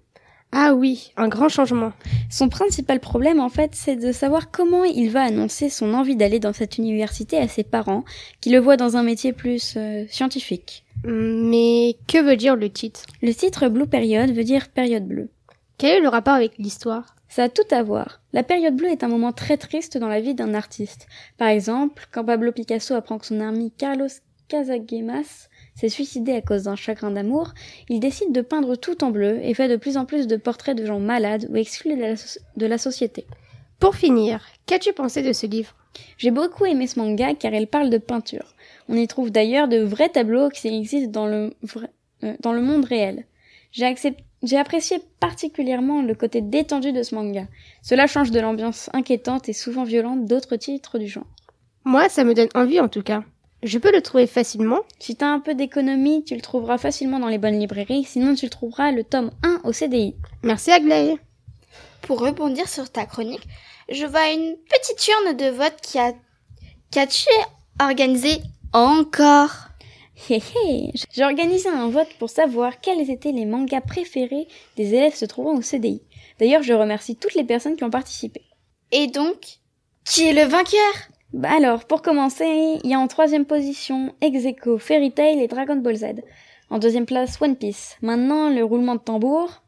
Ah 0.51 0.73
oui, 0.75 1.13
un 1.17 1.29
grand 1.29 1.49
changement. 1.49 1.93
Son 2.31 2.49
principal 2.49 3.01
problème, 3.01 3.39
en 3.39 3.51
fait, 3.51 3.75
c'est 3.75 3.97
de 3.97 4.13
savoir 4.13 4.51
comment 4.51 4.85
il 4.85 5.11
va 5.11 5.23
annoncer 5.23 5.69
son 5.69 5.93
envie 5.93 6.17
d'aller 6.17 6.41
dans 6.41 6.55
cette 6.55 6.79
université 6.79 7.37
à 7.37 7.49
ses 7.49 7.65
parents, 7.65 8.05
qui 8.41 8.51
le 8.51 8.59
voient 8.59 8.79
dans 8.79 8.97
un 8.97 9.03
métier 9.03 9.33
plus 9.33 9.75
euh, 9.77 10.05
scientifique. 10.09 10.85
Mais 11.05 11.97
que 12.07 12.23
veut 12.23 12.37
dire 12.37 12.57
le 12.57 12.71
titre? 12.71 13.05
Le 13.23 13.35
titre 13.35 13.69
Blue 13.69 13.87
Period 13.87 14.31
veut 14.33 14.45
dire 14.45 14.69
période 14.69 15.07
bleue. 15.07 15.31
Quel 15.77 15.99
est 15.99 16.01
le 16.01 16.09
rapport 16.09 16.35
avec 16.35 16.57
l'histoire? 16.59 17.15
Ça 17.29 17.45
a 17.45 17.49
tout 17.49 17.63
à 17.71 17.83
voir. 17.83 18.23
La 18.33 18.43
période 18.43 18.75
bleue 18.75 18.89
est 18.89 19.05
un 19.05 19.09
moment 19.09 19.33
très 19.33 19.59
triste 19.59 19.99
dans 19.99 20.09
la 20.09 20.21
vie 20.21 20.35
d'un 20.35 20.55
artiste. 20.55 21.07
Par 21.37 21.49
exemple, 21.49 22.09
quand 22.11 22.25
Pablo 22.25 22.53
Picasso 22.53 22.95
apprend 22.95 23.19
que 23.19 23.27
son 23.27 23.41
ami 23.41 23.71
Carlos 23.77 24.09
Casagemas 24.49 25.48
s'est 25.79 25.89
suicidé 25.89 26.33
à 26.33 26.41
cause 26.41 26.65
d'un 26.65 26.75
chagrin 26.75 27.13
d'amour, 27.13 27.55
il 27.89 28.01
décide 28.01 28.33
de 28.33 28.41
peindre 28.41 28.75
tout 28.75 29.05
en 29.05 29.11
bleu 29.11 29.39
et 29.43 29.55
fait 29.55 29.69
de 29.69 29.77
plus 29.77 29.97
en 29.97 30.07
plus 30.07 30.27
de 30.27 30.37
portraits 30.37 30.77
de 30.77 30.85
gens 30.85 30.99
malades 30.99 31.47
ou 31.51 31.57
exclus 31.57 31.97
de 31.97 32.67
la, 32.67 32.79
société. 32.79 33.27
Pour 33.79 33.95
finir, 33.95 34.45
qu'as-tu 34.67 34.93
pensé 34.93 35.23
de 35.23 35.33
ce 35.33 35.47
livre? 35.47 35.77
J'ai 36.17 36.33
beaucoup 36.33 36.67
aimé 36.67 36.89
ce 36.89 36.99
manga 36.99 37.33
car 37.35 37.55
il 37.55 37.69
parle 37.69 37.91
de 37.91 37.99
peinture. 37.99 38.55
On 38.89 38.97
y 38.97 39.07
trouve 39.07 39.31
d'ailleurs 39.31 39.69
de 39.69 39.79
vrais 39.79 40.09
tableaux 40.09 40.49
qui 40.49 40.67
existent 40.67 41.11
dans 41.13 41.27
le, 41.27 41.55
vrai, 41.63 41.91
euh, 42.25 42.35
dans 42.41 42.53
le 42.53 42.61
monde 42.61 42.85
réel. 42.85 43.25
J'ai 43.71 43.87
accepté 43.87 44.25
j'ai 44.45 44.57
apprécié 44.57 45.01
particulièrement 45.19 46.01
le 46.01 46.15
côté 46.15 46.41
détendu 46.41 46.93
de 46.93 47.03
ce 47.03 47.15
manga. 47.15 47.47
Cela 47.83 48.07
change 48.07 48.31
de 48.31 48.39
l'ambiance 48.39 48.89
inquiétante 48.93 49.49
et 49.49 49.53
souvent 49.53 49.83
violente 49.83 50.27
d'autres 50.27 50.55
titres 50.55 50.99
du 50.99 51.09
genre. 51.09 51.27
Moi, 51.85 52.09
ça 52.09 52.23
me 52.23 52.35
donne 52.35 52.49
envie 52.55 52.79
en 52.79 52.89
tout 52.89 53.03
cas. 53.03 53.25
Je 53.63 53.79
peux 53.79 53.91
le 53.91 54.03
trouver 54.03 54.29
facilement 54.29 54.81
Si 55.01 55.17
t'as 55.17 55.27
un 55.27 55.41
peu 55.41 55.55
d'économie, 55.55 56.23
tu 56.25 56.37
le 56.37 56.41
trouveras 56.41 56.79
facilement 56.79 57.19
dans 57.19 57.29
les 57.29 57.39
bonnes 57.39 57.59
librairies, 57.59 58.05
sinon 58.05 58.35
tu 58.37 58.47
le 58.47 58.51
trouveras 58.51 58.93
le 58.93 59.03
tome 59.03 59.33
1 59.43 59.63
au 59.65 59.73
CDI. 59.73 60.15
Merci 60.45 60.71
Aglaé. 60.71 61.17
Pour 62.03 62.21
rebondir 62.21 62.69
sur 62.69 62.89
ta 62.89 63.05
chronique, 63.05 63.47
je 63.91 64.07
vois 64.07 64.31
une 64.31 64.57
petite 64.71 65.09
urne 65.09 65.37
de 65.37 65.47
vote 65.47 65.75
qui 65.83 65.99
a, 65.99 66.13
qui 66.91 67.01
a 67.01 67.85
organisé 67.85 68.41
encore. 68.73 69.69
Hé 70.31 70.37
hé, 70.37 70.93
j'ai 71.13 71.25
organisé 71.25 71.69
un 71.69 71.89
vote 71.89 72.09
pour 72.21 72.31
savoir 72.31 72.81
quels 72.81 73.11
étaient 73.11 73.33
les 73.33 73.45
mangas 73.45 73.81
préférés 73.81 74.47
des 74.77 74.95
élèves 74.95 75.15
se 75.15 75.25
trouvant 75.25 75.55
au 75.55 75.63
CDI. 75.63 76.03
D'ailleurs, 76.39 76.63
je 76.63 76.73
remercie 76.73 77.17
toutes 77.17 77.35
les 77.35 77.45
personnes 77.45 77.77
qui 77.77 77.85
ont 77.85 77.91
participé. 77.91 78.43
Et 78.93 79.09
donc, 79.09 79.59
qui 80.05 80.25
est 80.25 80.33
le 80.33 80.49
vainqueur? 80.49 81.09
Bah 81.35 81.51
alors, 81.55 81.85
pour 81.85 82.01
commencer, 82.01 82.47
il 82.83 82.91
y 82.91 82.95
a 82.95 82.99
en 82.99 83.07
troisième 83.07 83.45
position 83.45 84.15
Execo, 84.23 84.79
Fairy 84.79 85.13
Tail 85.13 85.43
et 85.43 85.47
Dragon 85.47 85.77
Ball 85.77 85.97
Z. 85.97 86.05
En 86.71 86.79
deuxième 86.79 87.05
place, 87.05 87.41
One 87.43 87.55
Piece. 87.55 87.97
Maintenant, 88.01 88.49
le 88.49 88.65
roulement 88.65 88.95
de 88.95 89.01
tambour. 89.01 89.63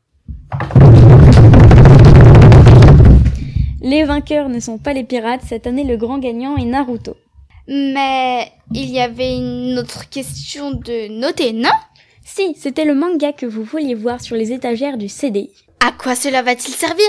Les 3.82 4.04
vainqueurs 4.04 4.48
ne 4.48 4.58
sont 4.58 4.78
pas 4.78 4.94
les 4.94 5.04
pirates, 5.04 5.42
cette 5.46 5.66
année 5.66 5.84
le 5.84 5.98
grand 5.98 6.18
gagnant 6.18 6.56
est 6.56 6.64
Naruto. 6.64 7.14
Mais 7.68 8.50
il 8.72 8.88
y 8.88 8.98
avait 8.98 9.36
une 9.36 9.78
autre 9.78 10.08
question 10.08 10.70
de 10.70 11.08
noter, 11.08 11.52
non? 11.52 11.68
Si, 12.24 12.54
c'était 12.56 12.86
le 12.86 12.94
manga 12.94 13.32
que 13.32 13.44
vous 13.44 13.64
vouliez 13.64 13.94
voir 13.94 14.22
sur 14.22 14.34
les 14.34 14.52
étagères 14.52 14.96
du 14.96 15.10
CDI. 15.10 15.50
À 15.86 15.92
quoi 15.92 16.14
cela 16.14 16.40
va-t-il 16.40 16.72
servir? 16.72 17.08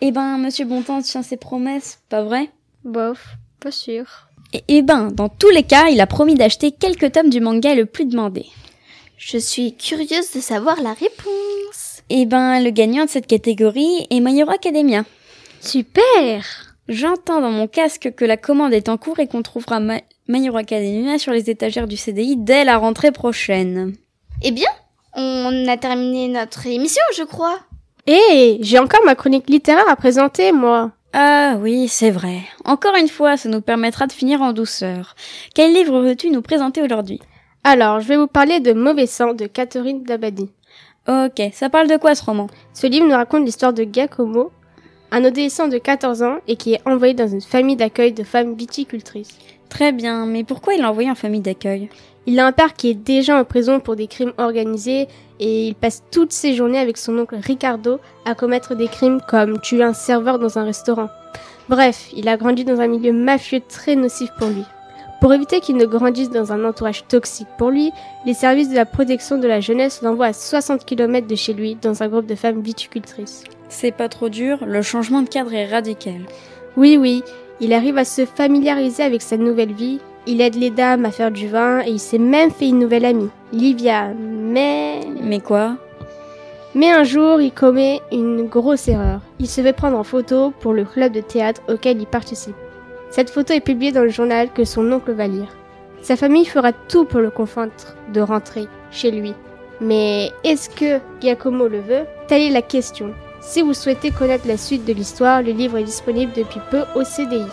Eh 0.00 0.10
ben, 0.10 0.38
Monsieur 0.38 0.64
Bontemps 0.64 1.02
tient 1.02 1.22
ses 1.22 1.36
promesses, 1.36 2.00
pas 2.08 2.22
vrai? 2.22 2.48
Bof, 2.84 3.36
pas 3.64 3.70
sûr. 3.70 4.04
Et 4.52 4.62
eh 4.68 4.82
ben, 4.82 5.10
dans 5.10 5.30
tous 5.30 5.48
les 5.48 5.62
cas, 5.62 5.88
il 5.88 6.02
a 6.02 6.06
promis 6.06 6.34
d'acheter 6.34 6.70
quelques 6.70 7.12
tomes 7.12 7.30
du 7.30 7.40
manga 7.40 7.74
le 7.74 7.86
plus 7.86 8.04
demandé. 8.04 8.44
Je 9.16 9.38
suis 9.38 9.74
curieuse 9.74 10.32
de 10.34 10.40
savoir 10.40 10.82
la 10.82 10.92
réponse. 10.92 12.02
Eh 12.10 12.26
ben, 12.26 12.62
le 12.62 12.68
gagnant 12.68 13.06
de 13.06 13.10
cette 13.10 13.26
catégorie 13.26 14.06
est 14.10 14.20
My 14.20 14.38
Hero 14.38 14.50
Academia. 14.50 15.04
Super 15.62 16.44
J'entends 16.88 17.40
dans 17.40 17.50
mon 17.50 17.66
casque 17.66 18.12
que 18.14 18.26
la 18.26 18.36
commande 18.36 18.74
est 18.74 18.90
en 18.90 18.98
cours 18.98 19.18
et 19.18 19.28
qu'on 19.28 19.40
trouvera 19.40 19.80
Ma 19.80 20.00
My 20.28 20.44
Hero 20.44 20.58
Academia 20.58 21.18
sur 21.18 21.32
les 21.32 21.48
étagères 21.48 21.86
du 21.86 21.96
CDI 21.96 22.36
dès 22.36 22.64
la 22.64 22.76
rentrée 22.76 23.12
prochaine. 23.12 23.94
Eh 24.42 24.50
bien, 24.50 24.68
on 25.14 25.66
a 25.66 25.78
terminé 25.78 26.28
notre 26.28 26.66
émission, 26.66 27.02
je 27.16 27.22
crois. 27.22 27.60
Hé, 28.06 28.58
j'ai 28.60 28.78
encore 28.78 29.00
ma 29.06 29.14
chronique 29.14 29.48
littéraire 29.48 29.88
à 29.88 29.96
présenter, 29.96 30.52
moi. 30.52 30.92
Ah 31.16 31.54
oui, 31.60 31.86
c'est 31.86 32.10
vrai. 32.10 32.40
Encore 32.64 32.96
une 32.96 33.06
fois, 33.06 33.36
ça 33.36 33.48
nous 33.48 33.60
permettra 33.60 34.08
de 34.08 34.12
finir 34.12 34.42
en 34.42 34.52
douceur. 34.52 35.14
Quel 35.54 35.72
livre 35.72 36.00
veux-tu 36.00 36.28
nous 36.28 36.42
présenter 36.42 36.82
aujourd'hui? 36.82 37.20
Alors, 37.62 38.00
je 38.00 38.08
vais 38.08 38.16
vous 38.16 38.26
parler 38.26 38.58
de 38.58 38.72
Mauvais 38.72 39.06
sang 39.06 39.32
de 39.32 39.46
Catherine 39.46 40.02
Dabadi. 40.02 40.50
Ok, 41.06 41.40
ça 41.52 41.70
parle 41.70 41.86
de 41.86 41.98
quoi 41.98 42.16
ce 42.16 42.24
roman? 42.24 42.48
Ce 42.72 42.88
livre 42.88 43.06
nous 43.06 43.14
raconte 43.14 43.44
l'histoire 43.44 43.72
de 43.72 43.84
Giacomo, 43.84 44.50
un 45.12 45.24
adolescent 45.24 45.68
de 45.68 45.78
14 45.78 46.24
ans 46.24 46.38
et 46.48 46.56
qui 46.56 46.74
est 46.74 46.80
envoyé 46.84 47.14
dans 47.14 47.28
une 47.28 47.40
famille 47.40 47.76
d'accueil 47.76 48.12
de 48.12 48.24
femmes 48.24 48.56
viticultrices. 48.56 49.38
Très 49.68 49.92
bien, 49.92 50.26
mais 50.26 50.42
pourquoi 50.42 50.74
il 50.74 50.80
l'a 50.80 50.90
envoyé 50.90 51.12
en 51.12 51.14
famille 51.14 51.40
d'accueil? 51.40 51.90
Il 52.26 52.40
a 52.40 52.46
un 52.46 52.52
père 52.52 52.74
qui 52.74 52.90
est 52.90 52.94
déjà 52.94 53.38
en 53.38 53.44
prison 53.44 53.78
pour 53.78 53.94
des 53.94 54.08
crimes 54.08 54.32
organisés 54.36 55.06
et 55.40 55.68
il 55.68 55.74
passe 55.74 56.02
toutes 56.10 56.32
ses 56.32 56.54
journées 56.54 56.78
avec 56.78 56.96
son 56.96 57.18
oncle 57.18 57.36
Ricardo 57.36 57.98
à 58.24 58.34
commettre 58.34 58.74
des 58.74 58.88
crimes 58.88 59.20
comme 59.28 59.60
tuer 59.60 59.82
un 59.82 59.92
serveur 59.92 60.38
dans 60.38 60.58
un 60.58 60.64
restaurant. 60.64 61.08
Bref, 61.68 62.10
il 62.14 62.28
a 62.28 62.36
grandi 62.36 62.64
dans 62.64 62.80
un 62.80 62.86
milieu 62.86 63.12
mafieux 63.12 63.60
très 63.66 63.96
nocif 63.96 64.30
pour 64.38 64.48
lui. 64.48 64.64
Pour 65.20 65.32
éviter 65.32 65.60
qu'il 65.60 65.76
ne 65.76 65.86
grandisse 65.86 66.28
dans 66.28 66.52
un 66.52 66.64
entourage 66.64 67.06
toxique 67.08 67.48
pour 67.56 67.70
lui, 67.70 67.90
les 68.26 68.34
services 68.34 68.68
de 68.68 68.74
la 68.74 68.84
protection 68.84 69.38
de 69.38 69.48
la 69.48 69.60
jeunesse 69.60 70.02
l'envoient 70.02 70.26
à 70.26 70.32
60 70.34 70.84
km 70.84 71.26
de 71.26 71.34
chez 71.34 71.54
lui 71.54 71.76
dans 71.76 72.02
un 72.02 72.08
groupe 72.08 72.26
de 72.26 72.34
femmes 72.34 72.60
viticultrices. 72.60 73.44
C'est 73.70 73.92
pas 73.92 74.10
trop 74.10 74.28
dur, 74.28 74.58
le 74.66 74.82
changement 74.82 75.22
de 75.22 75.28
cadre 75.28 75.54
est 75.54 75.66
radical. 75.66 76.20
Oui, 76.76 76.98
oui, 77.00 77.22
il 77.60 77.72
arrive 77.72 77.96
à 77.96 78.04
se 78.04 78.26
familiariser 78.26 79.02
avec 79.02 79.22
sa 79.22 79.38
nouvelle 79.38 79.72
vie, 79.72 80.00
il 80.26 80.40
aide 80.40 80.54
les 80.54 80.70
dames 80.70 81.04
à 81.04 81.10
faire 81.10 81.30
du 81.30 81.48
vin 81.48 81.80
et 81.80 81.90
il 81.90 82.00
s'est 82.00 82.18
même 82.18 82.50
fait 82.50 82.68
une 82.68 82.78
nouvelle 82.78 83.04
amie, 83.04 83.30
Livia. 83.52 84.12
Mais... 84.14 85.00
Mais 85.22 85.40
quoi 85.40 85.76
Mais 86.74 86.90
un 86.90 87.04
jour, 87.04 87.40
il 87.40 87.52
commet 87.52 88.00
une 88.10 88.46
grosse 88.46 88.88
erreur. 88.88 89.20
Il 89.38 89.48
se 89.48 89.60
fait 89.60 89.72
prendre 89.72 89.98
en 89.98 90.04
photo 90.04 90.52
pour 90.60 90.72
le 90.72 90.84
club 90.84 91.12
de 91.12 91.20
théâtre 91.20 91.60
auquel 91.68 92.00
il 92.00 92.06
participe. 92.06 92.56
Cette 93.10 93.30
photo 93.30 93.52
est 93.52 93.60
publiée 93.60 93.92
dans 93.92 94.02
le 94.02 94.08
journal 94.08 94.50
que 94.50 94.64
son 94.64 94.90
oncle 94.90 95.12
va 95.12 95.26
lire. 95.26 95.54
Sa 96.00 96.16
famille 96.16 96.44
fera 96.44 96.72
tout 96.72 97.04
pour 97.04 97.20
le 97.20 97.30
convaincre 97.30 97.94
de 98.12 98.20
rentrer 98.20 98.66
chez 98.90 99.10
lui. 99.10 99.34
Mais 99.80 100.30
est-ce 100.42 100.70
que 100.70 101.00
Giacomo 101.20 101.68
le 101.68 101.80
veut? 101.80 102.04
Telle 102.28 102.42
est 102.42 102.50
la 102.50 102.62
question. 102.62 103.12
Si 103.40 103.60
vous 103.60 103.74
souhaitez 103.74 104.10
connaître 104.10 104.48
la 104.48 104.56
suite 104.56 104.86
de 104.86 104.92
l'histoire, 104.92 105.42
le 105.42 105.52
livre 105.52 105.76
est 105.76 105.84
disponible 105.84 106.32
depuis 106.34 106.60
peu 106.70 106.82
au 106.94 107.04
CDI. 107.04 107.44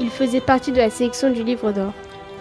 Il 0.00 0.10
faisait 0.10 0.40
partie 0.40 0.72
de 0.72 0.78
la 0.78 0.90
sélection 0.90 1.30
du 1.30 1.44
livre 1.44 1.72
d'or. 1.72 1.92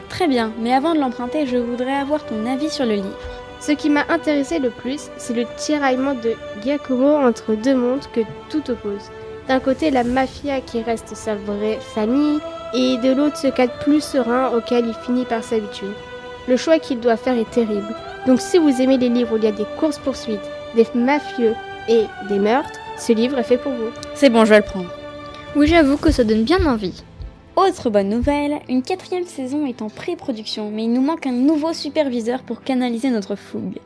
Très 0.10 0.28
bien, 0.28 0.52
mais 0.60 0.74
avant 0.74 0.94
de 0.94 1.00
l'emprunter, 1.00 1.46
je 1.46 1.58
voudrais 1.58 1.96
avoir 1.96 2.26
ton 2.26 2.46
avis 2.46 2.70
sur 2.70 2.86
le 2.86 2.96
livre. 2.96 3.20
Ce 3.60 3.72
qui 3.72 3.90
m'a 3.90 4.06
intéressé 4.10 4.60
le 4.60 4.70
plus, 4.70 5.10
c'est 5.18 5.34
le 5.34 5.46
tiraillement 5.58 6.14
de 6.14 6.34
Giacomo 6.64 7.16
entre 7.16 7.56
deux 7.56 7.76
mondes 7.76 8.06
que 8.14 8.22
tout 8.50 8.70
oppose. 8.70 9.12
D'un 9.48 9.60
côté, 9.60 9.92
la 9.92 10.04
mafia 10.04 10.62
qui 10.62 10.82
reste 10.82 11.16
sa 11.16 11.36
vraie 11.36 11.80
famille, 11.82 12.40
et 12.74 12.98
de 12.98 13.14
l'autre, 13.14 13.38
ce 13.38 13.48
cadre 13.48 13.74
plus 13.80 14.02
serein 14.02 14.52
auquel 14.56 14.88
il 14.88 14.94
finit 15.06 15.26
par 15.26 15.44
s'habituer. 15.44 15.88
Le 16.48 16.58
choix 16.58 16.80
qu'il 16.80 17.00
doit 17.00 17.18
faire 17.18 17.38
est 17.38 17.50
terrible. 17.50 17.96
Donc 18.26 18.42
si 18.42 18.58
vous 18.58 18.82
aimez 18.82 18.98
les 18.98 19.10
livres 19.10 19.34
où 19.34 19.38
il 19.38 19.44
y 19.44 19.48
a 19.48 19.52
des 19.52 19.66
courses-poursuites, 19.80 20.40
des 20.76 20.88
mafieux 20.96 21.56
et 21.88 22.04
des 22.28 22.40
meurtres, 22.40 22.70
ce 22.98 23.14
livre 23.14 23.38
est 23.38 23.44
fait 23.44 23.58
pour 23.58 23.72
vous. 23.72 23.90
C'est 24.16 24.30
bon, 24.30 24.46
je 24.46 24.52
vais 24.52 24.58
le 24.58 24.64
prendre. 24.64 24.90
Oui, 25.56 25.68
j'avoue 25.68 25.98
que 25.98 26.12
ça 26.12 26.24
donne 26.24 26.44
bien 26.44 26.66
envie. 26.66 27.04
Autre 27.58 27.90
bonne 27.90 28.10
nouvelle, 28.10 28.60
une 28.70 28.84
quatrième 28.84 29.26
saison 29.26 29.66
est 29.66 29.82
en 29.82 29.90
pré-production, 29.90 30.70
mais 30.72 30.84
il 30.84 30.94
nous 30.94 31.02
manque 31.02 31.26
un 31.26 31.32
nouveau 31.32 31.74
superviseur 31.74 32.44
pour 32.44 32.62
canaliser 32.62 33.10
notre 33.10 33.36
fougue. 33.36 33.80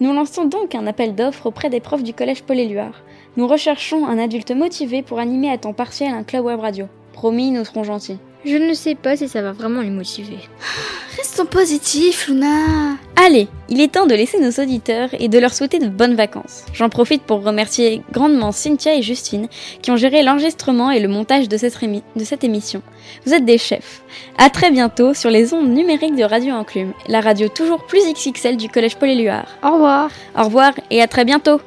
Nous 0.00 0.12
lançons 0.12 0.44
donc 0.44 0.74
un 0.74 0.86
appel 0.86 1.14
d'offres 1.14 1.46
auprès 1.46 1.70
des 1.70 1.80
profs 1.80 2.02
du 2.02 2.12
collège 2.12 2.42
Paul-Éluard. 2.42 3.00
Nous 3.38 3.46
recherchons 3.46 4.04
un 4.06 4.18
adulte 4.18 4.50
motivé 4.50 5.00
pour 5.00 5.18
animer 5.18 5.48
à 5.48 5.56
temps 5.56 5.72
partiel 5.72 6.12
un 6.12 6.24
club 6.24 6.44
web 6.44 6.60
radio. 6.60 6.88
Promis, 7.14 7.52
nous 7.52 7.64
serons 7.64 7.84
gentils. 7.84 8.18
Je 8.46 8.56
ne 8.56 8.74
sais 8.74 8.94
pas 8.94 9.16
si 9.16 9.28
ça 9.28 9.42
va 9.42 9.50
vraiment 9.50 9.80
les 9.80 9.90
motiver. 9.90 10.38
Restons 11.16 11.46
positifs, 11.46 12.28
Luna. 12.28 12.96
Allez, 13.16 13.48
il 13.68 13.80
est 13.80 13.90
temps 13.90 14.06
de 14.06 14.14
laisser 14.14 14.38
nos 14.38 14.62
auditeurs 14.62 15.08
et 15.18 15.26
de 15.26 15.38
leur 15.40 15.52
souhaiter 15.52 15.80
de 15.80 15.88
bonnes 15.88 16.14
vacances. 16.14 16.64
J'en 16.72 16.88
profite 16.88 17.22
pour 17.22 17.42
remercier 17.42 18.02
grandement 18.12 18.52
Cynthia 18.52 18.94
et 18.94 19.02
Justine 19.02 19.48
qui 19.82 19.90
ont 19.90 19.96
géré 19.96 20.22
l'enregistrement 20.22 20.92
et 20.92 21.00
le 21.00 21.08
montage 21.08 21.48
de 21.48 21.56
cette, 21.56 21.76
de 21.82 22.24
cette 22.24 22.44
émission. 22.44 22.82
Vous 23.24 23.34
êtes 23.34 23.44
des 23.44 23.58
chefs. 23.58 24.02
À 24.38 24.48
très 24.48 24.70
bientôt 24.70 25.12
sur 25.12 25.30
les 25.30 25.52
ondes 25.52 25.70
numériques 25.70 26.14
de 26.14 26.22
Radio 26.22 26.54
Enclume, 26.54 26.92
la 27.08 27.20
radio 27.20 27.48
toujours 27.48 27.84
plus 27.84 28.02
XXL 28.12 28.56
du 28.56 28.68
Collège 28.68 28.96
Paul-Éluard. 28.96 29.48
Au 29.64 29.72
revoir. 29.72 30.10
Au 30.38 30.44
revoir 30.44 30.72
et 30.92 31.02
à 31.02 31.08
très 31.08 31.24
bientôt. 31.24 31.60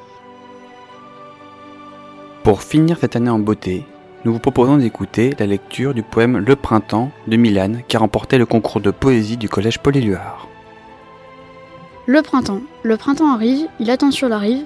Pour 2.44 2.64
finir 2.64 2.98
cette 3.02 3.18
année 3.18 3.30
en 3.30 3.40
beauté, 3.40 3.84
nous 4.26 4.34
vous 4.34 4.40
proposons 4.40 4.78
d'écouter 4.78 5.34
la 5.40 5.46
lecture 5.46 5.94
du 5.94 6.04
poème 6.04 6.38
Le 6.38 6.56
Printemps 6.56 7.12
de 7.28 7.38
Milan 7.38 7.74
qui 7.88 7.96
a 7.96 8.00
remporté 8.00 8.38
le 8.38 8.46
concours 8.46 8.82
de 8.82 8.92
poésie 8.92 9.38
du 9.38 9.48
collège 9.48 9.80
Paul-Éluard. 9.80 10.48
Le 12.06 12.22
printemps. 12.22 12.62
Le 12.84 12.98
printemps 12.98 13.32
arrive, 13.32 13.68
il 13.80 13.90
attend 13.92 14.12
sur 14.12 14.30
la 14.30 14.40
rive 14.40 14.66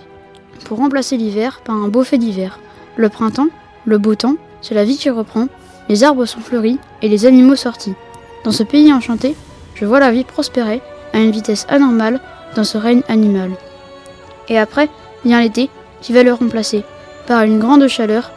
pour 0.66 0.78
remplacer 0.80 1.18
l'hiver 1.18 1.62
par 1.64 1.76
un 1.76 1.88
beau 1.88 2.04
fait 2.04 2.18
d'hiver. 2.18 2.60
Le 2.95 3.10
printemps, 3.10 3.49
le 3.86 3.97
beau 3.97 4.16
temps, 4.16 4.36
c'est 4.62 4.76
la 4.76 4.86
vie 4.86 4.97
qui 4.97 5.10
reprend, 5.10 5.47
les 5.89 6.04
arbres 6.04 6.26
sont 6.26 6.39
fleuris 6.39 6.80
et 7.01 7.10
les 7.10 7.26
animaux 7.26 7.56
sortis. 7.56 7.95
Dans 8.45 8.51
ce 8.51 8.64
pays 8.64 8.93
enchanté, 8.93 9.36
je 9.76 9.86
vois 9.86 9.99
la 9.99 10.12
vie 10.12 10.24
prospérer 10.24 10.82
à 11.12 11.20
une 11.20 11.32
vitesse 11.32 11.68
anormale 11.70 12.22
dans 12.56 12.64
ce 12.64 12.78
règne 12.78 13.04
animal. 13.08 13.51
Et 14.47 14.58
après, 14.58 14.89
vient 15.26 15.41
l'été 15.41 15.70
qui 16.01 16.14
va 16.14 16.24
le 16.24 16.34
remplacer 16.34 16.84
par 17.28 17.43
une 17.43 17.60
grande 17.60 17.88
chaleur 17.88 18.32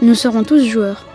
nous 0.00 0.14
serons 0.14 0.44
tous 0.44 0.64
joueurs. 0.64 1.05